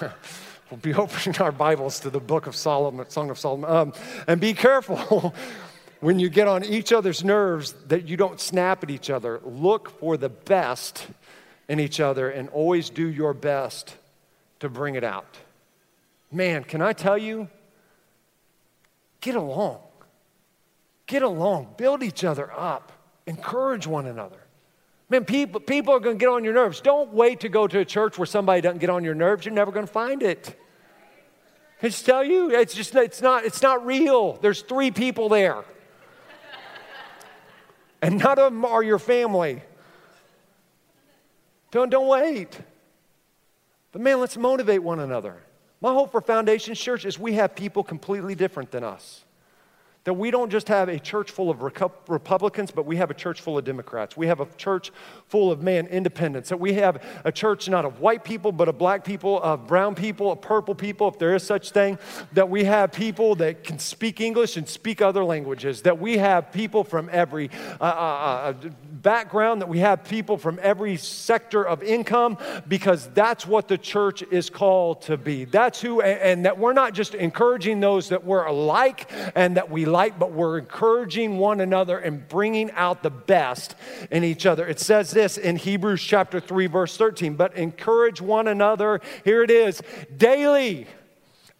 we'll 0.00 0.80
be 0.82 0.94
opening 0.94 1.38
our 1.40 1.52
Bibles 1.52 2.00
to 2.00 2.10
the 2.10 2.20
book 2.20 2.46
of 2.46 2.56
Solomon, 2.56 3.08
Song 3.08 3.30
of 3.30 3.38
Solomon. 3.38 3.70
Um, 3.70 3.92
and 4.26 4.40
be 4.40 4.54
careful 4.54 5.34
when 6.00 6.18
you 6.18 6.28
get 6.28 6.48
on 6.48 6.64
each 6.64 6.92
other's 6.92 7.22
nerves 7.22 7.72
that 7.88 8.08
you 8.08 8.16
don't 8.16 8.40
snap 8.40 8.82
at 8.82 8.90
each 8.90 9.10
other. 9.10 9.40
Look 9.44 9.90
for 10.00 10.16
the 10.16 10.28
best 10.28 11.06
in 11.68 11.78
each 11.80 12.00
other 12.00 12.30
and 12.30 12.48
always 12.48 12.90
do 12.90 13.06
your 13.06 13.32
best 13.32 13.96
to 14.60 14.68
bring 14.68 14.96
it 14.96 15.04
out. 15.04 15.36
Man, 16.32 16.64
can 16.64 16.82
I 16.82 16.92
tell 16.92 17.16
you? 17.16 17.48
Get 19.20 19.36
along. 19.36 19.78
Get 21.06 21.22
along. 21.22 21.74
Build 21.76 22.02
each 22.02 22.24
other 22.24 22.50
up. 22.52 22.92
Encourage 23.26 23.86
one 23.86 24.06
another. 24.06 24.43
Man, 25.14 25.24
people, 25.24 25.60
people 25.60 25.94
are 25.94 26.00
going 26.00 26.18
to 26.18 26.20
get 26.20 26.28
on 26.28 26.42
your 26.42 26.54
nerves. 26.54 26.80
Don't 26.80 27.12
wait 27.12 27.38
to 27.40 27.48
go 27.48 27.68
to 27.68 27.78
a 27.78 27.84
church 27.84 28.18
where 28.18 28.26
somebody 28.26 28.60
doesn't 28.60 28.80
get 28.80 28.90
on 28.90 29.04
your 29.04 29.14
nerves. 29.14 29.46
You're 29.46 29.54
never 29.54 29.70
going 29.70 29.86
to 29.86 29.92
find 29.92 30.24
it. 30.24 30.60
I 31.80 31.86
just 31.88 32.04
tell 32.04 32.24
you, 32.24 32.50
it's 32.50 32.74
just 32.74 32.96
it's 32.96 33.22
not 33.22 33.44
it's 33.44 33.62
not 33.62 33.86
real. 33.86 34.32
There's 34.32 34.62
three 34.62 34.90
people 34.90 35.28
there. 35.28 35.62
and 38.02 38.18
none 38.18 38.40
of 38.40 38.52
them 38.52 38.64
are 38.64 38.82
your 38.82 38.98
family. 38.98 39.62
Don't, 41.70 41.90
don't 41.90 42.08
wait. 42.08 42.58
But 43.92 44.02
man, 44.02 44.18
let's 44.18 44.36
motivate 44.36 44.82
one 44.82 44.98
another. 44.98 45.36
My 45.80 45.92
hope 45.92 46.10
for 46.10 46.22
Foundation 46.22 46.74
Church 46.74 47.04
is 47.04 47.20
we 47.20 47.34
have 47.34 47.54
people 47.54 47.84
completely 47.84 48.34
different 48.34 48.72
than 48.72 48.82
us. 48.82 49.23
That 50.04 50.14
we 50.14 50.30
don't 50.30 50.50
just 50.50 50.68
have 50.68 50.90
a 50.90 50.98
church 50.98 51.30
full 51.30 51.48
of 51.48 51.62
Republicans, 51.62 52.70
but 52.70 52.84
we 52.84 52.96
have 52.96 53.10
a 53.10 53.14
church 53.14 53.40
full 53.40 53.56
of 53.56 53.64
Democrats. 53.64 54.18
We 54.18 54.26
have 54.26 54.40
a 54.40 54.46
church 54.58 54.92
full 55.28 55.50
of, 55.50 55.62
man, 55.62 55.86
independents. 55.86 56.50
That 56.50 56.60
we 56.60 56.74
have 56.74 57.02
a 57.24 57.32
church 57.32 57.70
not 57.70 57.86
of 57.86 58.00
white 58.00 58.22
people, 58.22 58.52
but 58.52 58.68
of 58.68 58.76
black 58.76 59.02
people, 59.02 59.40
of 59.42 59.66
brown 59.66 59.94
people, 59.94 60.30
of 60.30 60.42
purple 60.42 60.74
people, 60.74 61.08
if 61.08 61.18
there 61.18 61.34
is 61.34 61.42
such 61.42 61.70
thing. 61.70 61.98
That 62.34 62.50
we 62.50 62.64
have 62.64 62.92
people 62.92 63.34
that 63.36 63.64
can 63.64 63.78
speak 63.78 64.20
English 64.20 64.58
and 64.58 64.68
speak 64.68 65.00
other 65.00 65.24
languages. 65.24 65.80
That 65.82 65.98
we 65.98 66.18
have 66.18 66.52
people 66.52 66.84
from 66.84 67.08
every 67.10 67.48
uh, 67.80 67.84
uh, 67.84 67.86
uh, 67.86 68.52
background. 68.92 69.62
That 69.62 69.70
we 69.70 69.78
have 69.78 70.04
people 70.04 70.36
from 70.36 70.60
every 70.60 70.98
sector 70.98 71.66
of 71.66 71.82
income, 71.82 72.36
because 72.68 73.08
that's 73.14 73.46
what 73.46 73.68
the 73.68 73.78
church 73.78 74.22
is 74.30 74.50
called 74.50 75.00
to 75.02 75.16
be. 75.16 75.46
That's 75.46 75.80
who, 75.80 76.02
and 76.02 76.44
that 76.44 76.58
we're 76.58 76.74
not 76.74 76.92
just 76.92 77.14
encouraging 77.14 77.80
those 77.80 78.10
that 78.10 78.22
we're 78.22 78.44
alike 78.44 79.10
and 79.34 79.56
that 79.56 79.70
we 79.70 79.93
but 79.94 80.32
we're 80.32 80.58
encouraging 80.58 81.38
one 81.38 81.60
another 81.60 81.98
and 81.98 82.28
bringing 82.28 82.70
out 82.72 83.02
the 83.02 83.10
best 83.10 83.76
in 84.10 84.24
each 84.24 84.44
other. 84.44 84.66
It 84.66 84.80
says 84.80 85.10
this 85.12 85.38
in 85.38 85.56
Hebrews 85.56 86.02
chapter 86.02 86.40
3, 86.40 86.66
verse 86.66 86.96
13, 86.96 87.36
but 87.36 87.54
encourage 87.54 88.20
one 88.20 88.48
another, 88.48 89.00
here 89.24 89.42
it 89.42 89.50
is, 89.50 89.80
daily 90.16 90.86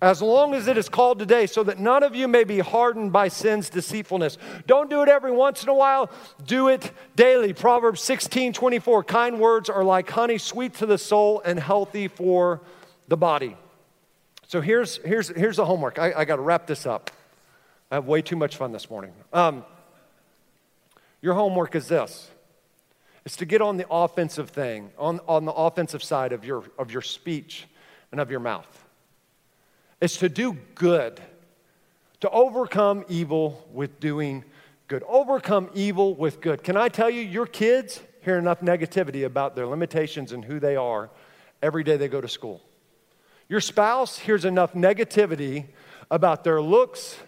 as 0.02 0.20
long 0.20 0.52
as 0.52 0.66
it 0.66 0.76
is 0.76 0.88
called 0.88 1.18
today, 1.18 1.46
so 1.46 1.62
that 1.62 1.78
none 1.78 2.02
of 2.02 2.14
you 2.14 2.28
may 2.28 2.44
be 2.44 2.58
hardened 2.58 3.10
by 3.10 3.28
sin's 3.28 3.70
deceitfulness. 3.70 4.36
Don't 4.66 4.90
do 4.90 5.02
it 5.02 5.08
every 5.08 5.32
once 5.32 5.62
in 5.62 5.70
a 5.70 5.74
while, 5.74 6.10
do 6.44 6.68
it 6.68 6.90
daily. 7.16 7.54
Proverbs 7.54 8.02
16 8.02 8.52
24 8.52 9.04
kind 9.04 9.40
words 9.40 9.70
are 9.70 9.84
like 9.84 10.10
honey, 10.10 10.36
sweet 10.36 10.74
to 10.74 10.86
the 10.86 10.98
soul 10.98 11.40
and 11.44 11.58
healthy 11.58 12.08
for 12.08 12.60
the 13.08 13.16
body. 13.16 13.56
So 14.46 14.60
here's, 14.60 14.98
here's, 14.98 15.28
here's 15.28 15.56
the 15.56 15.64
homework. 15.64 15.98
I, 15.98 16.12
I 16.12 16.24
got 16.24 16.36
to 16.36 16.42
wrap 16.42 16.66
this 16.66 16.84
up. 16.84 17.10
I 17.94 17.98
have 17.98 18.08
way 18.08 18.22
too 18.22 18.34
much 18.34 18.56
fun 18.56 18.72
this 18.72 18.90
morning. 18.90 19.12
Um, 19.32 19.64
your 21.22 21.34
homework 21.34 21.76
is 21.76 21.86
this 21.86 22.28
it's 23.24 23.36
to 23.36 23.44
get 23.44 23.62
on 23.62 23.76
the 23.76 23.86
offensive 23.88 24.50
thing, 24.50 24.90
on, 24.98 25.20
on 25.28 25.44
the 25.44 25.52
offensive 25.52 26.02
side 26.02 26.32
of 26.32 26.44
your, 26.44 26.64
of 26.76 26.90
your 26.90 27.02
speech 27.02 27.66
and 28.10 28.20
of 28.20 28.32
your 28.32 28.40
mouth. 28.40 28.84
It's 30.00 30.16
to 30.16 30.28
do 30.28 30.54
good, 30.74 31.20
to 32.18 32.28
overcome 32.30 33.04
evil 33.08 33.64
with 33.72 34.00
doing 34.00 34.42
good. 34.88 35.04
Overcome 35.06 35.70
evil 35.72 36.16
with 36.16 36.40
good. 36.40 36.64
Can 36.64 36.76
I 36.76 36.88
tell 36.88 37.08
you, 37.08 37.20
your 37.20 37.46
kids 37.46 38.00
hear 38.22 38.38
enough 38.38 38.60
negativity 38.60 39.24
about 39.24 39.54
their 39.54 39.68
limitations 39.68 40.32
and 40.32 40.44
who 40.44 40.58
they 40.58 40.74
are 40.74 41.10
every 41.62 41.84
day 41.84 41.96
they 41.96 42.08
go 42.08 42.20
to 42.20 42.28
school. 42.28 42.60
Your 43.48 43.60
spouse 43.60 44.18
hears 44.18 44.44
enough 44.44 44.72
negativity 44.72 45.66
about 46.10 46.42
their 46.42 46.60
looks 46.60 47.18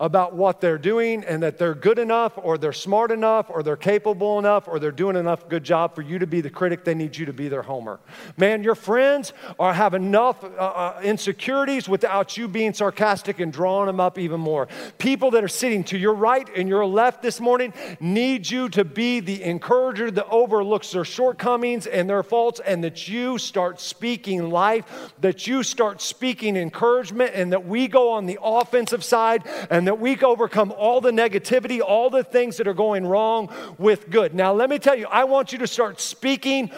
about 0.00 0.34
what 0.34 0.62
they're 0.62 0.78
doing 0.78 1.22
and 1.24 1.42
that 1.42 1.58
they're 1.58 1.74
good 1.74 1.98
enough 1.98 2.32
or 2.36 2.56
they're 2.56 2.72
smart 2.72 3.12
enough 3.12 3.50
or 3.50 3.62
they're 3.62 3.76
capable 3.76 4.38
enough 4.38 4.66
or 4.66 4.78
they're 4.78 4.90
doing 4.90 5.14
enough 5.14 5.46
good 5.48 5.62
job 5.62 5.94
for 5.94 6.00
you 6.00 6.18
to 6.18 6.26
be 6.26 6.40
the 6.40 6.48
critic 6.48 6.84
they 6.84 6.94
need 6.94 7.14
you 7.14 7.26
to 7.26 7.34
be 7.34 7.48
their 7.48 7.62
homer. 7.62 8.00
Man 8.38 8.62
your 8.62 8.74
friends 8.74 9.34
are 9.58 9.74
have 9.74 9.92
enough 9.92 10.42
uh, 10.42 10.46
uh, 10.46 11.00
insecurities 11.04 11.86
without 11.86 12.38
you 12.38 12.48
being 12.48 12.72
sarcastic 12.72 13.40
and 13.40 13.52
drawing 13.52 13.86
them 13.86 14.00
up 14.00 14.18
even 14.18 14.40
more. 14.40 14.68
People 14.96 15.30
that 15.32 15.44
are 15.44 15.48
sitting 15.48 15.84
to 15.84 15.98
your 15.98 16.14
right 16.14 16.48
and 16.56 16.66
your 16.66 16.86
left 16.86 17.20
this 17.22 17.38
morning 17.38 17.74
need 18.00 18.48
you 18.48 18.70
to 18.70 18.84
be 18.84 19.20
the 19.20 19.42
encourager 19.42 20.10
that 20.10 20.26
overlooks 20.28 20.92
their 20.92 21.04
shortcomings 21.04 21.86
and 21.86 22.08
their 22.08 22.22
faults 22.22 22.58
and 22.64 22.82
that 22.82 23.06
you 23.06 23.36
start 23.36 23.78
speaking 23.78 24.48
life 24.48 25.12
that 25.20 25.46
you 25.46 25.62
start 25.62 26.00
speaking 26.00 26.56
encouragement 26.56 27.32
and 27.34 27.52
that 27.52 27.66
we 27.66 27.86
go 27.86 28.12
on 28.12 28.24
the 28.24 28.38
offensive 28.42 29.04
side 29.04 29.42
and 29.68 29.89
that 29.90 29.98
we 29.98 30.16
overcome 30.20 30.70
all 30.70 31.00
the 31.00 31.10
negativity, 31.10 31.80
all 31.80 32.10
the 32.10 32.22
things 32.22 32.58
that 32.58 32.68
are 32.68 32.74
going 32.74 33.04
wrong 33.04 33.52
with 33.76 34.08
good. 34.08 34.32
Now, 34.32 34.52
let 34.52 34.70
me 34.70 34.78
tell 34.78 34.94
you, 34.94 35.08
I 35.08 35.24
want 35.24 35.50
you 35.50 35.58
to 35.58 35.66
start 35.66 36.00
speaking 36.00 36.70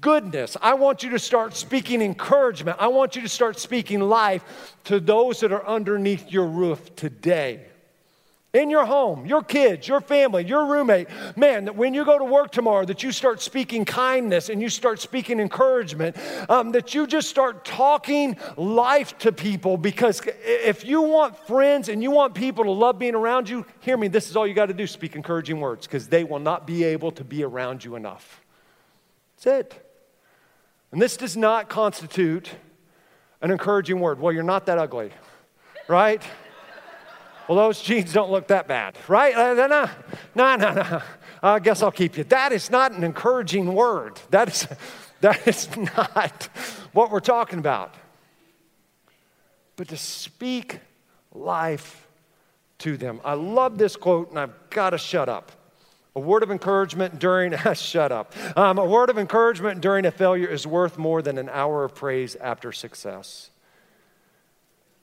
goodness. 0.00 0.56
I 0.62 0.74
want 0.74 1.02
you 1.02 1.10
to 1.10 1.18
start 1.18 1.56
speaking 1.56 2.00
encouragement. 2.00 2.76
I 2.78 2.86
want 2.86 3.16
you 3.16 3.22
to 3.22 3.28
start 3.28 3.58
speaking 3.58 3.98
life 3.98 4.76
to 4.84 5.00
those 5.00 5.40
that 5.40 5.50
are 5.50 5.66
underneath 5.66 6.30
your 6.30 6.46
roof 6.46 6.94
today 6.94 7.66
in 8.54 8.70
your 8.70 8.86
home, 8.86 9.26
your 9.26 9.42
kids, 9.42 9.86
your 9.86 10.00
family, 10.00 10.44
your 10.44 10.66
roommate. 10.66 11.08
Man, 11.36 11.64
that 11.64 11.76
when 11.76 11.92
you 11.92 12.04
go 12.04 12.18
to 12.18 12.24
work 12.24 12.52
tomorrow, 12.52 12.84
that 12.84 13.02
you 13.02 13.10
start 13.10 13.42
speaking 13.42 13.84
kindness 13.84 14.48
and 14.48 14.62
you 14.62 14.68
start 14.68 15.00
speaking 15.00 15.40
encouragement, 15.40 16.16
um, 16.48 16.70
that 16.72 16.94
you 16.94 17.06
just 17.06 17.28
start 17.28 17.64
talking 17.64 18.36
life 18.56 19.18
to 19.18 19.32
people. 19.32 19.76
Because 19.76 20.22
if 20.44 20.84
you 20.84 21.02
want 21.02 21.36
friends 21.46 21.88
and 21.88 22.00
you 22.00 22.12
want 22.12 22.34
people 22.34 22.64
to 22.64 22.70
love 22.70 22.98
being 22.98 23.16
around 23.16 23.48
you, 23.48 23.66
hear 23.80 23.96
me, 23.96 24.06
this 24.06 24.30
is 24.30 24.36
all 24.36 24.46
you 24.46 24.54
got 24.54 24.66
to 24.66 24.74
do 24.74 24.86
speak 24.86 25.16
encouraging 25.16 25.58
words 25.58 25.86
because 25.86 26.06
they 26.06 26.22
will 26.22 26.38
not 26.38 26.64
be 26.64 26.84
able 26.84 27.10
to 27.10 27.24
be 27.24 27.42
around 27.42 27.84
you 27.84 27.96
enough. 27.96 28.40
That's 29.36 29.46
it. 29.46 29.90
And 30.92 31.02
this 31.02 31.16
does 31.16 31.36
not 31.36 31.68
constitute 31.68 32.50
an 33.42 33.50
encouraging 33.50 33.98
word. 33.98 34.20
Well, 34.20 34.32
you're 34.32 34.44
not 34.44 34.66
that 34.66 34.78
ugly, 34.78 35.10
right? 35.88 36.22
Well, 37.48 37.58
those 37.58 37.82
jeans 37.82 38.12
don't 38.12 38.30
look 38.30 38.48
that 38.48 38.66
bad, 38.66 38.96
right? 39.06 39.34
Uh, 39.34 39.54
no, 39.54 39.66
no, 39.66 39.90
no, 40.34 40.56
no. 40.56 41.02
I 41.42 41.58
guess 41.58 41.82
I'll 41.82 41.90
keep 41.92 42.16
you. 42.16 42.24
That 42.24 42.52
is 42.52 42.70
not 42.70 42.92
an 42.92 43.04
encouraging 43.04 43.74
word. 43.74 44.18
That 44.30 44.48
is, 44.48 44.66
that 45.20 45.46
is 45.46 45.68
not 45.76 46.48
what 46.92 47.10
we're 47.10 47.20
talking 47.20 47.58
about. 47.58 47.94
But 49.76 49.88
to 49.88 49.96
speak 49.96 50.78
life 51.34 52.06
to 52.78 52.96
them. 52.96 53.20
I 53.24 53.34
love 53.34 53.78
this 53.78 53.96
quote, 53.96 54.30
and 54.30 54.38
I've 54.38 54.70
got 54.70 54.90
to 54.90 54.98
shut 54.98 55.28
up. 55.28 55.52
A 56.16 56.20
word 56.20 56.42
of 56.42 56.50
encouragement 56.50 57.18
during, 57.18 57.54
a 57.54 57.74
shut 57.74 58.12
up. 58.12 58.34
Um, 58.56 58.78
a 58.78 58.84
word 58.84 59.10
of 59.10 59.18
encouragement 59.18 59.80
during 59.80 60.06
a 60.06 60.10
failure 60.10 60.48
is 60.48 60.66
worth 60.66 60.96
more 60.96 61.22
than 61.22 61.38
an 61.38 61.48
hour 61.48 61.84
of 61.84 61.94
praise 61.94 62.36
after 62.36 62.72
success. 62.72 63.50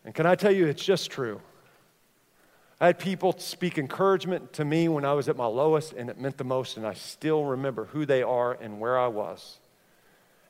And 0.06 0.16
can 0.16 0.26
I 0.26 0.36
tell 0.36 0.52
you, 0.52 0.68
it's 0.68 0.84
just 0.84 1.12
true. 1.12 1.42
I 2.82 2.88
had 2.88 2.98
people 2.98 3.36
speak 3.38 3.78
encouragement 3.78 4.54
to 4.54 4.66
me 4.66 4.88
when 4.90 5.06
I 5.06 5.14
was 5.14 5.30
at 5.30 5.38
my 5.38 5.46
lowest, 5.46 5.94
and 5.94 6.10
it 6.10 6.20
meant 6.20 6.38
the 6.38 6.44
most, 6.44 6.78
and 6.78 6.86
I 6.86 6.96
still 6.96 7.46
remember 7.46 7.86
who 7.86 8.08
they 8.08 8.24
are 8.24 8.54
and 8.60 8.80
where 8.80 8.98
I 8.98 9.06
was. 9.06 9.60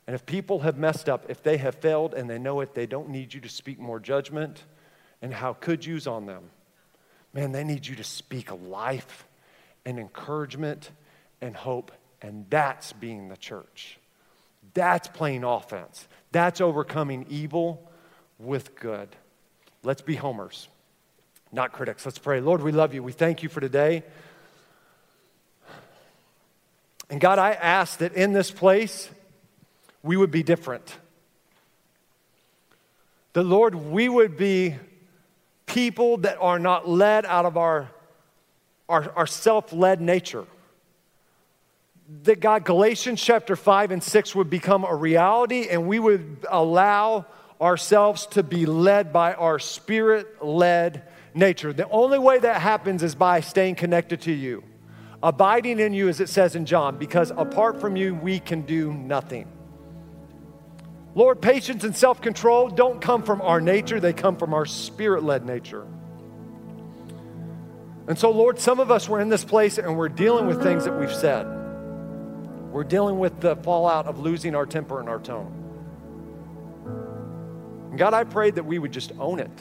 And 0.08 0.16
if 0.16 0.26
people 0.26 0.60
have 0.60 0.78
messed 0.78 1.10
up, 1.10 1.26
if 1.28 1.44
they 1.44 1.58
have 1.58 1.76
failed 1.76 2.14
and 2.14 2.30
they 2.30 2.40
know 2.40 2.62
it, 2.62 2.74
they 2.74 2.86
don't 2.86 3.10
need 3.10 3.34
you 3.34 3.42
to 3.42 3.50
speak 3.50 3.80
more 3.80 4.00
judgment 4.00 4.64
and 5.22 5.34
how 5.34 5.52
could 5.52 5.86
yous 5.86 6.08
on 6.08 6.26
them. 6.26 6.44
Man, 7.34 7.52
they 7.52 7.66
need 7.66 7.86
you 7.86 7.98
to 7.98 8.04
speak 8.04 8.50
life 8.66 9.28
and 9.86 10.00
encouragement 10.00 10.90
and 11.42 11.54
hope, 11.54 11.92
and 12.22 12.46
that's 12.50 12.94
being 12.94 13.28
the 13.28 13.36
church. 13.36 14.00
That's 14.74 15.10
playing 15.10 15.44
offense. 15.44 16.08
That's 16.32 16.62
overcoming 16.62 17.26
evil 17.30 17.92
with 18.40 18.76
good. 18.78 19.10
Let's 19.84 20.02
be 20.02 20.16
homers, 20.16 20.70
not 21.52 21.72
critics. 21.72 22.06
Let's 22.06 22.18
pray. 22.18 22.40
Lord, 22.40 22.62
we 22.62 22.72
love 22.72 22.94
you. 22.94 23.04
We 23.04 23.12
thank 23.12 23.44
you 23.44 23.50
for 23.50 23.60
today. 23.60 24.04
And 27.10 27.20
God, 27.20 27.40
I 27.40 27.52
ask 27.52 28.00
that 28.00 28.14
in 28.14 28.32
this 28.32 28.52
place, 28.52 29.10
we 30.02 30.16
would 30.16 30.32
be 30.32 30.44
different. 30.44 30.98
The 33.34 33.44
Lord, 33.44 33.76
we 33.76 34.08
would 34.08 34.38
be 34.38 34.76
people 35.66 36.18
that 36.18 36.38
are 36.40 36.60
not 36.60 36.88
led 36.88 37.26
out 37.26 37.46
of 37.46 37.58
our, 37.58 37.90
our, 38.88 39.12
our 39.16 39.28
self 39.28 39.74
led 39.74 40.00
nature. 40.00 40.46
That 42.24 42.40
God, 42.40 42.64
Galatians 42.64 43.22
chapter 43.22 43.56
5 43.56 43.92
and 43.92 44.04
6 44.04 44.36
would 44.36 44.50
become 44.50 44.86
a 44.86 44.96
reality, 44.96 45.68
and 45.70 45.88
we 45.88 46.00
would 46.00 46.46
allow 46.50 47.26
ourselves 47.60 48.26
to 48.28 48.44
be 48.44 48.66
led 48.66 49.14
by 49.14 49.34
our 49.34 49.60
spirit 49.60 50.44
led 50.44 51.04
nature. 51.34 51.74
The 51.74 51.90
only 51.90 52.20
way 52.20 52.40
that 52.40 52.62
happens 52.62 53.04
is 53.04 53.16
by 53.16 53.42
staying 53.42 53.76
connected 53.76 54.22
to 54.22 54.32
you, 54.32 54.64
abiding 55.24 55.80
in 55.80 55.94
you, 55.94 56.10
as 56.10 56.20
it 56.20 56.30
says 56.30 56.56
in 56.56 56.66
John, 56.66 56.98
because 56.98 57.32
apart 57.32 57.80
from 57.80 57.96
you, 57.96 58.16
we 58.16 58.40
can 58.40 58.62
do 58.62 58.94
nothing. 58.94 59.48
Lord, 61.14 61.42
patience 61.42 61.84
and 61.84 61.96
self 61.96 62.22
control 62.22 62.70
don't 62.70 63.02
come 63.02 63.24
from 63.24 63.42
our 63.42 63.60
nature, 63.60 64.00
they 64.00 64.14
come 64.14 64.38
from 64.38 64.54
our 64.54 64.66
spirit 64.66 65.24
led 65.24 65.46
nature. 65.46 65.86
And 68.08 68.18
so, 68.18 68.32
Lord, 68.32 68.60
some 68.60 68.80
of 68.80 68.92
us 68.92 69.08
were 69.08 69.22
in 69.22 69.30
this 69.30 69.46
place 69.46 69.78
and 69.78 69.98
we're 69.98 70.10
dealing 70.10 70.48
with 70.48 70.62
things 70.62 70.86
that 70.86 70.98
we've 70.98 71.14
said. 71.14 71.46
We're 72.72 72.84
dealing 72.84 73.20
with 73.20 73.40
the 73.42 73.56
fallout 73.58 74.08
of 74.08 74.20
losing 74.20 74.56
our 74.56 74.66
temper 74.66 75.00
and 75.00 75.10
our 75.10 75.20
tone. 75.20 75.58
And 77.90 78.00
God, 78.00 78.14
I 78.14 78.24
prayed 78.24 78.56
that 78.56 78.66
we 78.66 78.80
would 78.80 78.92
just 78.92 79.12
own 79.20 79.40
it, 79.40 79.52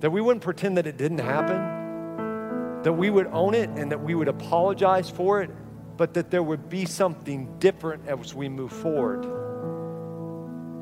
that 0.00 0.10
we 0.10 0.20
wouldn't 0.20 0.42
pretend 0.42 0.76
that 0.76 0.86
it 0.86 0.96
didn't 0.96 1.18
happen, 1.18 2.82
that 2.82 2.92
we 2.92 3.10
would 3.10 3.26
own 3.28 3.54
it 3.54 3.70
and 3.70 3.90
that 3.90 4.00
we 4.02 4.14
would 4.14 4.28
apologize 4.28 5.08
for 5.08 5.42
it, 5.42 5.50
but 5.96 6.14
that 6.14 6.30
there 6.30 6.42
would 6.42 6.68
be 6.68 6.84
something 6.84 7.58
different 7.58 8.06
as 8.06 8.34
we 8.34 8.48
move 8.48 8.72
forward. 8.72 9.22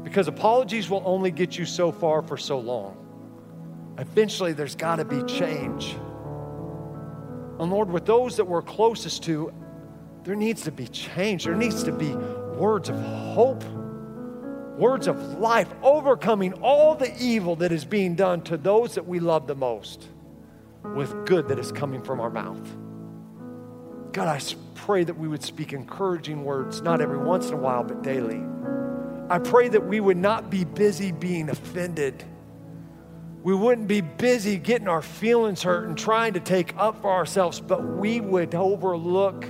Because 0.02 0.28
apologies 0.28 0.90
will 0.90 1.02
only 1.04 1.30
get 1.30 1.56
you 1.56 1.64
so 1.64 1.90
far 1.90 2.22
for 2.22 2.36
so 2.36 2.58
long. 2.58 2.96
Eventually, 3.98 4.52
there's 4.52 4.74
got 4.74 4.96
to 4.96 5.04
be 5.04 5.22
change. 5.22 5.96
And 7.60 7.70
Lord, 7.70 7.88
with 7.88 8.04
those 8.04 8.36
that 8.36 8.44
we're 8.44 8.62
closest 8.62 9.22
to, 9.24 9.52
there 10.24 10.34
needs 10.34 10.62
to 10.62 10.72
be 10.72 10.88
change. 10.88 11.44
There 11.44 11.54
needs 11.54 11.84
to 11.84 11.92
be 11.92 12.14
words 12.14 12.88
of 12.88 12.96
hope, 12.96 13.62
words 14.76 15.06
of 15.06 15.38
life, 15.38 15.68
overcoming 15.82 16.52
all 16.54 16.94
the 16.94 17.14
evil 17.18 17.56
that 17.56 17.72
is 17.72 17.84
being 17.84 18.14
done 18.14 18.42
to 18.42 18.56
those 18.56 18.94
that 18.94 19.06
we 19.06 19.20
love 19.20 19.46
the 19.46 19.54
most 19.54 20.08
with 20.94 21.26
good 21.26 21.48
that 21.48 21.58
is 21.58 21.72
coming 21.72 22.02
from 22.02 22.20
our 22.20 22.30
mouth. 22.30 22.60
God, 24.12 24.28
I 24.28 24.40
pray 24.74 25.02
that 25.04 25.18
we 25.18 25.28
would 25.28 25.42
speak 25.42 25.72
encouraging 25.72 26.44
words, 26.44 26.82
not 26.82 27.00
every 27.00 27.18
once 27.18 27.48
in 27.48 27.54
a 27.54 27.56
while, 27.56 27.82
but 27.82 28.02
daily. 28.02 28.42
I 29.30 29.38
pray 29.38 29.68
that 29.68 29.86
we 29.86 30.00
would 30.00 30.18
not 30.18 30.50
be 30.50 30.64
busy 30.64 31.10
being 31.10 31.48
offended. 31.48 32.22
We 33.42 33.54
wouldn't 33.54 33.88
be 33.88 34.02
busy 34.02 34.56
getting 34.56 34.88
our 34.88 35.02
feelings 35.02 35.62
hurt 35.62 35.88
and 35.88 35.96
trying 35.96 36.34
to 36.34 36.40
take 36.40 36.76
up 36.76 37.00
for 37.00 37.10
ourselves, 37.10 37.60
but 37.60 37.82
we 37.82 38.20
would 38.20 38.54
overlook 38.54 39.46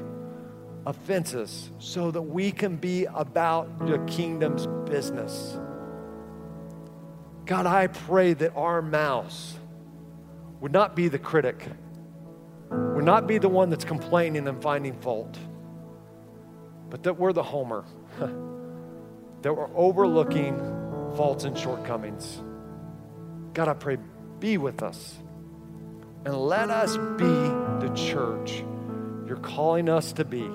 offenses 0.87 1.71
so 1.79 2.11
that 2.11 2.23
we 2.23 2.53
can 2.53 2.77
be 2.77 3.05
about 3.07 3.87
the 3.87 3.99
kingdom's 4.07 4.67
business. 4.89 5.59
God, 7.47 7.67
I 7.67 7.87
pray 7.89 8.35
that 8.35 8.55
our 8.55 8.83
mouths 8.83 9.55
would 10.61 10.73
not 10.73 10.97
be 10.97 11.09
the 11.09 11.19
critic, 11.19 11.67
would 12.71 13.05
not 13.05 13.27
be 13.27 13.39
the 13.39 13.49
one 13.49 13.71
that's 13.71 13.85
complaining 13.85 14.49
and 14.49 14.63
finding 14.63 14.99
fault, 15.01 15.39
but 16.91 17.03
that 17.03 17.19
we're 17.19 17.33
the 17.33 17.43
homer. 17.43 17.85
that 19.43 19.53
we're 19.53 19.69
overlooking 19.77 20.57
faults 21.17 21.45
and 21.45 21.59
shortcomings. 21.59 22.43
God, 23.53 23.69
I 23.69 23.75
pray, 23.75 23.99
be 24.41 24.57
with 24.57 24.83
us 24.83 25.19
and 26.25 26.35
let 26.35 26.71
us 26.71 26.97
be 26.97 27.25
the 27.87 27.93
church 27.95 28.65
you're 29.27 29.37
calling 29.37 29.89
us 29.89 30.13
to 30.15 30.25
be 30.25 30.49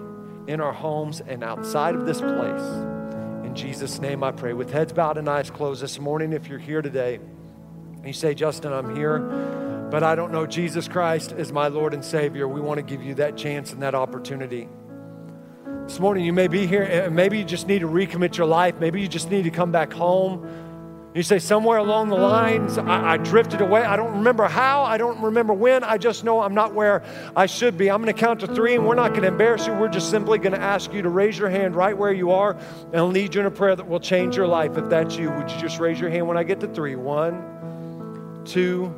in 0.50 0.60
our 0.60 0.74
homes 0.74 1.22
and 1.22 1.43
outside 1.43 1.93
of 1.93 2.08
this 2.08 2.20
place. 2.20 2.64
In 3.45 3.54
Jesus' 3.54 4.00
name 4.00 4.24
I 4.24 4.32
pray. 4.32 4.54
With 4.54 4.72
heads 4.72 4.91
bowed 4.91 5.20
and 5.20 5.30
eyes 5.30 5.52
closed 5.52 5.80
this 5.80 6.00
morning, 6.00 6.34
if 6.34 6.47
you're 6.47 6.58
here 6.58 6.82
today 6.82 7.20
and 7.95 8.06
you 8.08 8.14
say, 8.14 8.34
Justin, 8.34 8.74
I'm 8.74 8.95
here, 8.95 9.20
but 9.91 10.02
I 10.02 10.16
don't 10.16 10.32
know 10.32 10.47
Jesus 10.47 10.88
Christ 10.88 11.34
as 11.34 11.52
my 11.52 11.68
Lord 11.68 11.93
and 11.93 12.04
Savior, 12.04 12.47
we 12.47 12.62
want 12.62 12.80
to 12.80 12.82
give 12.82 13.04
you 13.04 13.14
that 13.16 13.38
chance 13.38 13.74
and 13.74 13.84
that 13.84 13.93
opportunity. 13.93 14.68
This 15.84 16.00
morning, 16.00 16.26
you 16.26 16.34
may 16.34 16.47
be 16.47 16.66
here 16.66 16.82
and 16.82 17.16
maybe 17.16 17.38
you 17.38 17.45
just 17.45 17.68
need 17.68 17.80
to 17.80 17.88
recommit 17.88 18.36
your 18.36 18.47
life. 18.47 18.80
Maybe 18.80 19.02
you 19.02 19.08
just 19.08 19.30
need 19.30 19.43
to 19.43 19.52
come 19.52 19.72
back 19.72 19.93
home. 19.93 20.47
You 21.16 21.24
say, 21.24 21.39
somewhere 21.39 21.80
along 21.80 22.10
the 22.10 22.16
lines, 22.16 22.78
I, 22.78 23.14
I, 23.14 23.18
drifted 23.18 23.62
away. 23.62 23.82
I 23.82 23.95
don't 23.95 24.18
remember 24.18 24.45
how. 24.45 24.84
I 24.84 24.99
don't 24.99 25.20
remember 25.24 25.53
when. 25.53 25.84
I 25.84 25.97
just 25.97 26.24
know 26.24 26.41
I'm 26.41 26.53
not 26.53 26.76
where 26.76 27.01
I 27.36 27.47
should 27.47 27.80
be. 27.80 27.89
I'm 27.89 28.03
going 28.03 28.14
to 28.14 28.20
count 28.20 28.41
to 28.41 28.47
three, 28.47 28.76
and 28.76 28.86
we're 28.86 28.93
not 28.93 29.10
going 29.10 29.24
to 29.24 29.30
embarrass 29.30 29.66
you. 29.66 29.74
We're 29.74 29.88
just 29.88 30.12
simply 30.12 30.38
going 30.38 30.51
to 30.53 30.62
ask 30.62 30.93
you 30.93 31.01
to 31.01 31.10
raise 31.10 31.36
your 31.39 31.49
hand 31.49 31.76
right 31.76 31.97
where 31.97 32.14
you 32.14 32.30
are 32.32 32.55
and 32.93 33.12
lead 33.12 33.34
you 33.34 33.41
in 33.41 33.47
a 33.47 33.51
prayer 33.51 33.76
that 33.76 33.88
will 33.88 33.99
change 33.99 34.38
your 34.38 34.45
life. 34.45 34.78
If 34.78 34.88
that's 34.89 35.18
you, 35.18 35.32
would 35.32 35.49
you 35.49 35.60
just 35.60 35.80
raise 35.80 35.99
your 35.99 36.12
hand 36.12 36.28
when 36.28 36.38
I 36.38 36.43
get 36.43 36.60
to 36.60 36.68
three? 36.68 36.95
One, 36.95 38.43
two, 38.45 38.93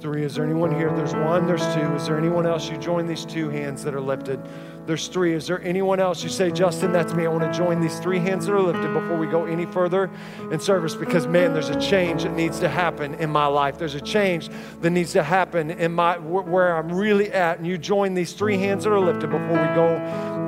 three. 0.00 0.22
Is 0.22 0.36
there 0.36 0.44
anyone 0.44 0.72
here? 0.72 0.94
There's 0.94 1.14
one, 1.14 1.48
there's 1.48 1.66
two. 1.74 1.92
Is 1.96 2.06
there 2.06 2.16
anyone 2.16 2.46
else? 2.46 2.70
You 2.70 2.78
join 2.78 3.08
these 3.08 3.24
two 3.24 3.48
hands 3.48 3.82
that 3.82 3.94
are 3.94 4.00
lifted. 4.00 4.40
There's 4.88 5.06
three. 5.06 5.34
Is 5.34 5.46
there 5.46 5.60
anyone 5.60 6.00
else? 6.00 6.22
You 6.22 6.30
say, 6.30 6.50
Justin, 6.50 6.92
that's 6.92 7.12
me. 7.12 7.26
I 7.26 7.28
want 7.28 7.44
to 7.44 7.52
join 7.52 7.78
these 7.78 8.00
three 8.00 8.20
hands 8.20 8.46
that 8.46 8.54
are 8.54 8.60
lifted 8.60 8.94
before 8.94 9.18
we 9.18 9.26
go 9.26 9.44
any 9.44 9.66
further 9.66 10.10
in 10.50 10.58
service 10.58 10.94
because, 10.94 11.26
man, 11.26 11.52
there's 11.52 11.68
a 11.68 11.78
change 11.78 12.22
that 12.22 12.32
needs 12.32 12.58
to 12.60 12.70
happen 12.70 13.12
in 13.16 13.28
my 13.28 13.44
life. 13.44 13.76
There's 13.76 13.96
a 13.96 14.00
change 14.00 14.48
that 14.80 14.88
needs 14.88 15.12
to 15.12 15.22
happen 15.22 15.70
in 15.70 15.92
my 15.92 16.16
where 16.16 16.74
I'm 16.74 16.90
really 16.90 17.30
at. 17.30 17.58
And 17.58 17.66
you 17.66 17.76
join 17.76 18.14
these 18.14 18.32
three 18.32 18.56
hands 18.56 18.84
that 18.84 18.90
are 18.90 18.98
lifted 18.98 19.28
before 19.28 19.60
we 19.60 19.74
go 19.74 19.96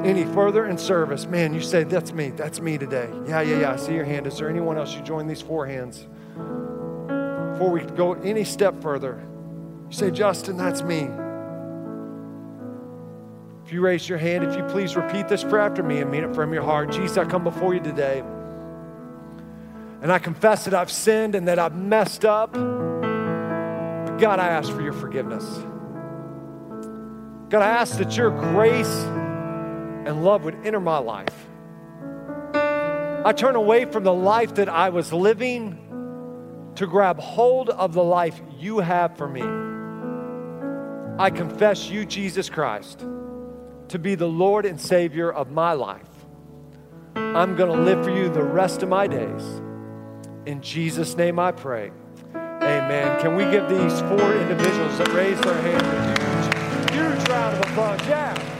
any 0.07 0.25
further 0.33 0.69
in 0.69 0.79
service. 0.79 1.27
Man, 1.27 1.53
you 1.53 1.61
say, 1.61 1.85
that's 1.85 2.15
me. 2.15 2.31
That's 2.31 2.63
me 2.63 2.79
today. 2.79 3.11
Yeah, 3.27 3.43
yeah, 3.43 3.61
yeah. 3.61 3.73
I 3.75 3.77
see 3.77 3.93
your 3.93 4.07
hand. 4.07 4.27
Is 4.27 4.39
there 4.39 4.49
anyone 4.49 4.79
else? 4.79 4.95
You 4.95 5.03
join 5.03 5.27
these 5.27 5.43
four 5.43 5.67
hands. 5.67 6.07
Before 7.53 7.71
we 7.71 7.83
go 7.83 8.15
any 8.15 8.45
step 8.45 8.81
further, 8.81 9.23
you 9.91 9.95
say, 9.95 10.11
Justin, 10.11 10.57
that's 10.57 10.81
me. 10.81 11.11
You 13.73 13.81
raise 13.83 14.09
your 14.09 14.19
hand, 14.19 14.43
if 14.43 14.57
you 14.57 14.65
please 14.65 14.97
repeat 14.97 15.29
this 15.29 15.45
prayer 15.45 15.63
after 15.63 15.85
me 15.85 16.01
and 16.01 16.11
mean 16.11 16.25
it 16.25 16.35
from 16.35 16.53
your 16.53 16.65
heart. 16.65 16.91
Jesus, 16.91 17.17
I 17.17 17.25
come 17.25 17.45
before 17.45 17.73
you 17.73 17.79
today. 17.79 18.19
And 20.03 20.11
I 20.11 20.19
confess 20.19 20.65
that 20.65 20.75
I've 20.75 20.91
sinned 20.91 21.37
and 21.37 21.47
that 21.47 21.61
I've 21.61 21.77
messed 21.77 22.25
up. 22.25 22.53
But 22.53 24.17
God, 24.17 24.41
I 24.41 24.49
ask 24.49 24.73
for 24.73 24.83
your 24.83 24.93
forgiveness. 24.93 25.45
God, 27.49 27.63
I 27.63 27.69
ask 27.69 27.97
that 27.99 28.17
your 28.17 28.31
grace 28.31 29.05
and 29.05 30.25
love 30.25 30.43
would 30.45 30.57
enter 30.67 30.81
my 30.81 30.99
life. 30.99 31.47
I 33.25 33.33
turn 33.37 33.55
away 33.55 33.85
from 33.85 34.03
the 34.03 34.15
life 34.15 34.55
that 34.55 34.69
I 34.69 34.89
was 34.89 35.13
living 35.13 36.73
to 36.75 36.87
grab 36.89 37.21
hold 37.21 37.71
of 37.71 37.93
the 37.93 38.03
life 38.03 38.41
you 38.59 38.81
have 38.81 39.17
for 39.17 39.29
me. 39.29 39.43
I 41.23 41.31
confess 41.31 41.89
you, 41.89 42.05
Jesus 42.05 42.51
Christ 42.51 43.07
to 43.91 43.99
be 43.99 44.15
the 44.15 44.29
Lord 44.29 44.67
and 44.67 44.81
Savior 44.81 45.33
of 45.33 45.51
my 45.51 45.73
life. 45.73 46.07
I'm 47.17 47.57
going 47.57 47.77
to 47.77 47.83
live 47.85 48.05
for 48.05 48.11
you 48.11 48.29
the 48.29 48.43
rest 48.43 48.85
of 48.85 48.89
my 48.89 49.09
days. 49.09 49.43
In 50.47 50.63
Jesus' 50.63 51.17
name 51.17 51.41
I 51.41 51.51
pray. 51.51 51.91
Amen. 52.35 53.21
Can 53.21 53.35
we 53.35 53.45
give 53.45 53.69
these 53.69 54.01
four 54.03 54.37
individuals 54.37 54.97
that 54.99 55.09
raised 55.09 55.43
their 55.43 55.61
hand 55.61 55.87
a 55.87 56.91
huge, 56.93 57.19
huge 57.19 57.29
round 57.29 57.57
of 57.57 57.71
applause? 57.71 58.01
Yeah. 58.07 58.60